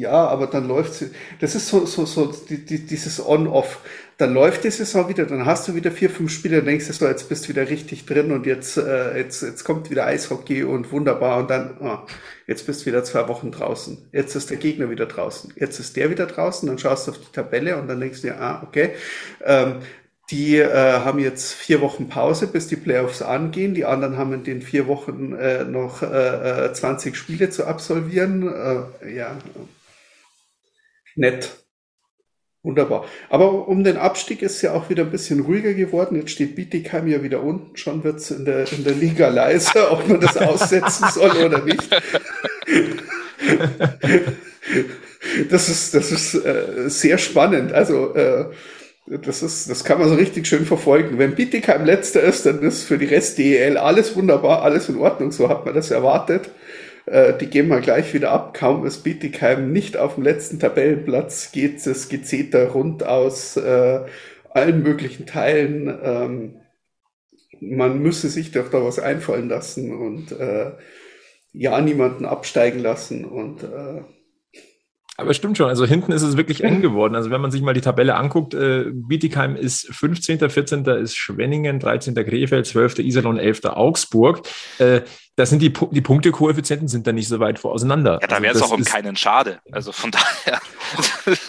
ja, 0.00 0.26
aber 0.26 0.46
dann 0.46 0.68
läuft 0.68 0.94
sie. 0.94 1.10
Das 1.40 1.54
ist 1.54 1.68
so, 1.68 1.86
so, 1.86 2.04
so 2.06 2.32
die, 2.48 2.64
die, 2.64 2.86
dieses 2.86 3.24
On-Off. 3.24 3.80
Dann 4.16 4.34
läuft 4.34 4.64
die 4.64 4.70
Saison 4.70 5.08
wieder, 5.08 5.26
dann 5.26 5.46
hast 5.46 5.68
du 5.68 5.76
wieder 5.76 5.92
vier, 5.92 6.10
fünf 6.10 6.32
Spiele, 6.32 6.56
dann 6.56 6.66
denkst 6.66 6.88
du 6.88 6.92
so, 6.92 7.06
jetzt 7.06 7.28
bist 7.28 7.44
du 7.44 7.50
wieder 7.50 7.68
richtig 7.68 8.04
drin 8.04 8.32
und 8.32 8.46
jetzt, 8.46 8.76
äh, 8.76 9.16
jetzt, 9.16 9.42
jetzt 9.42 9.62
kommt 9.62 9.90
wieder 9.90 10.06
Eishockey 10.06 10.64
und 10.64 10.90
wunderbar 10.90 11.38
und 11.38 11.50
dann, 11.50 11.76
oh, 11.80 11.98
jetzt 12.48 12.66
bist 12.66 12.82
du 12.82 12.86
wieder 12.86 13.04
zwei 13.04 13.28
Wochen 13.28 13.52
draußen. 13.52 14.08
Jetzt 14.12 14.34
ist 14.34 14.50
der 14.50 14.56
Gegner 14.56 14.90
wieder 14.90 15.06
draußen. 15.06 15.52
Jetzt 15.54 15.78
ist 15.78 15.96
der 15.96 16.10
wieder 16.10 16.26
draußen, 16.26 16.68
dann 16.68 16.78
schaust 16.78 17.06
du 17.06 17.12
auf 17.12 17.18
die 17.18 17.32
Tabelle 17.32 17.76
und 17.76 17.86
dann 17.86 18.00
denkst 18.00 18.22
du 18.22 18.28
dir, 18.28 18.40
ah, 18.40 18.62
okay. 18.66 18.90
Ähm, 19.44 19.76
die 20.30 20.56
äh, 20.58 21.00
haben 21.00 21.18
jetzt 21.18 21.54
vier 21.54 21.80
Wochen 21.80 22.08
Pause, 22.08 22.48
bis 22.48 22.66
die 22.66 22.76
Playoffs 22.76 23.22
angehen. 23.22 23.74
Die 23.74 23.86
anderen 23.86 24.18
haben 24.18 24.34
in 24.34 24.44
den 24.44 24.60
vier 24.60 24.86
Wochen 24.86 25.32
äh, 25.32 25.64
noch 25.64 26.02
äh, 26.02 26.70
20 26.70 27.14
äh, 27.14 27.16
Spiele 27.16 27.50
zu 27.50 27.66
absolvieren. 27.66 28.46
Äh, 28.46 29.14
ja, 29.14 29.38
nett. 31.18 31.58
Wunderbar. 32.62 33.06
Aber 33.30 33.68
um 33.68 33.84
den 33.84 33.96
Abstieg 33.96 34.42
ist 34.42 34.60
ja 34.62 34.74
auch 34.74 34.90
wieder 34.90 35.04
ein 35.04 35.10
bisschen 35.10 35.40
ruhiger 35.40 35.74
geworden. 35.74 36.16
Jetzt 36.16 36.32
steht 36.32 36.56
Bietigheim 36.56 37.06
ja 37.06 37.22
wieder 37.22 37.42
unten. 37.42 37.76
Schon 37.76 38.02
wird 38.02 38.16
es 38.16 38.30
in 38.32 38.44
der, 38.44 38.70
in 38.72 38.84
der 38.84 38.94
Liga 38.94 39.28
leiser, 39.28 39.92
ob 39.92 40.08
man 40.08 40.20
das 40.20 40.36
aussetzen 40.36 41.06
soll 41.10 41.30
oder 41.30 41.64
nicht. 41.64 41.88
das 45.50 45.68
ist, 45.68 45.94
das 45.94 46.10
ist 46.10 46.34
äh, 46.34 46.90
sehr 46.90 47.18
spannend. 47.18 47.72
Also 47.72 48.14
äh, 48.14 48.46
das, 49.06 49.42
ist, 49.42 49.70
das 49.70 49.84
kann 49.84 50.00
man 50.00 50.08
so 50.08 50.16
richtig 50.16 50.46
schön 50.48 50.66
verfolgen. 50.66 51.18
Wenn 51.18 51.36
Bietigheim 51.36 51.84
letzter 51.84 52.22
ist, 52.22 52.44
dann 52.44 52.60
ist 52.62 52.82
für 52.82 52.98
die 52.98 53.06
Rest 53.06 53.38
DEL 53.38 53.76
alles 53.78 54.16
wunderbar, 54.16 54.62
alles 54.62 54.88
in 54.88 54.98
Ordnung. 54.98 55.30
So 55.30 55.48
hat 55.48 55.64
man 55.64 55.74
das 55.74 55.92
erwartet. 55.92 56.50
Äh, 57.10 57.38
die 57.38 57.46
gehen 57.46 57.68
mal 57.68 57.80
gleich 57.80 58.12
wieder 58.14 58.30
ab. 58.30 58.54
Kaum 58.54 58.84
ist 58.84 59.02
Bietigheim 59.02 59.72
nicht 59.72 59.96
auf 59.96 60.16
dem 60.16 60.24
letzten 60.24 60.58
Tabellenplatz, 60.60 61.52
geht 61.52 61.84
das 61.86 62.08
Gezeter 62.08 62.68
rund 62.68 63.02
aus 63.02 63.56
äh, 63.56 64.00
allen 64.50 64.82
möglichen 64.82 65.26
Teilen. 65.26 65.96
Ähm, 66.02 66.60
man 67.60 67.98
müsse 68.00 68.28
sich 68.28 68.52
doch 68.52 68.70
da 68.70 68.84
was 68.84 68.98
einfallen 68.98 69.48
lassen 69.48 69.94
und 69.94 70.32
äh, 70.32 70.72
ja 71.52 71.80
niemanden 71.80 72.24
absteigen 72.24 72.80
lassen 72.80 73.24
und 73.24 73.62
äh, 73.62 74.02
aber 75.18 75.34
stimmt 75.34 75.58
schon, 75.58 75.68
also 75.68 75.84
hinten 75.84 76.12
ist 76.12 76.22
es 76.22 76.36
wirklich 76.36 76.62
eng 76.62 76.80
geworden. 76.80 77.16
Also 77.16 77.30
wenn 77.30 77.40
man 77.40 77.50
sich 77.50 77.60
mal 77.60 77.74
die 77.74 77.80
Tabelle 77.80 78.14
anguckt, 78.14 78.54
äh, 78.54 78.84
Bietigheim 78.92 79.56
ist 79.56 79.92
15., 79.92 80.48
14. 80.48 80.84
ist 80.84 81.16
Schwenningen, 81.16 81.80
13. 81.80 82.14
Krefeld, 82.14 82.66
12. 82.66 83.00
Iserlohn, 83.00 83.36
11. 83.36 83.64
Augsburg. 83.64 84.48
Äh, 84.78 85.00
das 85.34 85.50
sind 85.50 85.60
die, 85.60 85.72
die 85.72 86.00
Punktekoeffizienten 86.00 86.86
sind 86.86 87.08
da 87.08 87.12
nicht 87.12 87.26
so 87.26 87.40
weit 87.40 87.58
vor 87.58 87.72
auseinander. 87.72 88.20
Ja, 88.22 88.28
da 88.28 88.40
wäre 88.40 88.54
es 88.54 88.62
also 88.62 88.72
auch 88.72 88.78
um 88.78 88.84
keinen 88.84 89.16
schade. 89.16 89.58
Also 89.72 89.90
von 89.90 90.12
daher. 90.12 90.60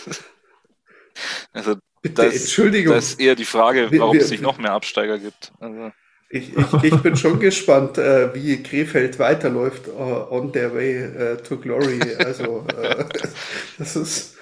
also 1.54 1.76
Bitte, 2.02 2.24
das, 2.24 2.36
Entschuldigung. 2.36 2.96
Das 2.96 3.10
ist 3.10 3.20
eher 3.20 3.36
die 3.36 3.46
Frage, 3.46 3.92
warum 3.92 4.14
wir, 4.14 4.20
wir, 4.20 4.26
es 4.26 4.32
nicht 4.32 4.42
noch 4.42 4.58
mehr 4.58 4.72
Absteiger 4.72 5.20
gibt. 5.20 5.52
Also. 5.60 5.92
Ich, 6.32 6.56
ich, 6.56 6.84
ich 6.84 6.96
bin 6.98 7.16
schon 7.16 7.40
gespannt, 7.40 7.98
äh, 7.98 8.34
wie 8.36 8.62
Krefeld 8.62 9.18
weiterläuft 9.18 9.88
uh, 9.88 10.28
on 10.30 10.54
their 10.54 10.74
way 10.74 11.06
uh, 11.06 11.36
to 11.38 11.58
glory. 11.58 12.00
Also, 12.20 12.60
uh, 12.60 13.04
das 13.80 13.96
ist. 13.96 14.38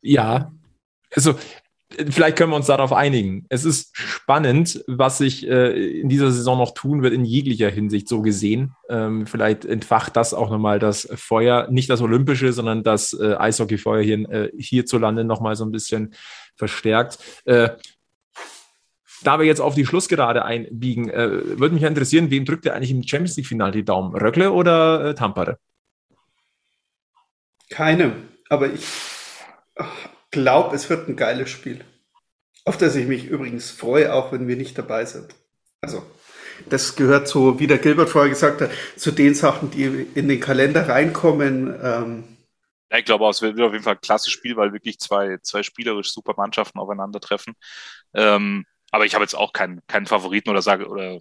Ja, 0.00 0.50
also 1.14 1.34
vielleicht 2.10 2.36
können 2.36 2.50
wir 2.50 2.56
uns 2.56 2.66
darauf 2.66 2.92
einigen. 2.92 3.46
Es 3.48 3.64
ist 3.64 3.96
spannend, 3.96 4.82
was 4.86 5.18
sich 5.18 5.46
äh, 5.46 6.00
in 6.00 6.08
dieser 6.08 6.30
Saison 6.30 6.58
noch 6.58 6.74
tun 6.74 7.02
wird, 7.02 7.12
in 7.12 7.24
jeglicher 7.24 7.68
Hinsicht 7.68 8.08
so 8.08 8.22
gesehen. 8.22 8.74
Ähm, 8.88 9.26
vielleicht 9.26 9.64
entfacht 9.64 10.16
das 10.16 10.34
auch 10.34 10.50
nochmal 10.50 10.78
das 10.78 11.08
Feuer, 11.14 11.68
nicht 11.70 11.90
das 11.90 12.00
Olympische, 12.00 12.52
sondern 12.52 12.82
das 12.82 13.12
äh, 13.12 13.34
Eishockeyfeuer 13.34 14.02
hier, 14.02 14.30
äh, 14.30 14.50
hierzulande 14.56 15.24
nochmal 15.24 15.56
so 15.56 15.64
ein 15.64 15.72
bisschen 15.72 16.14
verstärkt. 16.56 17.18
Äh, 17.44 17.70
da 19.22 19.38
wir 19.38 19.46
jetzt 19.46 19.60
auf 19.60 19.74
die 19.74 19.86
Schlussgerade 19.86 20.44
einbiegen, 20.44 21.08
äh, 21.08 21.58
würde 21.58 21.74
mich 21.74 21.82
interessieren, 21.82 22.30
wem 22.30 22.44
drückt 22.44 22.64
ihr 22.64 22.74
eigentlich 22.74 22.90
im 22.90 23.02
Champions 23.02 23.36
League-Final 23.36 23.72
die 23.72 23.84
Daumen? 23.84 24.14
Röckle 24.14 24.52
oder 24.52 25.10
äh, 25.10 25.14
Tampere? 25.14 25.58
Keine, 27.70 28.12
aber 28.48 28.72
ich 28.72 28.86
glaube, 30.30 30.76
es 30.76 30.90
wird 30.90 31.08
ein 31.08 31.16
geiles 31.16 31.50
Spiel. 31.50 31.84
Auf 32.64 32.76
das 32.76 32.94
ich 32.96 33.06
mich 33.06 33.26
übrigens 33.26 33.70
freue, 33.70 34.12
auch 34.12 34.32
wenn 34.32 34.46
wir 34.46 34.56
nicht 34.56 34.76
dabei 34.76 35.04
sind. 35.04 35.34
Also, 35.80 36.04
das 36.68 36.96
gehört 36.96 37.28
so, 37.28 37.58
wie 37.58 37.66
der 37.66 37.78
Gilbert 37.78 38.08
vorher 38.08 38.30
gesagt 38.30 38.60
hat, 38.60 38.70
zu 38.96 39.10
den 39.10 39.34
Sachen, 39.34 39.70
die 39.70 40.06
in 40.14 40.28
den 40.28 40.38
Kalender 40.40 40.88
reinkommen. 40.88 41.74
Ähm, 41.82 42.24
ja, 42.90 42.98
ich 42.98 43.04
glaube, 43.04 43.28
es 43.28 43.42
wird 43.42 43.58
auf 43.60 43.72
jeden 43.72 43.84
Fall 43.84 43.94
ein 43.94 44.00
klasse 44.00 44.30
Spiel, 44.30 44.56
weil 44.56 44.72
wirklich 44.72 44.98
zwei, 44.98 45.38
zwei 45.42 45.62
spielerisch 45.62 46.12
super 46.12 46.34
Mannschaften 46.36 46.78
aufeinandertreffen. 46.78 47.54
Ähm, 48.14 48.64
aber 48.92 49.06
ich 49.06 49.14
habe 49.14 49.24
jetzt 49.24 49.34
auch 49.34 49.52
keinen, 49.52 49.84
keinen 49.88 50.06
Favoriten 50.06 50.50
oder 50.50 50.62
sage, 50.62 50.86
oder 50.86 51.20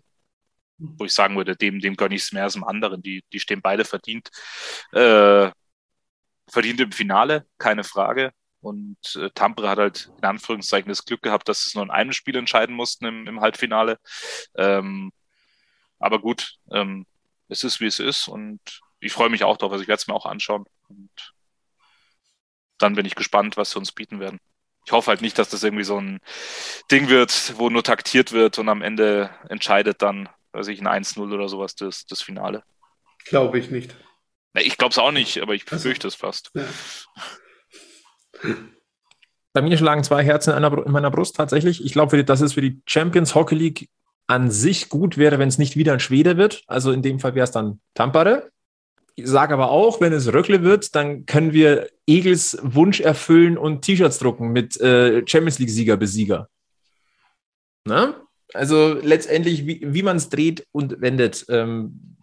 wo 0.77 1.05
ich 1.05 1.13
sagen 1.13 1.37
würde, 1.37 1.55
dem, 1.55 1.79
dem 1.79 1.95
gönne 1.95 2.15
ich 2.15 2.23
es 2.23 2.33
mehr 2.33 2.43
als 2.43 2.53
dem 2.53 2.65
anderen. 2.65 3.01
Die, 3.01 3.23
die 3.33 3.39
stehen 3.39 3.61
beide 3.61 3.85
verdient. 3.85 4.29
Äh, 4.93 5.51
verdient 6.49 6.81
im 6.81 6.91
Finale, 6.91 7.47
keine 7.57 7.83
Frage. 7.83 8.33
Und 8.59 8.97
äh, 9.15 9.29
Tampere 9.31 9.69
hat 9.69 9.79
halt 9.79 10.11
in 10.17 10.25
Anführungszeichen 10.25 10.89
das 10.89 11.05
Glück 11.05 11.21
gehabt, 11.21 11.47
dass 11.47 11.65
es 11.65 11.75
nur 11.75 11.83
in 11.85 11.91
einem 11.91 12.11
Spiel 12.11 12.35
entscheiden 12.35 12.75
mussten 12.75 13.05
im, 13.05 13.27
im 13.27 13.41
Halbfinale. 13.41 13.99
Ähm, 14.55 15.11
aber 15.99 16.19
gut, 16.19 16.57
ähm, 16.71 17.05
es 17.47 17.63
ist 17.63 17.79
wie 17.79 17.87
es 17.87 17.99
ist 17.99 18.27
und 18.27 18.59
ich 18.99 19.13
freue 19.13 19.29
mich 19.29 19.43
auch 19.45 19.57
drauf. 19.57 19.71
Also 19.71 19.83
ich 19.83 19.87
werde 19.87 20.01
es 20.01 20.07
mir 20.07 20.13
auch 20.13 20.25
anschauen. 20.25 20.65
Und 20.89 21.33
dann 22.79 22.95
bin 22.95 23.05
ich 23.05 23.15
gespannt, 23.15 23.57
was 23.57 23.71
sie 23.71 23.79
uns 23.79 23.93
bieten 23.93 24.19
werden 24.19 24.39
ich 24.85 24.91
hoffe 24.91 25.07
halt 25.09 25.21
nicht, 25.21 25.37
dass 25.37 25.49
das 25.49 25.63
irgendwie 25.63 25.83
so 25.83 25.99
ein 25.99 26.19
Ding 26.91 27.09
wird, 27.09 27.53
wo 27.57 27.69
nur 27.69 27.83
taktiert 27.83 28.31
wird 28.31 28.59
und 28.59 28.69
am 28.69 28.81
Ende 28.81 29.29
entscheidet 29.49 30.01
dann, 30.01 30.29
weiß 30.53 30.67
ich, 30.67 30.81
ein 30.81 31.03
1-0 31.03 31.33
oder 31.33 31.49
sowas 31.49 31.75
das, 31.75 32.05
das 32.05 32.21
Finale. 32.21 32.63
Glaube 33.25 33.59
ich 33.59 33.69
nicht. 33.69 33.95
Ich 34.55 34.77
glaube 34.77 34.91
es 34.91 34.97
auch 34.97 35.11
nicht, 35.11 35.41
aber 35.41 35.53
ich 35.53 35.65
befürchte 35.65 36.07
es 36.07 36.15
fast. 36.15 36.51
Ja. 36.53 36.65
Bei 39.53 39.61
mir 39.61 39.77
schlagen 39.77 40.03
zwei 40.03 40.23
Herzen 40.23 40.53
in 40.53 40.91
meiner 40.91 41.11
Brust 41.11 41.35
tatsächlich. 41.35 41.83
Ich 41.83 41.93
glaube, 41.93 42.23
dass 42.23 42.41
es 42.41 42.53
für 42.53 42.61
die 42.61 42.81
Champions 42.85 43.35
Hockey 43.35 43.55
League 43.55 43.89
an 44.27 44.49
sich 44.49 44.89
gut 44.89 45.17
wäre, 45.17 45.39
wenn 45.39 45.49
es 45.49 45.57
nicht 45.57 45.75
wieder 45.75 45.93
ein 45.93 45.99
Schwede 45.99 46.37
wird. 46.37 46.63
Also 46.67 46.91
in 46.91 47.01
dem 47.01 47.19
Fall 47.19 47.35
wäre 47.35 47.43
es 47.43 47.51
dann 47.51 47.81
Tampere. 47.93 48.49
Ich 49.15 49.27
sage 49.27 49.53
aber 49.53 49.71
auch, 49.71 49.99
wenn 49.99 50.13
es 50.13 50.33
Röckle 50.33 50.63
wird, 50.63 50.95
dann 50.95 51.25
können 51.25 51.53
wir 51.53 51.89
Egels 52.07 52.57
Wunsch 52.61 53.01
erfüllen 53.01 53.57
und 53.57 53.81
T-Shirts 53.81 54.19
drucken 54.19 54.51
mit 54.51 54.79
äh, 54.79 55.23
Champions 55.27 55.59
League-Sieger, 55.59 55.97
Besieger. 55.97 56.49
Na? 57.85 58.15
Also 58.53 58.93
letztendlich, 59.01 59.65
wie, 59.65 59.81
wie 59.81 60.03
man 60.03 60.17
es 60.17 60.29
dreht 60.29 60.67
und 60.71 61.01
wendet, 61.01 61.45
ähm, 61.49 62.17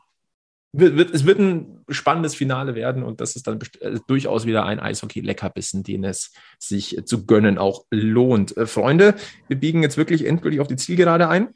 wird, 0.73 0.97
wird, 0.97 1.15
es 1.15 1.25
wird 1.25 1.39
ein 1.39 1.85
spannendes 1.89 2.35
Finale 2.35 2.75
werden 2.75 3.03
und 3.03 3.21
das 3.21 3.37
ist 3.37 3.47
dann 3.47 3.59
äh, 3.81 3.99
durchaus 4.07 4.47
wieder 4.47 4.67
ein 4.67 4.81
Eishockey-Leckerbissen, 4.81 5.83
den 5.83 6.05
es 6.05 6.33
sich 6.59 7.01
zu 7.07 7.25
gönnen 7.27 7.59
auch 7.59 7.85
lohnt. 7.91 8.57
Äh, 8.57 8.67
Freunde, 8.67 9.15
wir 9.49 9.59
biegen 9.59 9.83
jetzt 9.83 9.97
wirklich 9.97 10.27
endgültig 10.27 10.61
auf 10.61 10.69
die 10.69 10.77
Zielgerade 10.77 11.29
ein. 11.29 11.55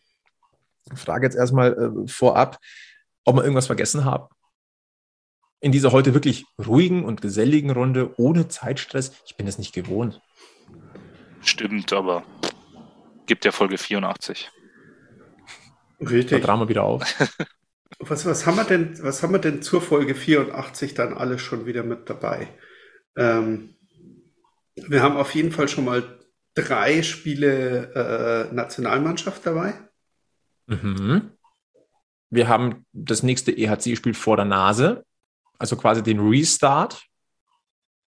Ich 0.93 0.99
frage 0.99 1.27
jetzt 1.27 1.37
erstmal 1.37 1.73
äh, 1.73 2.09
vorab, 2.09 2.59
ob 3.25 3.37
wir 3.37 3.43
irgendwas 3.43 3.67
vergessen 3.67 4.05
haben 4.05 4.27
in 5.63 5.71
dieser 5.71 5.93
heute 5.93 6.13
wirklich 6.13 6.45
ruhigen 6.59 7.05
und 7.05 7.23
geselligen 7.23 7.71
Runde 7.71 8.15
ohne 8.19 8.49
Zeitstress. 8.49 9.13
Ich 9.27 9.37
bin 9.37 9.47
es 9.47 9.59
nicht 9.59 9.73
gewohnt. 9.73 10.21
Stimmt, 11.41 11.93
aber 11.93 12.25
gibt 13.27 13.45
ja 13.45 13.53
Folge 13.53 13.79
84. 13.79 14.51
Richtig. 16.01 16.31
Da 16.31 16.39
wir 16.61 16.69
wieder 16.69 16.83
auf. 16.83 17.03
was, 18.01 18.27
was, 18.27 18.45
haben 18.45 18.57
wir 18.57 18.65
denn, 18.65 19.01
was 19.03 19.23
haben 19.23 19.33
wir 19.33 19.39
denn 19.39 19.63
zur 19.63 19.81
Folge 19.81 20.17
84 20.17 20.95
dann 20.95 21.15
alles 21.15 21.41
schon 21.41 21.65
wieder 21.65 21.85
mit 21.85 22.11
dabei? 22.11 22.49
Ähm, 23.17 23.77
wir 24.75 25.01
haben 25.01 25.17
auf 25.17 25.33
jeden 25.33 25.53
Fall 25.53 25.69
schon 25.69 25.85
mal 25.85 26.19
drei 26.55 27.05
Spiele 27.05 28.49
äh, 28.51 28.53
Nationalmannschaft 28.53 29.47
dabei. 29.47 29.75
Mhm. 30.67 31.31
Wir 32.31 32.49
haben 32.49 32.85
das 32.93 33.23
nächste 33.23 33.53
EHC-Spiel 33.53 34.15
vor 34.15 34.37
der 34.37 34.47
Nase 34.47 35.05
also 35.63 35.77
quasi 35.77 36.03
den 36.03 36.19
Restart. 36.19 37.07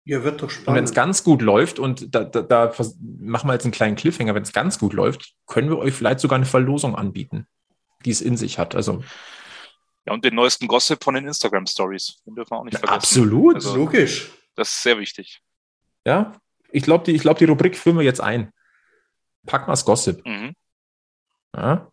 Ja, 0.06 0.24
wird 0.24 0.42
doch 0.42 0.50
spannend. 0.50 0.70
Und 0.70 0.76
wenn 0.76 0.84
es 0.86 0.94
ganz 0.94 1.26
gut 1.26 1.42
läuft, 1.42 1.78
und 1.78 2.16
da, 2.16 2.24
da, 2.24 2.42
da 2.42 2.74
machen 3.00 3.50
wir 3.50 3.54
jetzt 3.54 3.66
einen 3.66 3.74
kleinen 3.74 3.98
Cliffhanger, 3.98 4.34
wenn 4.34 4.44
es 4.44 4.54
ganz 4.54 4.80
gut 4.80 4.94
läuft, 4.94 5.34
können 5.46 5.70
wir 5.70 5.78
euch 5.78 5.94
vielleicht 5.94 6.22
sogar 6.22 6.38
eine 6.38 6.46
Verlosung 6.46 6.96
anbieten, 6.96 7.46
die 8.06 8.12
es 8.12 8.22
in 8.22 8.38
sich 8.38 8.60
hat. 8.60 8.76
Also 8.76 9.04
Ja, 10.06 10.14
und 10.14 10.24
den 10.24 10.36
neuesten 10.36 10.68
Gossip 10.68 11.04
von 11.04 11.16
den 11.16 11.28
Instagram 11.28 11.68
Stories. 11.68 12.22
Den 12.26 12.36
dürfen 12.36 12.52
wir 12.52 12.60
auch 12.60 12.64
nicht 12.64 12.78
vergessen. 12.78 12.96
Absolut, 12.96 13.56
also, 13.56 13.76
logisch. 13.76 14.32
Das 14.56 14.70
ist 14.70 14.84
sehr 14.84 14.98
wichtig. 14.98 15.42
Ja, 16.06 16.34
ich 16.72 16.84
glaube, 16.84 17.04
die, 17.04 17.18
glaub, 17.18 17.38
die 17.38 17.46
Rubrik 17.46 17.78
führen 17.78 17.98
wir 17.98 18.04
jetzt 18.04 18.22
ein. 18.22 18.54
Pack 19.46 19.68
mal's 19.68 19.84
Gossip. 19.84 20.26
Mhm. 20.26 20.54
Ja. 21.56 21.92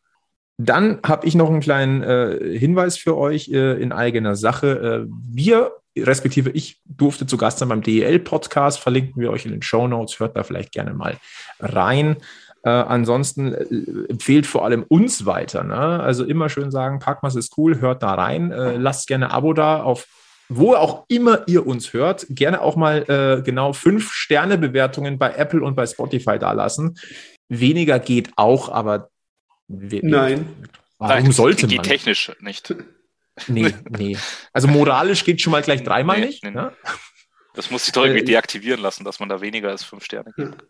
Dann 0.62 0.98
habe 1.06 1.26
ich 1.26 1.34
noch 1.34 1.48
einen 1.48 1.60
kleinen 1.60 2.02
äh, 2.02 2.58
Hinweis 2.58 2.98
für 2.98 3.16
euch 3.16 3.48
äh, 3.48 3.80
in 3.80 3.92
eigener 3.92 4.36
Sache. 4.36 5.06
Äh, 5.06 5.10
wir, 5.32 5.72
respektive 5.96 6.50
ich, 6.50 6.82
durfte 6.84 7.26
zu 7.26 7.38
Gast 7.38 7.60
sein 7.60 7.70
beim 7.70 7.80
DEL-Podcast. 7.80 8.78
Verlinken 8.78 9.22
wir 9.22 9.30
euch 9.30 9.46
in 9.46 9.52
den 9.52 9.62
Show 9.62 9.88
Notes. 9.88 10.20
Hört 10.20 10.36
da 10.36 10.42
vielleicht 10.42 10.72
gerne 10.72 10.92
mal 10.92 11.16
rein. 11.60 12.16
Äh, 12.62 12.68
ansonsten 12.68 13.54
äh, 13.54 14.10
empfehlt 14.10 14.46
vor 14.46 14.66
allem 14.66 14.84
uns 14.86 15.24
weiter. 15.24 15.64
Ne? 15.64 15.74
Also 15.74 16.24
immer 16.24 16.50
schön 16.50 16.70
sagen, 16.70 16.98
Packmas 16.98 17.36
ist 17.36 17.56
cool, 17.56 17.80
hört 17.80 18.02
da 18.02 18.12
rein. 18.12 18.52
Äh, 18.52 18.76
lasst 18.76 19.08
gerne 19.08 19.30
Abo 19.30 19.54
da 19.54 19.82
auf 19.82 20.06
wo 20.52 20.74
auch 20.74 21.04
immer 21.06 21.44
ihr 21.46 21.64
uns 21.64 21.92
hört, 21.92 22.26
gerne 22.28 22.60
auch 22.60 22.74
mal 22.74 23.42
genau 23.44 23.72
fünf 23.72 24.10
Sterne 24.10 24.58
Bewertungen 24.58 25.16
bei 25.16 25.30
Apple 25.34 25.62
und 25.62 25.76
bei 25.76 25.86
Spotify 25.86 26.40
dalassen. 26.40 26.98
Weniger 27.48 28.00
geht 28.00 28.32
auch, 28.34 28.68
aber 28.68 29.10
wir, 29.70 30.00
Nein. 30.02 30.46
Warum 30.98 31.24
Nein, 31.24 31.32
sollte 31.32 31.66
man? 31.66 31.76
Geht 31.76 31.82
technisch 31.84 32.32
nicht. 32.40 32.74
Nee, 33.46 33.72
nee. 33.88 34.18
Also 34.52 34.68
moralisch 34.68 35.24
geht 35.24 35.40
schon 35.40 35.52
mal 35.52 35.62
gleich 35.62 35.82
dreimal 35.82 36.20
nee, 36.20 36.26
nicht. 36.26 36.44
Nee, 36.44 36.50
ne? 36.50 36.72
Das 37.54 37.70
muss 37.70 37.84
sich 37.84 37.92
doch 37.94 38.04
irgendwie 38.04 38.20
äh, 38.20 38.26
deaktivieren 38.26 38.82
lassen, 38.82 39.02
dass 39.04 39.18
man 39.18 39.30
da 39.30 39.40
weniger 39.40 39.70
als 39.70 39.82
fünf 39.82 40.04
Sterne 40.04 40.30
gibt. 40.36 40.62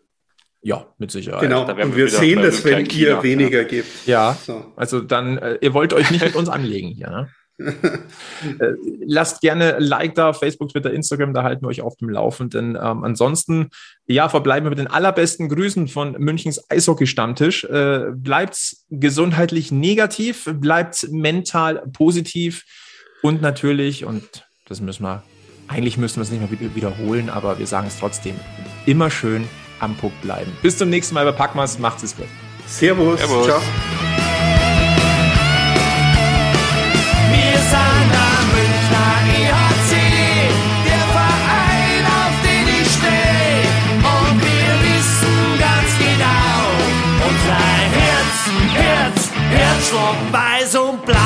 Ja, 0.61 0.85
mit 0.97 1.11
Sicherheit. 1.11 1.41
Genau, 1.41 1.69
und 1.69 1.95
wir 1.97 2.07
sehen 2.07 2.41
das, 2.41 2.63
wenn 2.63 2.85
ihr 2.85 3.21
weniger 3.23 3.63
ja. 3.63 3.67
gebt. 3.67 3.89
Ja, 4.05 4.37
so. 4.41 4.71
also 4.77 5.01
dann, 5.01 5.37
äh, 5.37 5.57
ihr 5.59 5.73
wollt 5.73 5.91
euch 5.91 6.11
nicht 6.11 6.23
mit 6.23 6.35
uns 6.35 6.47
anlegen 6.47 6.89
hier. 6.89 7.09
Ne? 7.09 7.29
Äh, 8.59 8.73
lasst 9.05 9.41
gerne 9.41 9.75
ein 9.75 9.83
Like 9.83 10.15
da, 10.15 10.33
Facebook, 10.33 10.69
Twitter, 10.69 10.91
Instagram, 10.91 11.33
da 11.33 11.43
halten 11.43 11.61
wir 11.61 11.67
euch 11.67 11.81
auf 11.81 11.95
dem 11.97 12.09
Laufenden. 12.09 12.75
Ähm, 12.75 13.03
ansonsten, 13.03 13.69
ja, 14.07 14.29
verbleiben 14.29 14.65
wir 14.65 14.71
mit 14.71 14.79
den 14.79 14.87
allerbesten 14.87 15.47
Grüßen 15.47 15.87
von 15.87 16.13
Münchens 16.13 16.59
Eishockey-Stammtisch. 16.69 17.65
Äh, 17.65 18.05
bleibt 18.15 18.77
gesundheitlich 18.89 19.71
negativ, 19.71 20.49
bleibt 20.51 21.07
mental 21.11 21.83
positiv 21.93 22.63
und 23.21 23.41
natürlich, 23.41 24.05
und 24.05 24.23
das 24.67 24.81
müssen 24.81 25.03
wir, 25.03 25.23
eigentlich 25.67 25.97
müssen 25.97 26.17
wir 26.17 26.23
es 26.23 26.31
nicht 26.31 26.41
mehr 26.41 26.75
wiederholen, 26.75 27.29
aber 27.29 27.59
wir 27.59 27.67
sagen 27.67 27.87
es 27.87 27.99
trotzdem, 27.99 28.35
immer 28.85 29.11
schön 29.11 29.47
am 29.79 29.95
Puck 29.95 30.13
bleiben. 30.21 30.51
Bis 30.61 30.77
zum 30.77 30.89
nächsten 30.89 31.15
Mal 31.15 31.25
bei 31.25 31.31
Packmas, 31.31 31.79
macht's 31.79 32.03
es 32.03 32.15
gut. 32.15 32.27
Servus. 32.67 33.19
Servus. 33.19 33.45
Ciao. 33.45 34.10
Herzschlag 49.91 50.15
weiß 50.31 50.75
und 50.75 51.05
blau. 51.05 51.20